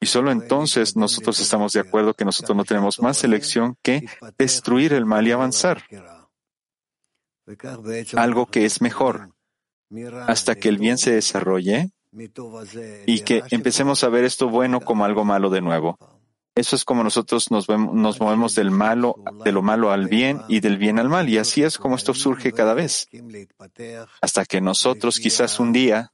Y 0.00 0.06
solo 0.06 0.30
entonces 0.30 0.96
nosotros 0.96 1.40
estamos 1.40 1.72
de 1.72 1.80
acuerdo 1.80 2.14
que 2.14 2.24
nosotros 2.24 2.56
no 2.56 2.64
tenemos 2.64 3.00
más 3.00 3.22
elección 3.22 3.76
que 3.82 4.06
destruir 4.38 4.92
el 4.94 5.04
mal 5.04 5.26
y 5.26 5.32
avanzar. 5.32 5.82
Algo 8.16 8.46
que 8.46 8.64
es 8.64 8.80
mejor, 8.80 9.34
hasta 10.26 10.54
que 10.54 10.68
el 10.68 10.78
bien 10.78 10.98
se 10.98 11.12
desarrolle 11.12 11.90
y 13.06 13.20
que 13.20 13.42
empecemos 13.50 14.02
a 14.04 14.08
ver 14.08 14.24
esto 14.24 14.48
bueno 14.48 14.80
como 14.80 15.04
algo 15.04 15.24
malo 15.24 15.50
de 15.50 15.60
nuevo. 15.60 15.98
Eso 16.60 16.76
es 16.76 16.84
como 16.84 17.02
nosotros 17.02 17.50
nos, 17.50 17.70
movemos 17.70 18.54
del 18.54 18.70
malo, 18.70 19.16
de 19.42 19.50
lo 19.50 19.62
malo 19.62 19.92
al 19.92 20.08
bien 20.08 20.42
y 20.46 20.60
del 20.60 20.76
bien 20.76 20.98
al 20.98 21.08
mal. 21.08 21.26
Y 21.30 21.38
así 21.38 21.62
es 21.62 21.78
como 21.78 21.96
esto 21.96 22.12
surge 22.12 22.52
cada 22.52 22.74
vez. 22.74 23.08
Hasta 24.20 24.44
que 24.44 24.60
nosotros 24.60 25.18
quizás 25.18 25.58
un 25.58 25.72
día 25.72 26.12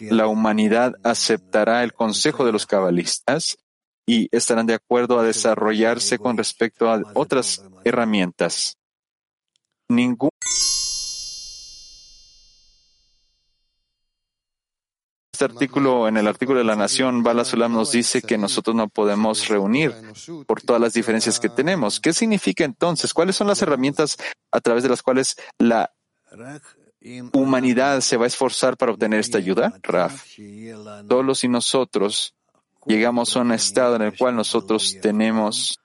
la 0.00 0.28
humanidad 0.28 0.94
aceptará 1.02 1.84
el 1.84 1.92
consejo 1.92 2.46
de 2.46 2.52
los 2.52 2.64
cabalistas 2.64 3.58
y 4.06 4.34
estarán 4.34 4.64
de 4.64 4.72
acuerdo 4.72 5.18
a 5.18 5.24
desarrollarse 5.24 6.18
con 6.18 6.38
respecto 6.38 6.90
a 6.90 7.02
otras 7.12 7.62
herramientas. 7.84 8.78
Ningún 9.90 10.30
este 15.38 15.44
artículo, 15.44 16.08
en 16.08 16.16
el 16.16 16.26
artículo 16.26 16.58
de 16.58 16.64
la 16.64 16.74
Nación, 16.74 17.22
Bala 17.22 17.44
Sulam 17.44 17.72
nos 17.72 17.92
dice 17.92 18.22
que 18.22 18.36
nosotros 18.36 18.74
no 18.74 18.88
podemos 18.88 19.46
reunir 19.46 19.94
por 20.48 20.62
todas 20.62 20.82
las 20.82 20.94
diferencias 20.94 21.38
que 21.38 21.48
tenemos. 21.48 22.00
¿Qué 22.00 22.12
significa 22.12 22.64
entonces? 22.64 23.14
¿Cuáles 23.14 23.36
son 23.36 23.46
las 23.46 23.62
herramientas 23.62 24.16
a 24.50 24.60
través 24.60 24.82
de 24.82 24.88
las 24.88 25.00
cuales 25.00 25.36
la 25.60 25.92
humanidad 27.32 28.00
se 28.00 28.16
va 28.16 28.24
a 28.24 28.26
esforzar 28.26 28.76
para 28.76 28.90
obtener 28.90 29.20
esta 29.20 29.38
ayuda, 29.38 29.78
Raf. 29.84 30.24
Solo 31.08 31.36
si 31.36 31.46
nosotros 31.46 32.34
llegamos 32.84 33.36
a 33.36 33.40
un 33.42 33.52
estado 33.52 33.94
en 33.94 34.02
el 34.02 34.18
cual 34.18 34.34
nosotros 34.34 34.96
tenemos 35.00 35.78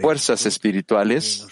fuerzas 0.00 0.44
espirituales, 0.44 1.46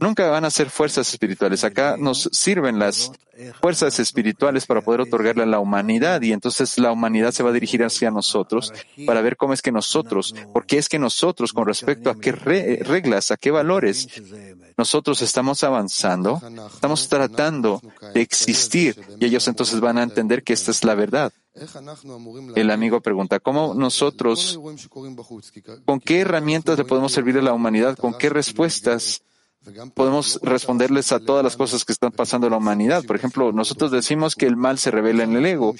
Nunca 0.00 0.28
van 0.28 0.44
a 0.44 0.50
ser 0.50 0.70
fuerzas 0.70 1.08
espirituales. 1.08 1.64
Acá 1.64 1.96
nos 1.98 2.28
sirven 2.32 2.78
las 2.78 3.10
fuerzas 3.60 3.98
espirituales 3.98 4.66
para 4.66 4.80
poder 4.80 5.00
otorgarle 5.02 5.42
a 5.42 5.46
la 5.46 5.60
humanidad 5.60 6.20
y 6.22 6.32
entonces 6.32 6.76
la 6.78 6.92
humanidad 6.92 7.32
se 7.32 7.42
va 7.42 7.50
a 7.50 7.52
dirigir 7.52 7.82
hacia 7.84 8.10
nosotros 8.10 8.72
para 9.06 9.20
ver 9.20 9.36
cómo 9.36 9.52
es 9.52 9.62
que 9.62 9.72
nosotros, 9.72 10.34
porque 10.52 10.78
es 10.78 10.88
que 10.88 10.98
nosotros 10.98 11.52
con 11.52 11.66
respecto 11.66 12.10
a 12.10 12.18
qué 12.18 12.32
reglas, 12.32 13.30
a 13.30 13.36
qué 13.36 13.50
valores 13.50 14.08
nosotros 14.76 15.22
estamos 15.22 15.64
avanzando, 15.64 16.40
estamos 16.72 17.08
tratando 17.08 17.80
de 18.12 18.20
existir 18.20 19.00
y 19.18 19.24
ellos 19.24 19.48
entonces 19.48 19.80
van 19.80 19.98
a 19.98 20.02
entender 20.02 20.42
que 20.42 20.52
esta 20.52 20.70
es 20.70 20.84
la 20.84 20.94
verdad. 20.94 21.32
El 22.54 22.70
amigo 22.70 23.00
pregunta, 23.00 23.40
¿cómo 23.40 23.74
nosotros, 23.74 24.60
con 25.86 26.00
qué 26.00 26.20
herramientas 26.20 26.76
le 26.76 26.84
podemos 26.84 27.12
servir 27.12 27.38
a 27.38 27.42
la 27.42 27.54
humanidad? 27.54 27.96
¿Con 27.96 28.12
qué 28.18 28.28
respuestas 28.28 29.22
podemos 29.94 30.40
responderles 30.42 31.12
a 31.12 31.20
todas 31.20 31.44
las 31.44 31.56
cosas 31.56 31.84
que 31.84 31.92
están 31.92 32.12
pasando 32.12 32.46
en 32.46 32.52
la 32.52 32.56
humanidad? 32.58 33.04
Por 33.04 33.16
ejemplo, 33.16 33.52
nosotros 33.52 33.90
decimos 33.90 34.34
que 34.34 34.46
el 34.46 34.56
mal 34.56 34.78
se 34.78 34.90
revela 34.90 35.24
en 35.24 35.36
el 35.36 35.46
ego. 35.46 35.74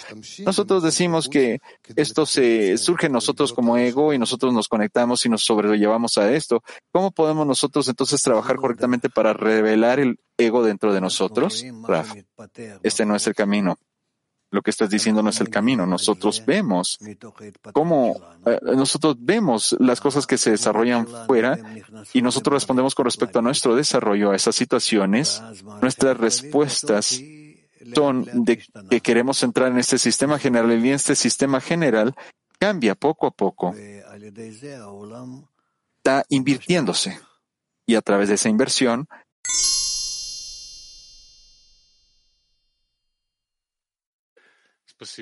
Nosotros 0.45 0.83
decimos 0.83 1.29
que 1.29 1.61
esto 1.97 2.27
se 2.27 2.79
surge 2.79 3.07
en 3.07 3.13
nosotros 3.13 3.53
como 3.53 3.77
ego 3.77 4.13
y 4.13 4.19
nosotros 4.19 4.53
nos 4.53 4.69
conectamos 4.69 5.25
y 5.27 5.29
nos 5.29 5.45
sobrellevamos 5.45 6.19
a 6.19 6.33
esto. 6.33 6.63
¿Cómo 6.93 7.11
podemos 7.11 7.47
nosotros 7.47 7.89
entonces 7.89 8.23
trabajar 8.23 8.57
correctamente 8.57 9.09
para 9.09 9.33
revelar 9.33 10.01
el 10.01 10.19
ego 10.37 10.63
dentro 10.65 10.93
de 10.93 11.01
nosotros? 11.01 11.65
este 12.83 13.07
no 13.07 13.17
es 13.17 13.27
el 13.27 13.35
camino 13.35 13.79
lo 14.57 14.63
que 14.63 14.71
estás 14.71 14.89
diciendo 14.89 15.23
no 15.23 15.29
es 15.29 15.41
el 15.43 15.51
camino. 15.51 15.87
Nosotros 15.87 16.43
vemos 16.47 16.99
cómo, 17.73 18.17
eh, 18.47 18.59
nosotros 18.63 19.17
vemos 19.19 19.77
las 19.79 20.01
cosas 20.01 20.27
que 20.27 20.39
se 20.39 20.51
desarrollan 20.51 21.07
fuera 21.27 21.59
y 22.15 22.23
nosotros 22.23 22.55
respondemos 22.55 22.95
con 22.95 23.05
respecto 23.05 23.39
a 23.39 23.43
nuestro 23.43 23.77
desarrollo 23.77 24.31
a 24.31 24.37
esas 24.37 24.57
situaciones. 24.57 25.43
Nuestras 25.83 26.17
respuestas 26.17 27.21
son 27.95 28.27
de 28.33 28.65
que 28.89 29.01
queremos 29.03 29.43
entrar 29.43 29.71
en 29.71 29.79
este 29.79 29.99
sistema 29.99 30.39
general 30.39 30.85
y 30.85 30.91
este 30.91 31.15
sistema 31.15 31.61
general 31.61 32.15
cambia 32.59 32.95
poco 32.95 33.27
a 33.27 33.31
poco. 33.31 33.75
Está 35.99 36.25
invirtiéndose. 36.31 37.21
Y 37.89 37.95
a 37.95 38.01
través 38.01 38.31
de 38.31 38.37
esa 38.37 38.49
inversión, 38.49 39.07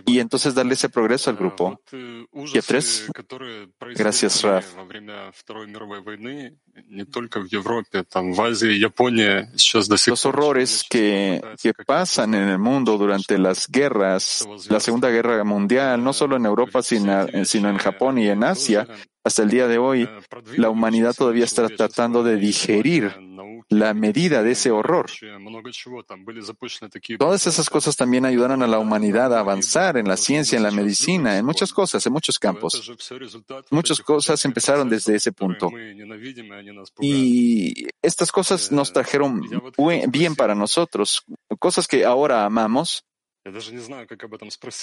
y 0.06 0.18
entonces 0.18 0.54
darle 0.54 0.74
ese 0.74 0.88
progreso 0.88 1.30
al 1.30 1.36
grupo. 1.36 1.80
Y 1.92 2.60
tres, 2.60 3.08
gracias, 3.94 4.42
Raf. 4.42 4.74
Los 10.12 10.26
horrores 10.26 10.84
que, 10.88 11.40
que 11.62 11.72
pasan 11.86 12.34
en 12.34 12.48
el 12.48 12.58
mundo 12.58 12.98
durante 12.98 13.38
las 13.38 13.68
guerras, 13.68 14.46
la 14.68 14.80
Segunda 14.80 15.10
Guerra 15.10 15.42
Mundial, 15.44 16.02
no 16.02 16.12
solo 16.12 16.36
en 16.36 16.46
Europa, 16.46 16.82
sino, 16.82 17.26
sino 17.44 17.68
en 17.68 17.78
Japón 17.78 18.18
y 18.18 18.28
en 18.28 18.44
Asia, 18.44 18.86
hasta 19.24 19.42
el 19.42 19.50
día 19.50 19.66
de 19.66 19.78
hoy, 19.78 20.08
la 20.56 20.68
humanidad 20.68 21.14
todavía 21.14 21.44
está 21.44 21.66
tratando 21.68 22.22
de 22.22 22.36
digerir 22.36 23.10
la 23.70 23.94
medida 23.94 24.42
de 24.42 24.52
ese 24.52 24.70
horror. 24.70 25.10
Todas 27.18 27.46
esas 27.46 27.70
cosas 27.70 27.96
también 27.96 28.26
ayudaron 28.26 28.62
a 28.62 28.66
la 28.66 28.78
humanidad 28.78 29.34
a 29.34 29.40
avanzar 29.40 29.96
en 29.96 30.06
la 30.06 30.18
ciencia, 30.18 30.56
en 30.56 30.62
la 30.62 30.70
medicina, 30.70 31.38
en 31.38 31.46
muchas 31.46 31.72
cosas, 31.72 32.04
en 32.04 32.12
muchos 32.12 32.38
campos. 32.38 32.92
Muchas 33.70 34.00
cosas 34.00 34.44
empezaron 34.44 34.90
desde 34.90 35.16
ese 35.16 35.32
punto. 35.32 35.70
Y 37.00 37.86
estas 38.02 38.30
cosas 38.30 38.70
nos 38.70 38.92
trajeron 38.92 39.40
bien 40.08 40.36
para 40.36 40.54
nosotros, 40.54 41.24
cosas 41.58 41.88
que 41.88 42.04
ahora 42.04 42.44
amamos, 42.44 43.04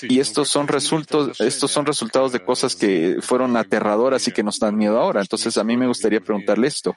y 0.07 0.20
estos 0.20 0.49
son, 0.49 0.68
resultados, 0.68 1.41
estos 1.41 1.72
son 1.72 1.84
resultados 1.84 2.32
de 2.32 2.43
cosas 2.43 2.76
que 2.76 3.18
fueron 3.20 3.57
aterradoras 3.57 4.28
y 4.28 4.32
que 4.32 4.43
nos 4.43 4.59
dan 4.59 4.78
miedo 4.78 4.99
ahora. 4.99 5.22
Entonces, 5.22 5.57
a 5.57 5.64
mí 5.64 5.76
me 5.78 5.88
gustaría 5.88 6.22
preguntarle 6.22 6.68
esto. 6.68 6.95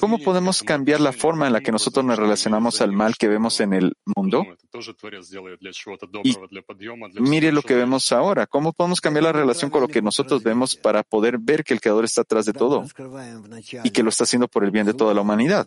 ¿Cómo 0.00 0.18
podemos 0.18 0.62
cambiar 0.62 1.00
la 1.00 1.12
forma 1.12 1.46
en 1.46 1.54
la 1.54 1.62
que 1.62 1.72
nosotros 1.72 2.04
nos 2.04 2.18
relacionamos 2.18 2.82
al 2.82 2.92
mal 2.92 3.16
que 3.16 3.26
vemos 3.26 3.58
en 3.60 3.72
el 3.72 3.94
mundo? 4.04 4.44
Y 6.22 7.20
mire 7.20 7.52
lo 7.52 7.62
que 7.62 7.74
vemos 7.74 8.12
ahora. 8.12 8.46
¿Cómo 8.46 8.74
podemos 8.74 9.00
cambiar 9.00 9.24
la 9.24 9.32
relación 9.32 9.70
con 9.70 9.80
lo 9.80 9.88
que 9.88 10.02
nosotros 10.02 10.42
vemos 10.42 10.76
para 10.76 11.02
poder 11.02 11.38
ver 11.38 11.64
que 11.64 11.72
el 11.72 11.80
Creador 11.80 12.04
está 12.04 12.20
atrás 12.20 12.44
de 12.44 12.52
todo 12.52 12.84
y 13.82 13.90
que 13.90 14.02
lo 14.02 14.10
está 14.10 14.24
haciendo 14.24 14.46
por 14.46 14.62
el 14.62 14.70
bien 14.70 14.84
de 14.84 14.92
toda 14.92 15.14
la 15.14 15.22
humanidad? 15.22 15.66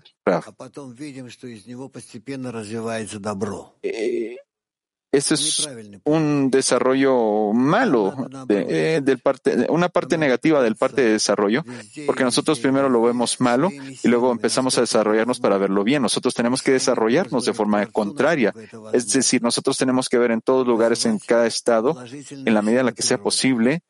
Ese 5.12 5.34
es 5.34 5.68
un 6.04 6.52
desarrollo 6.52 7.52
malo, 7.52 8.28
de, 8.48 8.98
eh, 8.98 9.02
del 9.02 9.18
parte, 9.18 9.66
una 9.70 9.90
parte 9.90 10.20
negativa 10.20 10.62
del 10.62 10.76
parte 10.76 11.02
de 11.02 11.12
desarrollo, 11.14 11.64
porque 12.06 12.24
nosotros 12.24 12.60
primero 12.60 12.90
lo 12.90 13.02
vemos 13.02 13.42
malo 13.42 13.72
y 13.72 14.08
luego 14.08 14.32
empezamos 14.32 14.78
a 14.78 14.82
desarrollarnos 14.82 15.40
para 15.40 15.58
verlo 15.58 15.84
bien. 15.84 16.04
Nosotros 16.04 16.36
tenemos 16.36 16.62
que 16.62 16.74
desarrollarnos 16.74 17.46
de 17.46 17.54
forma 17.54 17.86
contraria. 17.88 18.54
Es 18.94 19.12
decir, 19.12 19.42
nosotros 19.42 19.78
tenemos 19.78 20.10
que 20.10 20.20
ver 20.20 20.30
en 20.30 20.42
todos 20.42 20.68
lugares, 20.68 21.06
en 21.08 21.18
cada 21.18 21.48
estado, 21.48 21.96
en 22.04 22.54
la 22.54 22.62
medida 22.62 22.82
en 22.82 22.86
la 22.86 22.92
que 22.92 23.02
sea 23.02 23.18
posible, 23.18 23.82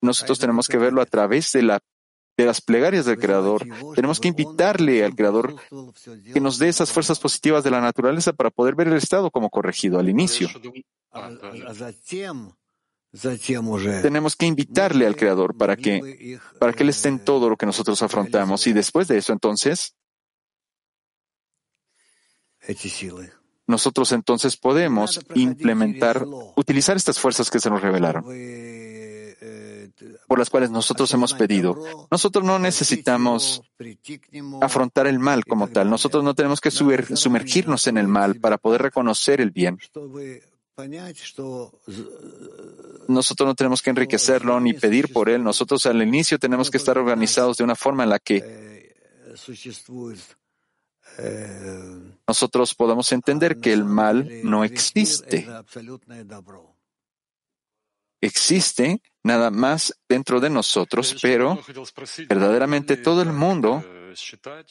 nosotros 0.00 0.38
tenemos 0.38 0.68
que 0.68 0.78
verlo 0.78 1.00
a 1.00 1.06
través 1.06 1.52
de 1.52 1.62
la 1.62 1.80
de 2.36 2.46
las 2.46 2.60
plegarias 2.60 3.04
del 3.04 3.18
Creador. 3.18 3.66
Tenemos 3.94 4.20
que 4.20 4.28
invitarle 4.28 5.04
al 5.04 5.14
Creador 5.14 5.56
que 6.32 6.40
nos 6.40 6.58
dé 6.58 6.68
esas 6.68 6.90
fuerzas 6.90 7.18
positivas 7.18 7.64
de 7.64 7.70
la 7.70 7.80
naturaleza 7.80 8.32
para 8.32 8.50
poder 8.50 8.74
ver 8.74 8.88
el 8.88 8.96
estado 8.96 9.30
como 9.30 9.50
corregido 9.50 9.98
al 9.98 10.08
inicio. 10.08 10.48
Tenemos 14.02 14.36
que 14.36 14.46
invitarle 14.46 15.06
al 15.06 15.16
Creador 15.16 15.56
para 15.56 15.76
que, 15.76 16.38
para 16.58 16.72
que 16.72 16.82
Él 16.82 16.88
esté 16.88 17.08
en 17.08 17.22
todo 17.22 17.50
lo 17.50 17.56
que 17.56 17.66
nosotros 17.66 18.02
afrontamos. 18.02 18.66
Y 18.66 18.72
después 18.72 19.08
de 19.08 19.18
eso, 19.18 19.34
entonces, 19.34 19.94
nosotros 23.66 24.12
entonces 24.12 24.56
podemos 24.56 25.20
implementar, 25.34 26.24
utilizar 26.56 26.96
estas 26.96 27.18
fuerzas 27.18 27.50
que 27.50 27.60
se 27.60 27.68
nos 27.68 27.82
revelaron 27.82 28.24
por 30.26 30.38
las 30.38 30.50
cuales 30.50 30.70
nosotros 30.70 31.12
hemos 31.14 31.34
pedido. 31.34 31.76
Nosotros 32.10 32.44
no 32.44 32.58
necesitamos 32.58 33.62
afrontar 34.60 35.06
el 35.06 35.18
mal 35.18 35.44
como 35.44 35.68
tal. 35.68 35.90
Nosotros 35.90 36.24
no 36.24 36.34
tenemos 36.34 36.60
que 36.60 36.70
sumergirnos 36.70 37.86
en 37.86 37.98
el 37.98 38.08
mal 38.08 38.36
para 38.36 38.58
poder 38.58 38.82
reconocer 38.82 39.40
el 39.40 39.50
bien. 39.50 39.78
Nosotros 43.08 43.46
no 43.46 43.54
tenemos 43.54 43.82
que 43.82 43.90
enriquecerlo 43.90 44.60
ni 44.60 44.72
pedir 44.72 45.12
por 45.12 45.28
él. 45.28 45.42
Nosotros 45.44 45.84
al 45.86 46.02
inicio 46.02 46.38
tenemos 46.38 46.70
que 46.70 46.78
estar 46.78 46.96
organizados 46.96 47.56
de 47.56 47.64
una 47.64 47.74
forma 47.74 48.04
en 48.04 48.10
la 48.10 48.18
que 48.18 48.92
nosotros 52.26 52.74
podamos 52.74 53.12
entender 53.12 53.58
que 53.60 53.72
el 53.72 53.84
mal 53.84 54.30
no 54.44 54.64
existe 54.64 55.46
existe 58.22 59.02
nada 59.24 59.50
más 59.50 59.94
dentro 60.08 60.40
de 60.40 60.50
nosotros, 60.50 61.16
pero 61.20 61.58
verdaderamente 62.28 62.96
todo 62.96 63.22
el 63.22 63.32
mundo 63.32 63.84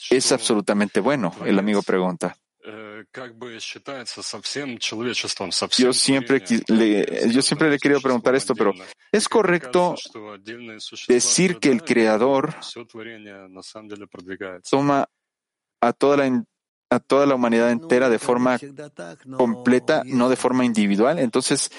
es 0.09 0.31
absolutamente 0.31 0.99
bueno, 0.99 1.33
el 1.45 1.57
amigo 1.57 1.81
pregunta. 1.81 2.35
Yo 5.77 5.93
siempre, 5.93 6.43
le, 6.67 7.29
yo 7.31 7.41
siempre 7.41 7.69
le 7.69 7.75
he 7.75 7.79
querido 7.79 8.01
preguntar 8.01 8.35
esto, 8.35 8.53
pero 8.53 8.73
¿es 9.11 9.27
correcto 9.27 9.95
decir 11.07 11.57
que 11.57 11.69
el 11.69 11.83
Creador 11.83 12.53
toma 14.69 15.09
a 15.81 15.93
toda 15.93 16.17
la, 16.17 16.43
a 16.91 16.99
toda 16.99 17.25
la 17.25 17.35
humanidad 17.35 17.71
entera 17.71 18.09
de 18.09 18.19
forma 18.19 18.59
completa, 19.35 20.03
no 20.05 20.29
de 20.29 20.35
forma 20.35 20.63
individual? 20.63 21.17
Entonces, 21.17 21.71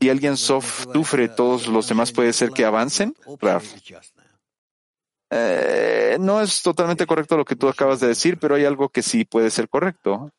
si 0.00 0.10
alguien 0.10 0.36
sufre, 0.36 1.28
todos 1.28 1.66
los 1.66 1.88
demás 1.88 2.12
puede 2.12 2.32
ser 2.32 2.50
que 2.50 2.64
avancen. 2.64 3.14
Eh, 5.30 6.16
no 6.20 6.40
es 6.40 6.62
totalmente 6.62 7.06
correcto 7.06 7.36
lo 7.36 7.44
que 7.44 7.56
tú 7.56 7.68
acabas 7.68 8.00
de 8.00 8.08
decir, 8.08 8.38
pero 8.38 8.54
hay 8.54 8.64
algo 8.64 8.88
que 8.90 9.02
sí 9.02 9.24
puede 9.24 9.50
ser 9.50 9.68
correcto. 9.68 10.30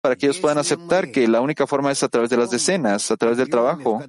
para 0.00 0.16
que 0.16 0.24
ellos 0.24 0.38
puedan 0.38 0.56
aceptar 0.56 1.10
que 1.10 1.28
la 1.28 1.42
única 1.42 1.66
forma 1.66 1.90
es 1.90 2.02
a 2.02 2.08
través 2.08 2.30
de 2.30 2.38
las 2.38 2.50
decenas, 2.50 3.10
a 3.10 3.16
través 3.18 3.36
del 3.36 3.50
trabajo. 3.50 4.00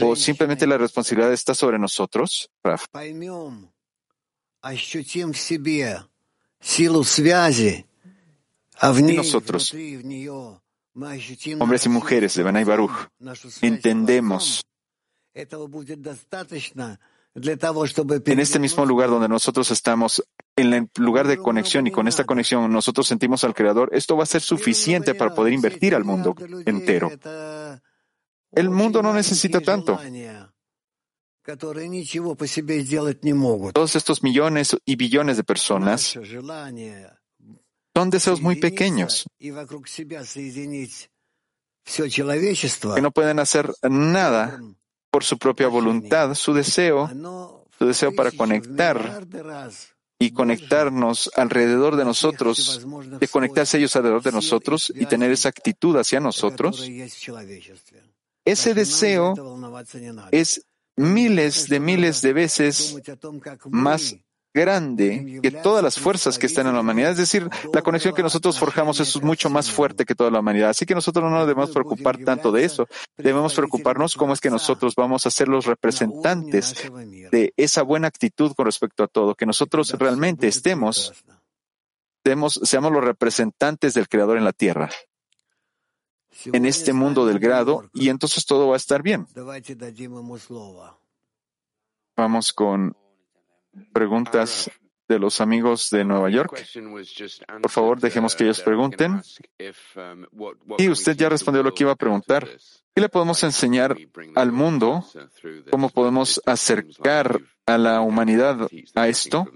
O 0.00 0.16
simplemente 0.16 0.64
la 0.64 0.78
responsabilidad 0.78 1.32
está 1.32 1.52
sobre 1.52 1.76
nosotros, 1.76 2.50
Raf. 2.62 2.86
Y 8.84 9.02
nosotros, 9.16 9.74
hombres 11.58 11.86
y 11.86 11.88
mujeres 11.88 12.34
de 12.34 12.42
Benay 12.42 12.64
Baruch, 12.64 13.08
entendemos 13.60 14.62
en 17.34 18.40
este 18.40 18.58
mismo 18.58 18.84
lugar 18.84 19.08
donde 19.08 19.28
nosotros 19.28 19.70
estamos, 19.70 20.22
en 20.56 20.72
el 20.74 20.90
lugar 20.96 21.26
de 21.26 21.38
conexión 21.38 21.86
y 21.86 21.90
con 21.90 22.06
esta 22.06 22.24
conexión 22.24 22.70
nosotros 22.70 23.06
sentimos 23.06 23.42
al 23.44 23.54
Creador, 23.54 23.88
esto 23.92 24.16
va 24.16 24.24
a 24.24 24.26
ser 24.26 24.42
suficiente 24.42 25.14
para 25.14 25.34
poder 25.34 25.52
invertir 25.52 25.94
al 25.94 26.04
mundo 26.04 26.34
entero. 26.66 27.10
El 28.52 28.68
mundo 28.68 29.02
no 29.02 29.14
necesita 29.14 29.60
tanto. 29.60 29.98
Todos 33.74 33.96
estos 33.96 34.22
millones 34.22 34.76
y 34.84 34.96
billones 34.96 35.36
de 35.36 35.44
personas 35.44 36.18
son 37.94 38.10
deseos 38.10 38.40
muy 38.40 38.56
pequeños 38.56 39.26
que 42.94 43.00
no 43.02 43.10
pueden 43.10 43.38
hacer 43.40 43.74
nada 43.82 44.60
por 45.10 45.24
su 45.24 45.36
propia 45.38 45.68
voluntad, 45.68 46.34
su 46.34 46.54
deseo, 46.54 47.10
su 47.76 47.86
deseo 47.86 48.14
para 48.14 48.30
conectar 48.30 49.26
y 50.18 50.30
conectarnos 50.30 51.30
alrededor 51.34 51.96
de 51.96 52.04
nosotros, 52.04 52.86
de 53.18 53.28
conectarse 53.28 53.78
ellos 53.78 53.96
alrededor 53.96 54.22
de 54.22 54.32
nosotros 54.32 54.92
y 54.94 55.06
tener 55.06 55.32
esa 55.32 55.48
actitud 55.48 55.96
hacia 55.96 56.20
nosotros, 56.20 56.88
ese 58.44 58.74
deseo 58.74 59.34
es 60.30 60.64
miles 60.96 61.68
de 61.68 61.80
miles 61.80 62.22
de 62.22 62.32
veces 62.32 62.96
más 63.70 64.16
grande 64.54 65.40
que 65.42 65.50
todas 65.50 65.82
las 65.82 65.98
fuerzas 65.98 66.38
que 66.38 66.46
están 66.46 66.66
en 66.66 66.74
la 66.74 66.80
humanidad. 66.80 67.12
Es 67.12 67.16
decir, 67.16 67.48
la 67.72 67.82
conexión 67.82 68.14
que 68.14 68.22
nosotros 68.22 68.58
forjamos 68.58 69.00
es 69.00 69.22
mucho 69.22 69.48
más 69.48 69.70
fuerte 69.70 70.04
que 70.04 70.14
toda 70.14 70.30
la 70.30 70.40
humanidad. 70.40 70.70
Así 70.70 70.84
que 70.84 70.94
nosotros 70.94 71.24
no 71.24 71.30
nos 71.30 71.46
debemos 71.46 71.70
preocupar 71.70 72.18
tanto 72.18 72.52
de 72.52 72.64
eso. 72.64 72.86
Debemos 73.16 73.54
preocuparnos 73.54 74.14
cómo 74.14 74.32
es 74.32 74.40
que 74.40 74.50
nosotros 74.50 74.94
vamos 74.94 75.26
a 75.26 75.30
ser 75.30 75.48
los 75.48 75.66
representantes 75.66 76.74
de 77.30 77.54
esa 77.56 77.82
buena 77.82 78.08
actitud 78.08 78.52
con 78.54 78.66
respecto 78.66 79.02
a 79.04 79.08
todo, 79.08 79.34
que 79.34 79.46
nosotros 79.46 79.90
realmente 79.98 80.48
estemos, 80.48 81.12
seamos 82.24 82.92
los 82.92 83.04
representantes 83.04 83.94
del 83.94 84.08
Creador 84.08 84.36
en 84.36 84.44
la 84.44 84.52
tierra 84.52 84.90
en 86.46 86.66
este 86.66 86.92
mundo 86.92 87.26
del 87.26 87.38
grado 87.38 87.88
y 87.92 88.08
entonces 88.08 88.44
todo 88.44 88.68
va 88.68 88.74
a 88.74 88.76
estar 88.76 89.02
bien. 89.02 89.26
Vamos 92.16 92.52
con 92.52 92.96
preguntas 93.92 94.70
de 95.08 95.18
los 95.18 95.40
amigos 95.40 95.90
de 95.90 96.04
Nueva 96.04 96.30
York. 96.30 96.64
Por 97.60 97.70
favor, 97.70 98.00
dejemos 98.00 98.34
que 98.34 98.44
ellos 98.44 98.60
pregunten. 98.60 99.20
Y 100.78 100.88
usted 100.88 101.16
ya 101.16 101.28
respondió 101.28 101.62
lo 101.62 101.74
que 101.74 101.84
iba 101.84 101.92
a 101.92 101.96
preguntar. 101.96 102.48
¿Qué 102.94 103.00
le 103.00 103.08
podemos 103.08 103.42
enseñar 103.42 103.96
al 104.34 104.52
mundo? 104.52 105.04
¿Cómo 105.70 105.88
podemos 105.88 106.40
acercar 106.44 107.40
a 107.66 107.78
la 107.78 108.00
humanidad 108.00 108.68
a 108.94 109.08
esto? 109.08 109.46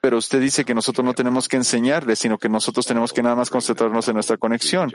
Pero 0.00 0.18
usted 0.18 0.40
dice 0.40 0.64
que 0.64 0.74
nosotros 0.74 1.04
no 1.04 1.14
tenemos 1.14 1.48
que 1.48 1.56
enseñarle, 1.56 2.16
sino 2.16 2.38
que 2.38 2.48
nosotros 2.48 2.86
tenemos 2.86 3.12
que 3.12 3.22
nada 3.22 3.36
más 3.36 3.50
concentrarnos 3.50 4.08
en 4.08 4.14
nuestra 4.14 4.36
conexión 4.36 4.92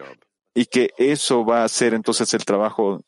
y 0.54 0.66
que 0.66 0.92
eso 0.98 1.46
va 1.46 1.64
a 1.64 1.70
ser 1.70 1.94
entonces 1.94 2.34
el 2.34 2.46
trabajo. 2.46 3.02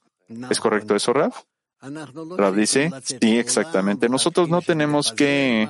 ¿Es 0.50 0.60
correcto 0.60 0.96
eso, 0.96 1.14
Raf? 1.14 1.44
Raf 1.82 2.56
dice, 2.56 2.92
sí, 3.04 3.38
exactamente. 3.38 4.10
Nosotros 4.10 4.50
no 4.50 4.62
tenemos 4.62 5.12
que, 5.12 5.68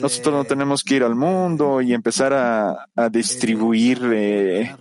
nosotros 0.00 0.34
no 0.34 0.44
tenemos 0.44 0.84
que 0.84 0.96
ir 0.96 1.02
al 1.02 1.14
mundo 1.14 1.80
y 1.80 1.92
empezar 1.92 2.32
a, 2.34 3.08
distribuir 3.08 4.00
eh, 4.12 4.76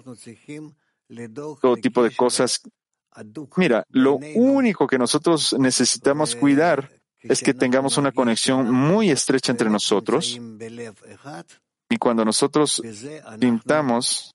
todo 1.62 1.76
tipo 1.78 2.04
de 2.04 2.16
cosas. 2.16 2.62
Mira, 3.56 3.86
lo 3.90 4.20
único 4.36 4.86
que 4.86 4.98
nosotros 4.98 5.56
necesitamos 5.58 6.36
cuidar 6.36 6.92
es 7.22 7.42
que 7.42 7.54
tengamos 7.54 7.98
una 7.98 8.12
conexión 8.12 8.72
muy 8.72 9.10
estrecha 9.10 9.52
entre 9.52 9.70
nosotros. 9.70 10.40
Y 11.90 11.98
cuando 11.98 12.26
nosotros 12.26 12.82
pintamos 13.40 14.35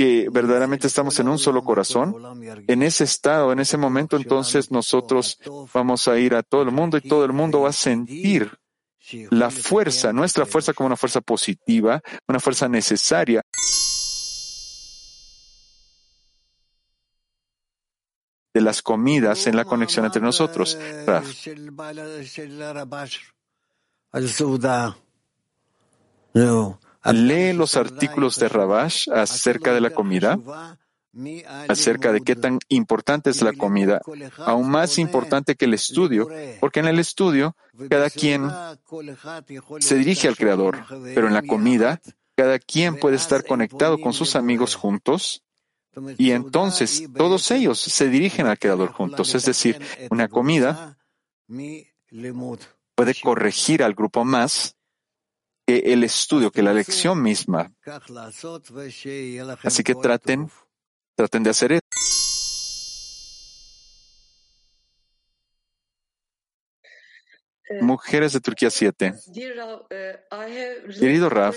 que 0.00 0.30
verdaderamente 0.30 0.86
estamos 0.86 1.20
en 1.20 1.28
un 1.28 1.38
solo 1.38 1.62
corazón, 1.62 2.16
en 2.66 2.82
ese 2.82 3.04
estado, 3.04 3.52
en 3.52 3.60
ese 3.60 3.76
momento, 3.76 4.16
entonces 4.16 4.70
nosotros 4.70 5.38
vamos 5.74 6.08
a 6.08 6.18
ir 6.18 6.34
a 6.34 6.42
todo 6.42 6.62
el 6.62 6.70
mundo 6.70 6.96
y 6.96 7.02
todo 7.02 7.26
el 7.26 7.34
mundo 7.34 7.60
va 7.60 7.68
a 7.68 7.74
sentir 7.74 8.50
la 9.28 9.50
fuerza, 9.50 10.10
nuestra 10.14 10.46
fuerza 10.46 10.72
como 10.72 10.86
una 10.86 10.96
fuerza 10.96 11.20
positiva, 11.20 12.00
una 12.26 12.40
fuerza 12.40 12.66
necesaria. 12.66 13.42
de 18.54 18.60
las 18.62 18.80
comidas 18.80 19.46
en 19.46 19.54
la 19.54 19.66
conexión 19.66 20.06
entre 20.06 20.22
nosotros. 20.22 20.78
Lee 27.04 27.52
los 27.52 27.76
artículos 27.76 28.38
de 28.38 28.48
Rabash 28.48 29.08
acerca 29.10 29.72
de 29.72 29.80
la 29.80 29.90
comida, 29.90 30.38
acerca 31.68 32.12
de 32.12 32.20
qué 32.20 32.36
tan 32.36 32.58
importante 32.68 33.30
es 33.30 33.42
la 33.42 33.52
comida, 33.52 34.00
aún 34.38 34.70
más 34.70 34.98
importante 34.98 35.56
que 35.56 35.64
el 35.64 35.74
estudio, 35.74 36.28
porque 36.60 36.80
en 36.80 36.86
el 36.86 36.98
estudio 36.98 37.56
cada 37.88 38.10
quien 38.10 38.48
se 39.80 39.96
dirige 39.96 40.28
al 40.28 40.36
Creador, 40.36 40.84
pero 41.14 41.26
en 41.26 41.34
la 41.34 41.42
comida 41.42 42.00
cada 42.36 42.58
quien 42.58 42.96
puede 42.96 43.16
estar 43.16 43.44
conectado 43.44 43.98
con 44.00 44.12
sus 44.12 44.36
amigos 44.36 44.74
juntos 44.74 45.42
y 46.16 46.30
entonces 46.30 47.08
todos 47.16 47.50
ellos 47.50 47.80
se 47.80 48.08
dirigen 48.08 48.46
al 48.46 48.58
Creador 48.58 48.92
juntos. 48.92 49.34
Es 49.34 49.44
decir, 49.44 49.80
una 50.10 50.28
comida 50.28 50.96
puede 52.94 53.14
corregir 53.22 53.82
al 53.82 53.94
grupo 53.94 54.24
más 54.24 54.76
que 55.70 55.92
el 55.92 56.02
estudio, 56.02 56.50
que 56.50 56.62
la 56.62 56.74
lección 56.74 57.22
misma. 57.22 57.72
Así 59.62 59.84
que 59.84 59.94
traten, 59.94 60.50
traten 61.14 61.42
de 61.44 61.50
hacer 61.50 61.72
eso. 61.72 61.80
Mujeres 67.82 68.32
de 68.32 68.40
Turquía 68.40 68.68
7. 68.68 69.14
Querido 70.98 71.28
Raf, 71.28 71.56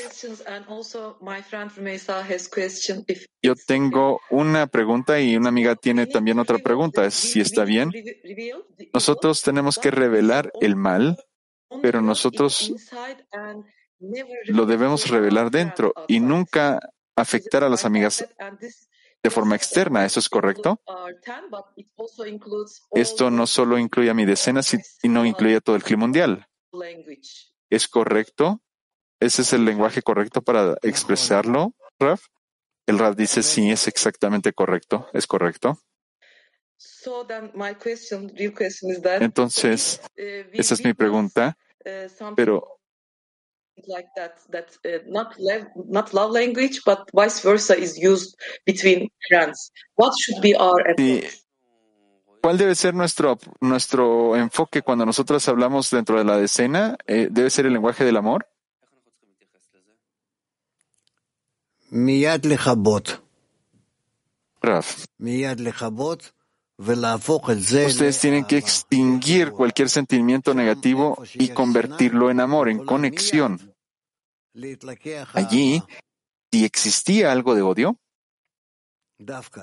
yo 3.41 3.55
tengo 3.65 4.21
una 4.29 4.67
pregunta 4.67 5.19
y 5.19 5.35
una 5.35 5.49
amiga 5.49 5.75
tiene 5.75 6.05
también 6.05 6.37
otra 6.37 6.59
pregunta. 6.59 7.09
Si 7.09 7.41
está 7.41 7.63
bien, 7.63 7.91
nosotros 8.93 9.41
tenemos 9.41 9.79
que 9.79 9.89
revelar 9.89 10.53
el 10.61 10.75
mal, 10.75 11.17
pero 11.81 12.03
nosotros 12.03 12.71
lo 14.45 14.65
debemos 14.65 15.09
revelar 15.09 15.51
dentro 15.51 15.93
y 16.07 16.19
nunca 16.19 16.79
afectar 17.15 17.63
a 17.63 17.69
las 17.69 17.85
amigas 17.85 18.25
de 19.23 19.29
forma 19.29 19.55
externa. 19.55 20.05
¿Eso 20.05 20.19
es 20.19 20.29
correcto? 20.29 20.81
Esto 22.91 23.31
no 23.31 23.47
solo 23.47 23.77
incluye 23.77 24.09
a 24.09 24.13
mi 24.13 24.25
decena, 24.25 24.61
sino 24.63 25.25
incluye 25.25 25.55
a 25.55 25.61
todo 25.61 25.75
el 25.75 25.83
clima 25.83 26.01
mundial. 26.01 26.47
¿Es 27.69 27.87
correcto? 27.87 28.61
¿Ese 29.19 29.43
es 29.43 29.53
el 29.53 29.63
lenguaje 29.63 30.01
correcto 30.01 30.41
para 30.41 30.75
expresarlo, 30.81 31.73
Raf? 31.97 32.25
El 32.85 32.99
Raf 32.99 33.15
dice 33.15 33.41
sí, 33.41 33.71
es 33.71 33.87
exactamente 33.87 34.51
correcto. 34.51 35.07
¿Es 35.13 35.25
correcto? 35.25 35.79
Entonces, 39.21 40.01
esa 40.15 40.73
es 40.73 40.83
mi 40.83 40.93
pregunta. 40.93 41.57
Pero 42.35 42.79
like 43.87 44.07
that 44.15 44.37
that 44.49 44.69
uh, 44.85 44.99
not 45.07 45.33
love 45.39 45.65
not 45.75 46.13
love 46.13 46.31
language 46.31 46.81
but 46.85 47.09
vice 47.13 47.41
versa 47.41 47.75
is 47.75 47.97
used 47.97 48.35
between 48.65 49.09
friends 49.27 49.71
what 49.95 50.13
should 50.19 50.41
be 50.41 50.55
our 50.55 50.79
approach? 50.81 51.43
¿Cuál 52.43 52.57
debe 52.57 52.75
ser 52.75 52.93
nuestro 52.93 53.37
nuestro 53.61 54.35
enfoque 54.35 54.81
cuando 54.81 55.05
nosotros 55.05 55.47
hablamos 55.47 55.89
dentro 55.89 56.17
de 56.17 56.25
la 56.25 56.37
decena? 56.37 56.97
Eh, 57.07 57.29
¿Debe 57.31 57.49
ser 57.49 57.65
el 57.65 57.71
lenguaje 57.71 58.03
del 58.03 58.17
amor? 58.17 58.47
Raf. 64.61 65.05
Ustedes 66.77 68.19
tienen 68.19 68.45
que 68.45 68.57
extinguir 68.57 69.51
cualquier 69.51 69.89
sentimiento 69.89 70.53
negativo 70.53 71.23
y 71.33 71.49
convertirlo 71.49 72.31
en 72.31 72.39
amor, 72.39 72.69
en 72.69 72.85
conexión. 72.85 73.75
Allí 75.33 75.83
si 76.51 76.65
existía 76.65 77.31
algo 77.31 77.55
de 77.55 77.63
odio, 77.63 77.99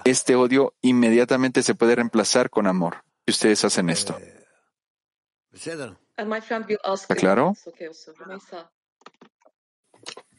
este 0.05 0.35
odio 0.35 0.75
inmediatamente 0.81 1.63
se 1.63 1.77
puede 1.77 1.95
reemplazar 1.95 2.51
con 2.51 2.67
amor. 2.67 3.05
Si 3.27 3.33
ustedes 3.33 3.65
hacen 3.65 3.91
esto. 3.91 4.19
¿Está 5.53 7.15
claro? 7.15 7.55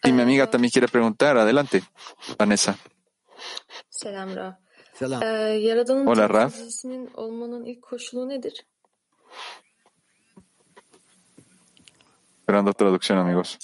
Y 0.03 0.11
mi 0.11 0.21
amiga 0.21 0.49
también 0.49 0.71
quiere 0.71 0.87
preguntar. 0.87 1.37
Adelante, 1.37 1.83
Vanessa. 2.37 2.77
Hola, 6.05 6.27
Raf. 6.27 6.55
Esperando 12.39 12.73
traducción, 12.73 13.17
amigos. 13.17 13.57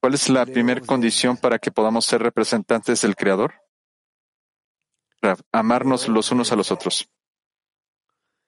¿Cuál 0.00 0.14
es 0.14 0.28
la 0.28 0.44
primera 0.44 0.80
condición 0.80 1.36
para 1.36 1.58
que 1.58 1.70
podamos 1.70 2.04
ser 2.04 2.22
representantes 2.22 3.02
del 3.02 3.16
Creador? 3.16 3.54
amarnos 5.52 6.08
los 6.08 6.32
unos 6.32 6.50
a 6.50 6.56
los 6.56 6.72
otros. 6.72 7.08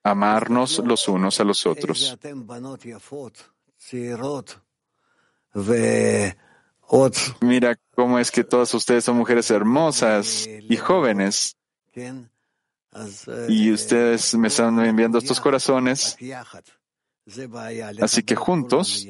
Amarnos 0.02 0.80
los 0.80 1.06
unos 1.08 1.40
a 1.40 1.44
los 1.44 1.64
otros. 1.66 2.18
Mira 7.40 7.78
cómo 7.94 8.18
es 8.18 8.30
que 8.30 8.44
todas 8.44 8.72
ustedes 8.74 9.04
son 9.04 9.16
mujeres 9.16 9.50
hermosas 9.50 10.46
y 10.46 10.76
jóvenes. 10.76 11.56
Y 13.48 13.72
ustedes 13.72 14.34
me 14.34 14.48
están 14.48 14.78
enviando 14.84 15.18
estos 15.18 15.40
corazones. 15.40 16.16
Así 18.00 18.22
que 18.22 18.36
juntos, 18.36 19.06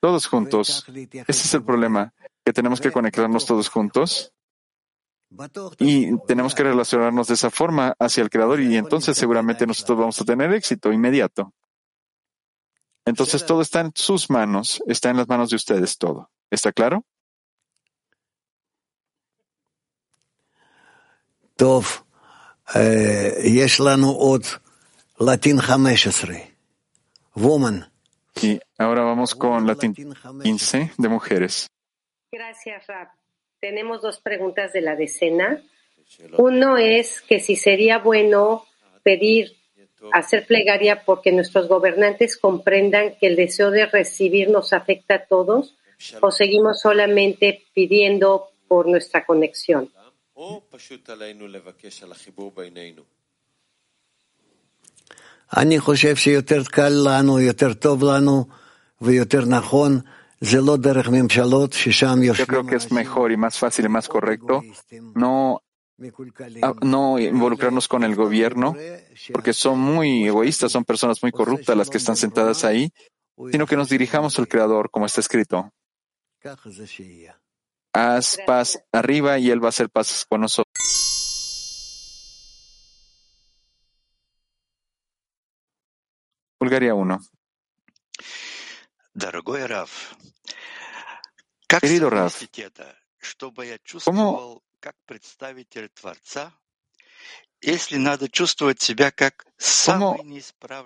todos 0.00 0.26
juntos, 0.26 0.84
ese 0.88 1.24
es 1.28 1.54
el 1.54 1.64
problema, 1.64 2.12
que 2.44 2.52
tenemos 2.52 2.80
que 2.80 2.90
conectarnos 2.90 3.46
todos 3.46 3.68
juntos 3.68 4.32
y 5.78 6.18
tenemos 6.26 6.54
que 6.54 6.64
relacionarnos 6.64 7.28
de 7.28 7.34
esa 7.34 7.50
forma 7.50 7.94
hacia 7.98 8.22
el 8.22 8.30
Creador 8.30 8.60
y 8.60 8.76
entonces 8.76 9.16
seguramente 9.16 9.66
nosotros 9.66 9.98
vamos 9.98 10.20
a 10.20 10.24
tener 10.24 10.52
éxito 10.52 10.92
inmediato. 10.92 11.54
Entonces 13.04 13.46
todo 13.46 13.62
está 13.62 13.80
en 13.80 13.92
sus 13.94 14.28
manos, 14.28 14.82
está 14.86 15.10
en 15.10 15.18
las 15.18 15.28
manos 15.28 15.50
de 15.50 15.56
ustedes 15.56 15.96
todo. 15.96 16.30
¿Está 16.50 16.72
claro? 16.72 17.04
Y 28.40 28.58
ahora 28.78 29.02
vamos 29.02 29.34
con 29.34 29.66
latín 29.66 29.94
15 29.94 30.92
de 30.96 31.08
mujeres. 31.08 31.66
Gracias, 32.32 32.86
Rab. 32.86 33.08
Tenemos 33.60 34.00
dos 34.00 34.20
preguntas 34.20 34.72
de 34.72 34.80
la 34.80 34.96
decena. 34.96 35.62
Uno 36.38 36.78
es 36.78 37.20
que 37.20 37.40
si 37.40 37.56
sería 37.56 37.98
bueno 37.98 38.64
pedir, 39.02 39.52
hacer 40.12 40.46
plegaria 40.46 41.04
porque 41.04 41.30
nuestros 41.30 41.68
gobernantes 41.68 42.38
comprendan 42.38 43.16
que 43.16 43.26
el 43.26 43.36
deseo 43.36 43.70
de 43.70 43.86
recibir 43.86 44.48
nos 44.48 44.72
afecta 44.72 45.16
a 45.16 45.26
todos 45.26 45.76
o 46.20 46.30
seguimos 46.30 46.80
solamente 46.80 47.66
pidiendo 47.74 48.48
por 48.68 48.86
nuestra 48.86 49.24
conexión. 49.24 49.90
Yo 62.38 62.46
creo 62.46 62.64
que 62.64 62.76
es 62.76 62.92
mejor 62.92 63.32
y 63.32 63.36
más 63.36 63.58
fácil 63.58 63.84
y 63.86 63.88
más 63.88 64.08
correcto 64.08 64.62
no, 65.14 65.62
no 66.82 67.18
involucrarnos 67.18 67.88
con 67.88 68.04
el 68.04 68.14
gobierno, 68.14 68.74
porque 69.32 69.52
son 69.52 69.78
muy 69.80 70.28
egoístas, 70.28 70.72
son 70.72 70.84
personas 70.84 71.22
muy 71.22 71.32
corruptas 71.32 71.76
las 71.76 71.90
que 71.90 71.98
están 71.98 72.16
sentadas 72.16 72.64
ahí, 72.64 72.90
sino 73.50 73.66
que 73.66 73.76
nos 73.76 73.88
dirijamos 73.88 74.38
al 74.38 74.48
Creador, 74.48 74.90
como 74.90 75.06
está 75.06 75.20
escrito. 75.20 75.72
Haz 77.92 78.38
paz 78.46 78.82
arriba 78.92 79.38
y 79.38 79.50
Él 79.50 79.62
va 79.62 79.66
a 79.66 79.70
hacer 79.70 79.90
paz 79.90 80.24
con 80.28 80.40
nosotros. 80.40 80.72
Bulgaria 86.58 86.94
1. 86.94 87.18
Querido 91.68 92.10
Raf, 92.10 92.44
¿cómo 94.04 94.56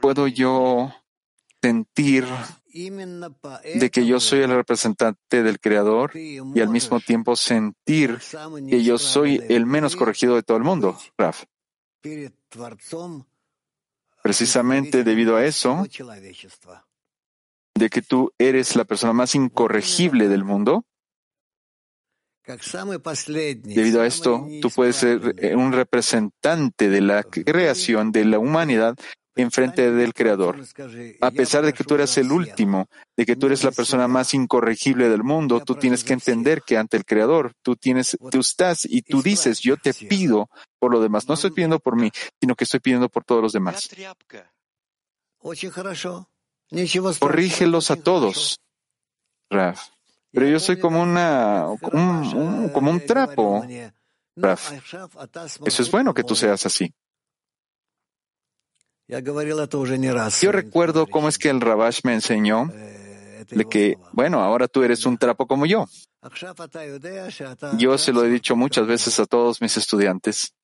puedo 0.01 0.27
yo 0.29 0.95
sentir 1.65 2.27
de 2.73 3.91
que 3.91 4.05
yo 4.05 4.21
soy 4.21 4.41
el 4.41 4.51
representante 4.51 5.43
del 5.43 5.59
Creador 5.59 6.15
y 6.15 6.61
al 6.61 6.69
mismo 6.69 7.01
tiempo 7.01 7.37
sentir 7.37 8.19
que 8.69 8.83
yo 8.83 8.99
soy 8.99 9.43
el 9.49 9.65
menos 9.65 9.97
corregido 9.97 10.35
de 10.35 10.43
todo 10.43 10.59
el 10.59 10.65
mundo, 10.65 10.99
Raf? 11.17 11.45
Precisamente 14.23 15.05
debido 15.05 15.37
a 15.37 15.45
eso, 15.47 15.87
de 17.75 17.89
que 17.89 18.03
tú 18.03 18.31
eres 18.39 18.77
la 18.77 18.85
persona 18.85 19.15
más 19.15 19.35
incorregible 19.35 20.29
del 20.29 20.45
mundo, 20.45 20.85
debido 22.45 24.03
a 24.03 24.07
esto, 24.07 24.47
tú 24.61 24.69
puedes 24.69 24.97
ser 24.97 25.35
eh, 25.39 25.57
un 25.57 25.73
representante 25.73 26.91
de 26.91 27.01
la 27.01 27.23
creación 27.23 28.13
de 28.13 28.27
la 28.27 28.39
humanidad 28.39 28.99
en 29.37 29.51
frente 29.51 29.91
del 29.91 30.15
Creador. 30.15 30.65
A 31.21 31.31
pesar 31.31 31.65
de 31.65 31.73
que 31.73 31.85
tú 31.85 31.95
eres 31.95 32.17
el 32.19 32.31
último, 32.31 32.89
de 33.17 33.27
que 33.27 33.37
tú 33.37 33.47
eres 33.47 33.65
la 33.65 33.73
persona 33.73 34.07
más 34.09 34.35
incorregible 34.35 35.09
del 35.09 35.25
mundo, 35.25 35.61
tú 35.61 35.75
tienes 35.75 36.05
que 36.05 36.13
entender 36.13 36.63
que 36.63 36.77
ante 36.77 36.97
el 36.97 37.05
Creador 37.05 37.53
tú 37.63 37.77
tienes, 37.77 38.17
tú 38.31 38.41
estás 38.41 38.85
y 38.85 39.03
tú 39.03 39.23
dices, 39.23 39.61
yo 39.61 39.77
te 39.77 39.93
pido 39.93 40.49
por 40.79 40.93
lo 40.93 41.01
demás. 41.01 41.29
No 41.29 41.35
estoy 41.35 41.51
pidiendo 41.51 41.81
por 41.81 41.97
mí, 41.97 42.11
sino 42.41 42.55
que 42.55 42.65
estoy 42.65 42.81
pidiendo 42.81 43.09
por 43.09 43.25
todos 43.25 43.43
los 43.43 43.53
demás. 43.53 43.89
Corrígelos 47.19 47.91
a 47.91 47.97
todos, 47.97 48.61
Raf. 49.51 49.89
Pero 50.31 50.49
yo 50.49 50.59
soy 50.59 50.81
como 50.81 51.01
una, 51.03 51.69
un, 51.69 52.71
como 52.73 52.91
un 52.91 53.05
trapo, 53.05 53.65
Raf. 54.37 54.73
Eso 55.65 55.83
es 55.83 55.91
bueno 55.91 56.15
que 56.15 56.25
tú 56.25 56.35
seas 56.35 56.67
así. 56.67 56.93
Yo 60.43 60.53
recuerdo 60.53 61.07
cómo 61.07 61.29
es 61.29 61.39
que 61.39 61.51
el 61.51 61.61
Rabash 61.61 62.01
me 62.05 62.15
enseñó 62.15 62.71
de 63.51 63.65
que, 63.67 63.99
bueno, 64.13 64.41
ahora 64.41 64.67
tú 64.69 64.83
eres 64.83 65.05
un 65.05 65.19
trapo 65.19 65.47
como 65.47 65.67
yo. 65.67 65.87
Yo 67.79 67.99
se 67.99 68.13
lo 68.13 68.25
he 68.25 68.29
dicho 68.31 68.57
muchas 68.57 68.87
veces 68.87 69.21
a 69.21 69.27
todos 69.27 69.61
mis 69.61 69.77
estudiantes, 69.77 70.55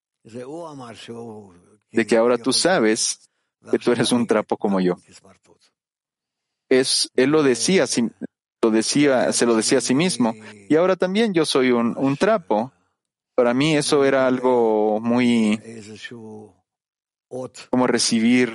de 1.93 2.07
que 2.07 2.17
ahora 2.17 2.39
tú 2.39 2.53
sabes 2.53 3.29
que 3.71 3.79
tú 3.79 3.93
eres 3.93 4.11
un 4.12 4.27
trapo 4.27 4.57
como 4.57 4.81
yo 4.81 4.97
es, 6.71 7.11
él 7.17 7.31
lo 7.31 7.43
decía, 7.43 7.85
lo 8.62 8.71
decía, 8.71 9.33
se 9.33 9.45
lo 9.45 9.55
decía 9.57 9.79
a 9.79 9.83
sí 9.83 9.95
mismo. 9.95 10.35
Y 10.69 10.77
ahora 10.77 10.97
también 10.97 11.35
yo 11.35 11.45
soy 11.45 11.73
un, 11.73 11.95
un 11.99 12.17
trapo. 12.17 12.73
Para 13.35 13.53
mí 13.53 13.77
eso 13.77 14.05
era 14.05 14.27
algo 14.27 15.01
muy 15.01 15.61
como 17.70 17.86
recibir 17.86 18.52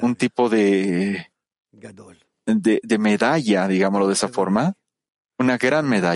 un 0.00 0.16
tipo 0.16 0.48
de, 0.48 1.30
de, 2.46 2.80
de 2.82 2.98
medalla, 2.98 3.68
digámoslo 3.68 4.06
de 4.06 4.14
esa 4.14 4.28
forma, 4.28 4.74
una 5.38 5.58
gran 5.58 5.88
medalla. 5.88 6.12